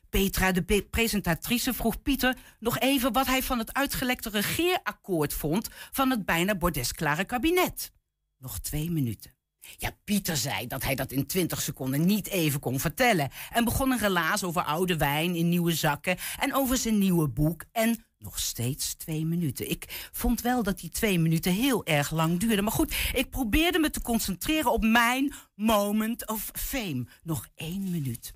Petra, 0.09 0.51
de 0.51 0.87
presentatrice, 0.89 1.73
vroeg 1.73 2.01
Pieter 2.01 2.37
nog 2.59 2.79
even 2.79 3.13
wat 3.13 3.25
hij 3.25 3.43
van 3.43 3.57
het 3.57 3.73
uitgelekte 3.73 4.29
regeerakkoord 4.29 5.33
vond 5.33 5.69
van 5.91 6.09
het 6.09 6.25
bijna 6.25 6.55
bordesklare 6.55 7.25
kabinet. 7.25 7.91
Nog 8.37 8.59
twee 8.59 8.91
minuten. 8.91 9.38
Ja, 9.77 9.95
Pieter 10.03 10.37
zei 10.37 10.67
dat 10.67 10.83
hij 10.83 10.95
dat 10.95 11.11
in 11.11 11.25
20 11.25 11.61
seconden 11.61 12.05
niet 12.05 12.27
even 12.27 12.59
kon 12.59 12.79
vertellen. 12.79 13.29
En 13.51 13.63
begon 13.63 13.91
een 13.91 13.99
relaas 13.99 14.43
over 14.43 14.63
oude 14.63 14.97
wijn 14.97 15.35
in 15.35 15.49
nieuwe 15.49 15.73
zakken 15.73 16.17
en 16.39 16.53
over 16.53 16.77
zijn 16.77 16.97
nieuwe 16.97 17.27
boek. 17.27 17.63
En 17.71 18.05
nog 18.17 18.39
steeds 18.39 18.93
twee 18.93 19.25
minuten. 19.25 19.69
Ik 19.69 20.09
vond 20.11 20.41
wel 20.41 20.63
dat 20.63 20.79
die 20.79 20.89
twee 20.89 21.19
minuten 21.19 21.53
heel 21.53 21.85
erg 21.85 22.11
lang 22.11 22.39
duurden. 22.39 22.63
Maar 22.63 22.73
goed, 22.73 22.95
ik 23.13 23.29
probeerde 23.29 23.79
me 23.79 23.89
te 23.89 24.01
concentreren 24.01 24.71
op 24.71 24.83
mijn 24.83 25.33
moment 25.55 26.27
of 26.27 26.49
fame. 26.53 27.07
Nog 27.23 27.47
één 27.55 27.91
minuut. 27.91 28.33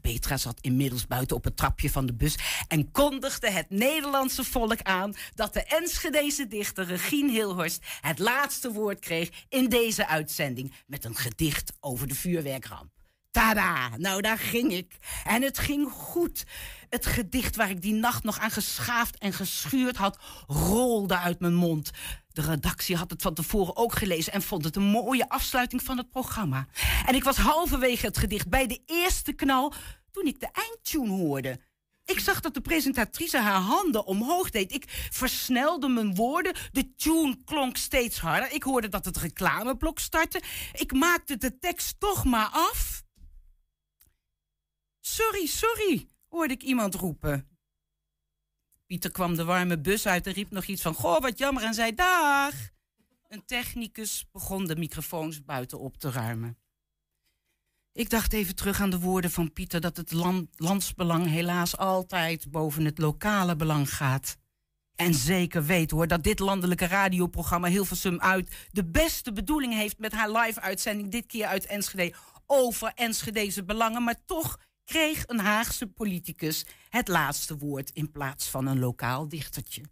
Petra 0.00 0.36
zat 0.36 0.58
inmiddels 0.60 1.06
buiten 1.06 1.36
op 1.36 1.44
het 1.44 1.56
trapje 1.56 1.90
van 1.90 2.06
de 2.06 2.14
bus 2.14 2.38
en 2.68 2.90
kondigde 2.90 3.50
het 3.50 3.70
Nederlandse 3.70 4.44
volk 4.44 4.82
aan 4.82 5.14
dat 5.34 5.52
de 5.52 5.64
Enschedeze 5.64 6.46
dichter 6.46 6.84
Regine 6.84 7.30
Hilhorst 7.30 7.84
het 8.00 8.18
laatste 8.18 8.72
woord 8.72 8.98
kreeg 8.98 9.30
in 9.48 9.68
deze 9.68 10.06
uitzending 10.06 10.72
met 10.86 11.04
een 11.04 11.16
gedicht 11.16 11.72
over 11.80 12.08
de 12.08 12.14
vuurwerkramp. 12.14 12.90
Tada! 13.32 13.96
Nou, 13.96 14.20
daar 14.20 14.38
ging 14.38 14.72
ik. 14.72 14.96
En 15.24 15.42
het 15.42 15.58
ging 15.58 15.90
goed. 15.90 16.44
Het 16.88 17.06
gedicht 17.06 17.56
waar 17.56 17.70
ik 17.70 17.82
die 17.82 17.94
nacht 17.94 18.24
nog 18.24 18.38
aan 18.38 18.50
geschaafd 18.50 19.18
en 19.18 19.32
geschuurd 19.32 19.96
had, 19.96 20.18
rolde 20.46 21.18
uit 21.18 21.40
mijn 21.40 21.54
mond. 21.54 21.90
De 22.32 22.42
redactie 22.42 22.96
had 22.96 23.10
het 23.10 23.22
van 23.22 23.34
tevoren 23.34 23.76
ook 23.76 23.94
gelezen 23.94 24.32
en 24.32 24.42
vond 24.42 24.64
het 24.64 24.76
een 24.76 24.82
mooie 24.82 25.28
afsluiting 25.28 25.82
van 25.82 25.96
het 25.96 26.10
programma. 26.10 26.66
En 27.06 27.14
ik 27.14 27.24
was 27.24 27.36
halverwege 27.36 28.06
het 28.06 28.18
gedicht 28.18 28.48
bij 28.48 28.66
de 28.66 28.82
eerste 28.86 29.32
knal 29.32 29.72
toen 30.10 30.26
ik 30.26 30.40
de 30.40 30.48
eindtune 30.52 31.10
hoorde. 31.10 31.60
Ik 32.04 32.18
zag 32.18 32.40
dat 32.40 32.54
de 32.54 32.60
presentatrice 32.60 33.38
haar 33.38 33.60
handen 33.60 34.06
omhoog 34.06 34.50
deed. 34.50 34.72
Ik 34.72 34.84
versnelde 35.10 35.88
mijn 35.88 36.14
woorden. 36.14 36.54
De 36.72 36.94
tune 36.94 37.36
klonk 37.44 37.76
steeds 37.76 38.18
harder. 38.18 38.52
Ik 38.52 38.62
hoorde 38.62 38.88
dat 38.88 39.04
het 39.04 39.16
reclameblok 39.16 39.98
startte. 39.98 40.42
Ik 40.72 40.92
maakte 40.92 41.36
de 41.36 41.58
tekst 41.58 42.00
toch 42.00 42.24
maar 42.24 42.48
af. 42.52 43.02
Sorry, 45.00 45.46
sorry, 45.46 46.08
hoorde 46.28 46.54
ik 46.54 46.62
iemand 46.62 46.94
roepen. 46.94 47.51
Pieter 48.92 49.12
kwam 49.12 49.36
de 49.36 49.44
warme 49.44 49.78
bus 49.78 50.06
uit 50.06 50.26
en 50.26 50.32
riep 50.32 50.50
nog 50.50 50.64
iets 50.64 50.82
van... 50.82 50.94
Goh, 50.94 51.20
wat 51.20 51.38
jammer, 51.38 51.62
en 51.62 51.74
zei 51.74 51.94
dag. 51.94 52.54
Een 53.28 53.44
technicus 53.44 54.26
begon 54.32 54.66
de 54.66 54.76
microfoons 54.76 55.44
buiten 55.44 55.78
op 55.78 55.96
te 55.96 56.10
ruimen. 56.10 56.58
Ik 57.92 58.10
dacht 58.10 58.32
even 58.32 58.54
terug 58.54 58.80
aan 58.80 58.90
de 58.90 58.98
woorden 58.98 59.30
van 59.30 59.52
Pieter... 59.52 59.80
dat 59.80 59.96
het 59.96 60.12
land, 60.12 60.48
landsbelang 60.56 61.26
helaas 61.26 61.76
altijd 61.76 62.50
boven 62.50 62.84
het 62.84 62.98
lokale 62.98 63.56
belang 63.56 63.94
gaat. 63.94 64.36
En 64.94 65.14
zeker 65.14 65.64
weet 65.64 65.90
hoor 65.90 66.06
dat 66.06 66.22
dit 66.22 66.38
landelijke 66.38 66.86
radioprogramma 66.86 67.68
Hilversum 67.68 68.20
uit... 68.20 68.68
de 68.70 68.84
beste 68.84 69.32
bedoeling 69.32 69.74
heeft 69.74 69.98
met 69.98 70.12
haar 70.12 70.30
live-uitzending... 70.30 71.10
dit 71.10 71.26
keer 71.26 71.46
uit 71.46 71.66
Enschede 71.66 72.14
over 72.46 72.92
Enschedeze 72.94 73.64
belangen... 73.64 74.02
maar 74.04 74.24
toch 74.26 74.58
kreeg 74.84 75.26
een 75.26 75.40
Haagse 75.40 75.86
politicus 75.86 76.64
het 76.88 77.08
laatste 77.08 77.58
woord 77.58 77.90
in 77.90 78.10
plaats 78.10 78.48
van 78.48 78.66
een 78.66 78.78
lokaal 78.78 79.28
dichtertje. 79.28 79.82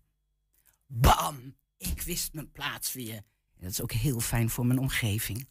Bam! 0.86 1.54
Ik 1.76 2.02
wist 2.02 2.32
mijn 2.32 2.52
plaats 2.52 2.92
weer. 2.92 3.14
En 3.14 3.60
dat 3.60 3.70
is 3.70 3.80
ook 3.80 3.92
heel 3.92 4.20
fijn 4.20 4.50
voor 4.50 4.66
mijn 4.66 4.78
omgeving. 4.78 5.48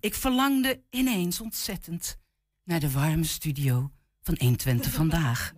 Ik 0.00 0.14
verlangde 0.14 0.82
ineens 0.90 1.40
ontzettend 1.40 2.18
naar 2.64 2.80
de 2.80 2.90
warme 2.90 3.24
studio 3.24 3.90
van 4.22 4.34
120 4.38 4.92
vandaag. 4.92 5.52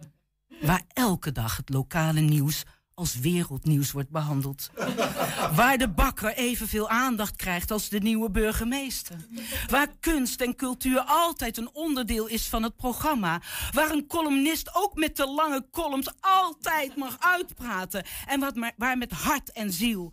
Waar 0.60 0.84
elke 0.88 1.32
dag 1.32 1.56
het 1.56 1.68
lokale 1.68 2.20
nieuws 2.20 2.62
als 2.94 3.18
wereldnieuws 3.18 3.92
wordt 3.92 4.10
behandeld. 4.10 4.70
Waar 5.56 5.78
de 5.78 5.88
bakker 5.88 6.34
evenveel 6.34 6.88
aandacht 6.88 7.36
krijgt 7.36 7.70
als 7.70 7.88
de 7.88 7.98
nieuwe 7.98 8.30
burgemeester. 8.30 9.16
Waar 9.68 9.88
kunst 10.00 10.40
en 10.40 10.56
cultuur 10.56 11.00
altijd 11.00 11.56
een 11.56 11.70
onderdeel 11.72 12.26
is 12.26 12.46
van 12.46 12.62
het 12.62 12.76
programma. 12.76 13.40
Waar 13.72 13.90
een 13.90 14.06
columnist 14.06 14.74
ook 14.74 14.94
met 14.94 15.16
de 15.16 15.26
lange 15.26 15.66
columns 15.70 16.10
altijd 16.20 16.96
mag 16.96 17.16
uitpraten. 17.20 18.04
En 18.26 18.40
wat 18.40 18.72
waar 18.76 18.98
met 18.98 19.12
hart 19.12 19.52
en 19.52 19.72
ziel 19.72 20.12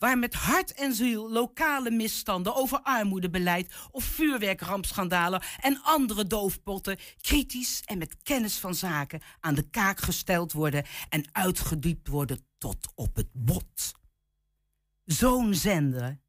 waar 0.00 0.18
met 0.18 0.34
hart 0.34 0.72
en 0.72 0.94
ziel 0.94 1.30
lokale 1.30 1.90
misstanden 1.90 2.54
over 2.54 2.80
armoedebeleid 2.82 3.74
of 3.90 4.04
vuurwerkrampschandalen 4.04 5.42
en 5.60 5.82
andere 5.82 6.26
doofpotten 6.26 6.98
kritisch 7.20 7.82
en 7.84 7.98
met 7.98 8.16
kennis 8.22 8.58
van 8.58 8.74
zaken 8.74 9.20
aan 9.40 9.54
de 9.54 9.70
kaak 9.70 10.00
gesteld 10.00 10.52
worden 10.52 10.84
en 11.08 11.24
uitgediept 11.32 12.08
worden 12.08 12.46
tot 12.58 12.92
op 12.94 13.16
het 13.16 13.28
bot. 13.32 13.92
Zo'n 15.04 15.54
zender 15.54 16.20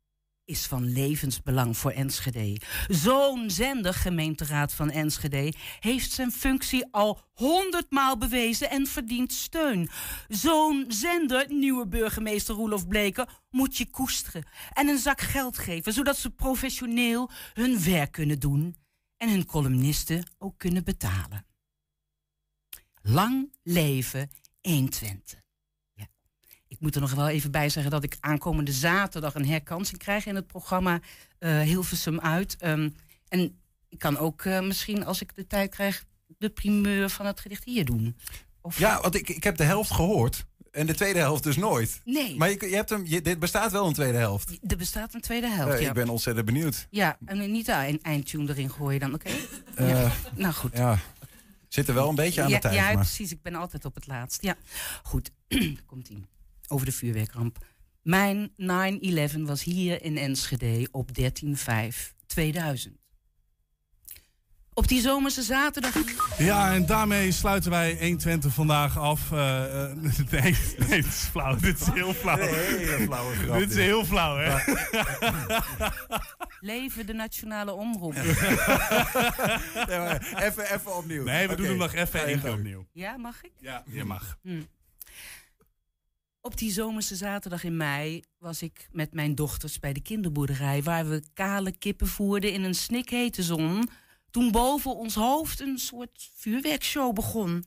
is 0.45 0.65
van 0.65 0.91
levensbelang 0.91 1.77
voor 1.77 1.91
Enschede. 1.91 2.61
Zo'n 2.87 3.49
zender, 3.49 3.93
gemeenteraad 3.93 4.73
van 4.73 4.89
Enschede, 4.89 5.53
heeft 5.79 6.11
zijn 6.11 6.31
functie 6.31 6.87
al 6.91 7.21
honderdmaal 7.33 8.17
bewezen 8.17 8.69
en 8.69 8.87
verdient 8.87 9.33
steun. 9.33 9.89
Zo'n 10.27 10.85
zender, 10.87 11.45
nieuwe 11.49 11.87
burgemeester 11.87 12.55
Roelof 12.55 12.87
Bleken, 12.87 13.27
moet 13.49 13.77
je 13.77 13.89
koesteren 13.89 14.47
en 14.73 14.87
een 14.87 14.97
zak 14.97 15.21
geld 15.21 15.57
geven, 15.57 15.93
zodat 15.93 16.17
ze 16.17 16.29
professioneel 16.29 17.29
hun 17.53 17.83
werk 17.83 18.11
kunnen 18.11 18.39
doen 18.39 18.75
en 19.17 19.29
hun 19.29 19.45
columnisten 19.45 20.23
ook 20.37 20.57
kunnen 20.57 20.83
betalen. 20.83 21.45
Lang 23.01 23.53
leven 23.63 24.29
120. 24.61 25.40
Moet 26.81 26.95
er 26.95 27.01
nog 27.01 27.13
wel 27.13 27.27
even 27.27 27.51
bij 27.51 27.69
zeggen 27.69 27.91
dat 27.91 28.03
ik 28.03 28.17
aankomende 28.19 28.71
zaterdag 28.71 29.35
een 29.35 29.47
herkansing 29.47 29.99
krijg 29.99 30.25
in 30.25 30.35
het 30.35 30.47
programma 30.47 30.99
eh, 31.39 31.59
Hilversum 31.59 32.19
uit. 32.19 32.55
Ehm, 32.59 32.89
en 33.27 33.59
ik 33.89 33.99
kan 33.99 34.17
ook 34.17 34.45
eh, 34.45 34.61
misschien, 34.61 35.05
als 35.05 35.21
ik 35.21 35.35
de 35.35 35.47
tijd 35.47 35.69
krijg, 35.69 36.05
de 36.37 36.49
primeur 36.49 37.09
van 37.09 37.25
het 37.25 37.39
gedicht 37.39 37.63
hier 37.63 37.85
doen. 37.85 38.17
Of... 38.61 38.79
Ja, 38.79 39.01
want 39.01 39.15
ik, 39.15 39.29
ik 39.29 39.43
heb 39.43 39.57
de 39.57 39.63
helft 39.63 39.91
gehoord. 39.91 40.45
En 40.71 40.85
de 40.85 40.93
tweede 40.93 41.19
helft 41.19 41.43
dus 41.43 41.57
nooit. 41.57 42.01
Nee. 42.05 42.37
Maar 42.37 42.49
je, 42.49 42.69
je 42.69 42.75
hebt 42.75 42.89
hem, 42.89 43.05
je, 43.05 43.21
dit 43.21 43.39
bestaat 43.39 43.71
wel 43.71 43.87
een 43.87 43.93
tweede 43.93 44.17
helft. 44.17 44.59
Er 44.67 44.77
bestaat 44.77 45.13
een 45.13 45.21
tweede 45.21 45.47
helft, 45.47 45.75
Eh, 45.75 45.81
ja. 45.81 45.87
Ik 45.87 45.93
ben 45.93 46.09
ontzettend 46.09 46.45
benieuwd. 46.45 46.87
Ja, 46.89 47.17
en 47.25 47.51
niet 47.51 47.67
een 47.67 48.01
eindtune 48.01 48.49
erin 48.49 48.71
gooien 48.71 48.99
dan, 48.99 49.13
oké? 49.13 49.29
Ja. 49.77 50.11
Nou 50.35 50.53
goed. 50.53 50.77
Ja. 50.77 50.99
Zit 51.67 51.87
er 51.87 51.93
wel 51.93 52.09
een 52.09 52.15
beetje 52.15 52.41
aan 52.41 52.49
ja, 52.49 52.55
de 52.55 52.61
tijd. 52.61 52.75
Ja, 52.75 52.83
maar. 52.83 52.95
precies. 52.95 53.31
Ik 53.31 53.41
ben 53.41 53.55
altijd 53.55 53.85
op 53.85 53.95
het 53.95 54.07
laatst. 54.07 54.41
Ja, 54.41 54.55
goed. 55.03 55.31
Komt-ie. 55.85 56.25
Over 56.71 56.85
de 56.85 56.91
vuurwerkramp. 56.91 57.57
Mijn 58.01 58.51
9-11 58.51 59.37
was 59.41 59.63
hier 59.63 60.03
in 60.03 60.17
Enschede 60.17 60.87
op 60.91 61.09
13-5-2000. 61.19 61.23
Op 64.73 64.87
die 64.87 65.01
zomerse 65.01 65.41
zaterdag... 65.41 65.93
Ja, 66.37 66.73
en 66.73 66.85
daarmee 66.85 67.31
sluiten 67.31 67.71
wij 67.71 67.97
120 67.99 68.53
vandaag 68.53 68.97
af. 68.97 69.31
Eh, 69.31 69.83
eh, 69.83 69.97
nee, 70.31 70.41
nee, 70.41 70.55
dit 70.87 71.05
is 71.05 71.27
flauw. 71.31 71.55
Dit 71.55 71.79
is 71.79 71.87
heel 71.87 72.13
flauw. 72.13 72.37
Flauwe 73.05 73.35
grap, 73.43 73.59
Dit 73.59 73.69
is 73.69 73.75
heel 73.75 74.05
flauw, 74.05 74.37
hè? 74.37 74.73
Leven 76.71 77.05
de 77.05 77.13
nationale 77.13 77.73
omroep. 77.73 78.13
Nee, 78.13 78.25
maar 79.97 80.33
even, 80.35 80.73
even 80.73 80.95
opnieuw. 80.95 81.23
Nee, 81.23 81.47
we 81.47 81.55
doen 81.55 81.65
hem 81.65 81.77
nog 81.77 81.93
even 81.93 82.25
één 82.25 82.41
keer 82.41 82.53
opnieuw. 82.53 82.85
Ja, 82.93 83.17
mag 83.17 83.43
ik? 83.43 83.51
Ja, 83.59 83.83
je 83.85 84.03
mag. 84.03 84.37
Hm. 84.41 84.61
Op 86.43 86.57
die 86.57 86.71
zomerse 86.71 87.15
zaterdag 87.15 87.63
in 87.63 87.77
mei 87.77 88.23
was 88.37 88.61
ik 88.61 88.89
met 88.91 89.13
mijn 89.13 89.35
dochters 89.35 89.79
bij 89.79 89.93
de 89.93 90.01
kinderboerderij... 90.01 90.83
waar 90.83 91.09
we 91.09 91.23
kale 91.33 91.71
kippen 91.77 92.07
voerden 92.07 92.53
in 92.53 92.63
een 92.63 92.75
snikhete 92.75 93.43
zon... 93.43 93.89
toen 94.31 94.51
boven 94.51 94.95
ons 94.95 95.15
hoofd 95.15 95.59
een 95.59 95.77
soort 95.77 96.31
vuurwerkshow 96.35 97.13
begon. 97.13 97.65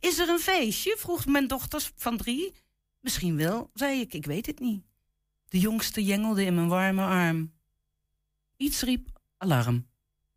Is 0.00 0.18
er 0.18 0.28
een 0.28 0.38
feestje? 0.38 0.96
vroeg 0.98 1.26
mijn 1.26 1.46
dochters 1.46 1.92
van 1.96 2.16
drie. 2.16 2.52
Misschien 3.00 3.36
wel, 3.36 3.70
zei 3.74 4.00
ik, 4.00 4.14
ik 4.14 4.26
weet 4.26 4.46
het 4.46 4.60
niet. 4.60 4.84
De 5.48 5.58
jongste 5.58 6.04
jengelde 6.04 6.44
in 6.44 6.54
mijn 6.54 6.68
warme 6.68 7.02
arm. 7.02 7.52
Iets 8.56 8.82
riep 8.82 9.20
alarm. 9.36 9.86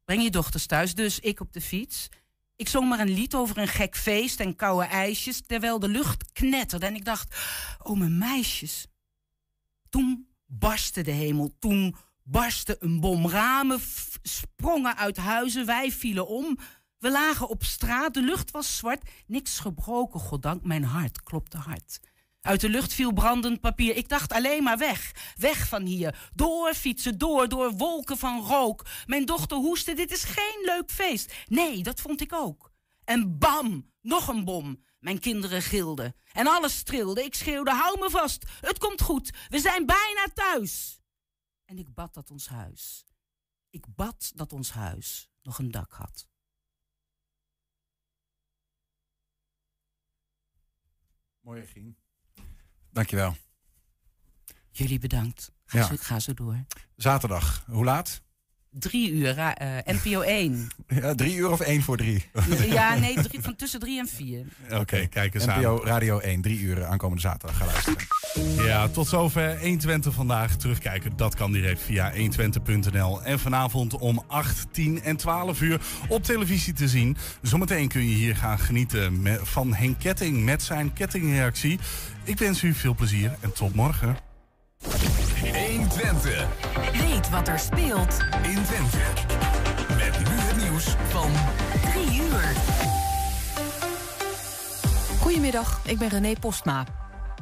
Breng 0.05 0.23
je 0.23 0.29
dochters 0.29 0.65
thuis, 0.65 0.95
dus 0.95 1.19
ik 1.19 1.39
op 1.39 1.53
de 1.53 1.61
fiets... 1.61 2.09
Ik 2.57 2.69
zong 2.69 2.89
maar 2.89 2.99
een 2.99 3.13
lied 3.13 3.35
over 3.35 3.57
een 3.57 3.67
gek 3.67 3.95
feest 3.95 4.39
en 4.39 4.55
koude 4.55 4.85
ijsjes, 4.85 5.41
terwijl 5.41 5.79
de 5.79 5.87
lucht 5.87 6.31
knetterde 6.31 6.85
en 6.85 6.95
ik 6.95 7.05
dacht, 7.05 7.35
oh 7.83 7.97
mijn 7.97 8.17
meisjes. 8.17 8.87
Toen 9.89 10.27
barstte 10.45 11.01
de 11.01 11.11
hemel, 11.11 11.55
toen 11.59 11.95
barstte 12.23 12.77
een 12.79 12.99
bom. 12.99 13.27
Ramen 13.29 13.79
sprongen 14.21 14.97
uit 14.97 15.17
huizen, 15.17 15.65
wij 15.65 15.91
vielen 15.91 16.27
om. 16.27 16.57
We 16.97 17.11
lagen 17.11 17.49
op 17.49 17.63
straat, 17.63 18.13
de 18.13 18.21
lucht 18.21 18.51
was 18.51 18.77
zwart, 18.77 19.09
niks 19.27 19.59
gebroken, 19.59 20.19
goddank, 20.19 20.63
mijn 20.63 20.83
hart 20.83 21.23
klopte 21.23 21.57
hard. 21.57 21.99
Uit 22.47 22.61
de 22.61 22.69
lucht 22.69 22.93
viel 22.93 23.13
brandend 23.13 23.61
papier. 23.61 23.95
Ik 23.95 24.09
dacht 24.09 24.31
alleen 24.31 24.63
maar 24.63 24.77
weg. 24.77 25.33
Weg 25.35 25.67
van 25.67 25.85
hier. 25.85 26.29
Door 26.33 26.73
fietsen, 26.73 27.17
door, 27.17 27.49
door 27.49 27.71
wolken 27.71 28.17
van 28.17 28.41
rook. 28.41 28.85
Mijn 29.05 29.25
dochter 29.25 29.57
hoestte. 29.57 29.93
Dit 29.93 30.11
is 30.11 30.23
geen 30.23 30.61
leuk 30.65 30.91
feest. 30.91 31.33
Nee, 31.47 31.83
dat 31.83 32.01
vond 32.01 32.21
ik 32.21 32.33
ook. 32.33 32.71
En 33.03 33.37
bam, 33.37 33.91
nog 34.01 34.27
een 34.27 34.45
bom. 34.45 34.83
Mijn 34.99 35.19
kinderen 35.19 35.61
gilden. 35.61 36.15
En 36.31 36.47
alles 36.47 36.83
trilde. 36.83 37.23
Ik 37.23 37.35
schreeuwde, 37.35 37.71
hou 37.71 37.99
me 37.99 38.09
vast. 38.09 38.45
Het 38.61 38.77
komt 38.77 39.01
goed. 39.01 39.33
We 39.47 39.59
zijn 39.59 39.85
bijna 39.85 40.27
thuis. 40.33 40.99
En 41.65 41.77
ik 41.77 41.93
bad 41.93 42.13
dat 42.13 42.31
ons 42.31 42.47
huis. 42.47 43.05
Ik 43.69 43.95
bad 43.95 44.31
dat 44.35 44.53
ons 44.53 44.71
huis 44.71 45.29
nog 45.41 45.59
een 45.59 45.71
dak 45.71 45.91
had. 45.91 46.27
Mooi, 51.39 51.65
Gien. 51.65 51.97
Dankjewel. 52.97 53.35
Jullie 54.71 54.99
bedankt. 54.99 55.51
Ga, 55.65 55.77
Ja. 55.77 55.85
zo, 55.85 55.95
ga 55.99 56.19
zo 56.19 56.33
door. 56.33 56.65
Zaterdag, 56.95 57.63
hoe 57.67 57.83
laat? 57.83 58.21
Drie 58.80 59.11
uur, 59.11 59.38
eh, 59.38 59.78
NPO 59.86 60.21
1. 60.21 60.67
Ja, 61.01 61.15
drie 61.15 61.36
uur 61.36 61.51
of 61.51 61.59
één 61.59 61.82
voor 61.82 61.97
drie? 61.97 62.25
Ja, 62.69 62.95
nee, 62.99 63.21
drie, 63.21 63.41
van 63.41 63.55
tussen 63.55 63.80
drie 63.80 63.99
en 63.99 64.07
vier. 64.07 64.45
Oké, 64.71 65.07
kijk 65.07 65.34
eens 65.34 65.45
NPO 65.45 65.80
aan. 65.80 65.88
Radio 65.88 66.19
1, 66.19 66.41
drie 66.41 66.59
uur 66.59 66.86
aankomende 66.86 67.21
zaterdag. 67.21 67.57
Ga 67.57 67.65
luisteren. 67.65 68.65
Ja, 68.65 68.88
tot 68.88 69.07
zover 69.07 69.59
120 69.59 70.13
vandaag. 70.13 70.55
Terugkijken, 70.55 71.17
dat 71.17 71.36
kan 71.36 71.51
direct 71.51 71.82
via 71.82 72.13
120.nl. 72.13 73.23
En 73.23 73.39
vanavond 73.39 73.97
om 73.97 74.23
8, 74.28 74.67
10 74.71 75.01
en 75.01 75.17
12 75.17 75.61
uur 75.61 75.82
op 76.07 76.23
televisie 76.23 76.73
te 76.73 76.88
zien. 76.88 77.17
Zometeen 77.41 77.88
kun 77.88 78.09
je 78.09 78.15
hier 78.15 78.36
gaan 78.36 78.59
genieten 78.59 79.23
van 79.43 79.73
Henk 79.73 79.99
Ketting 79.99 80.43
met 80.43 80.63
zijn 80.63 80.93
kettingreactie. 80.93 81.80
Ik 82.23 82.38
wens 82.38 82.63
u 82.63 82.73
veel 82.73 82.95
plezier 82.95 83.36
en 83.39 83.53
tot 83.53 83.75
morgen. 83.75 84.17
120 85.88 86.47
Weet 86.91 87.29
wat 87.29 87.47
er 87.47 87.59
speelt 87.59 88.17
in 88.43 88.63
Twente. 88.63 88.97
Met 89.88 90.19
nu 90.19 90.35
het 90.35 90.57
nieuws 90.57 90.95
van 91.07 91.31
3 91.91 92.21
uur. 92.21 92.55
Goedemiddag, 95.19 95.79
ik 95.85 95.97
ben 95.97 96.07
René 96.07 96.33
Postma. 96.39 96.85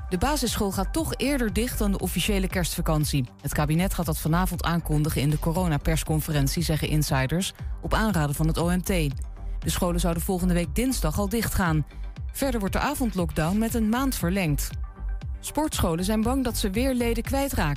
De 0.10 0.18
basisschool 0.18 0.72
gaat 0.72 0.94
toch 0.94 1.14
eerder 1.16 1.54
dicht 1.54 1.80
dan 1.80 1.92
de 1.92 2.00
officiële 2.00 2.48
kerstvakantie. 2.48 3.30
Het 3.42 3.54
kabinet 3.54 3.94
gaat 3.94 4.06
dat 4.06 4.18
vanavond 4.18 4.64
aankondigen 4.64 5.22
in 5.22 5.30
de 5.30 5.40
coronapersconferentie, 5.40 6.64
zeggen 6.64 6.88
insiders, 6.88 7.54
op 7.82 7.94
aanraden 7.94 8.36
van 8.36 8.48
het 8.48 8.58
OMT. 8.58 8.88
De 8.88 9.10
scholen 9.66 10.00
zouden 10.00 10.24
volgende 10.24 10.54
week 10.54 10.76
dinsdag 10.76 11.20
al 11.20 11.30
dichtgaan. 11.30 11.86
Verder 12.32 12.60
wordt 12.60 12.76
de 12.76 12.82
avondlockdown 12.82 13.58
met 13.58 13.74
een 13.74 13.90
maand 13.90 14.16
verlengd. 14.16 14.70
Sportscholen 15.40 16.06
zijn 16.06 16.22
bang 16.22 16.44
dat 16.44 16.58
ze 16.58 16.70
weer 16.70 16.94
leden 16.94 17.24
kwijtraken. 17.24 17.74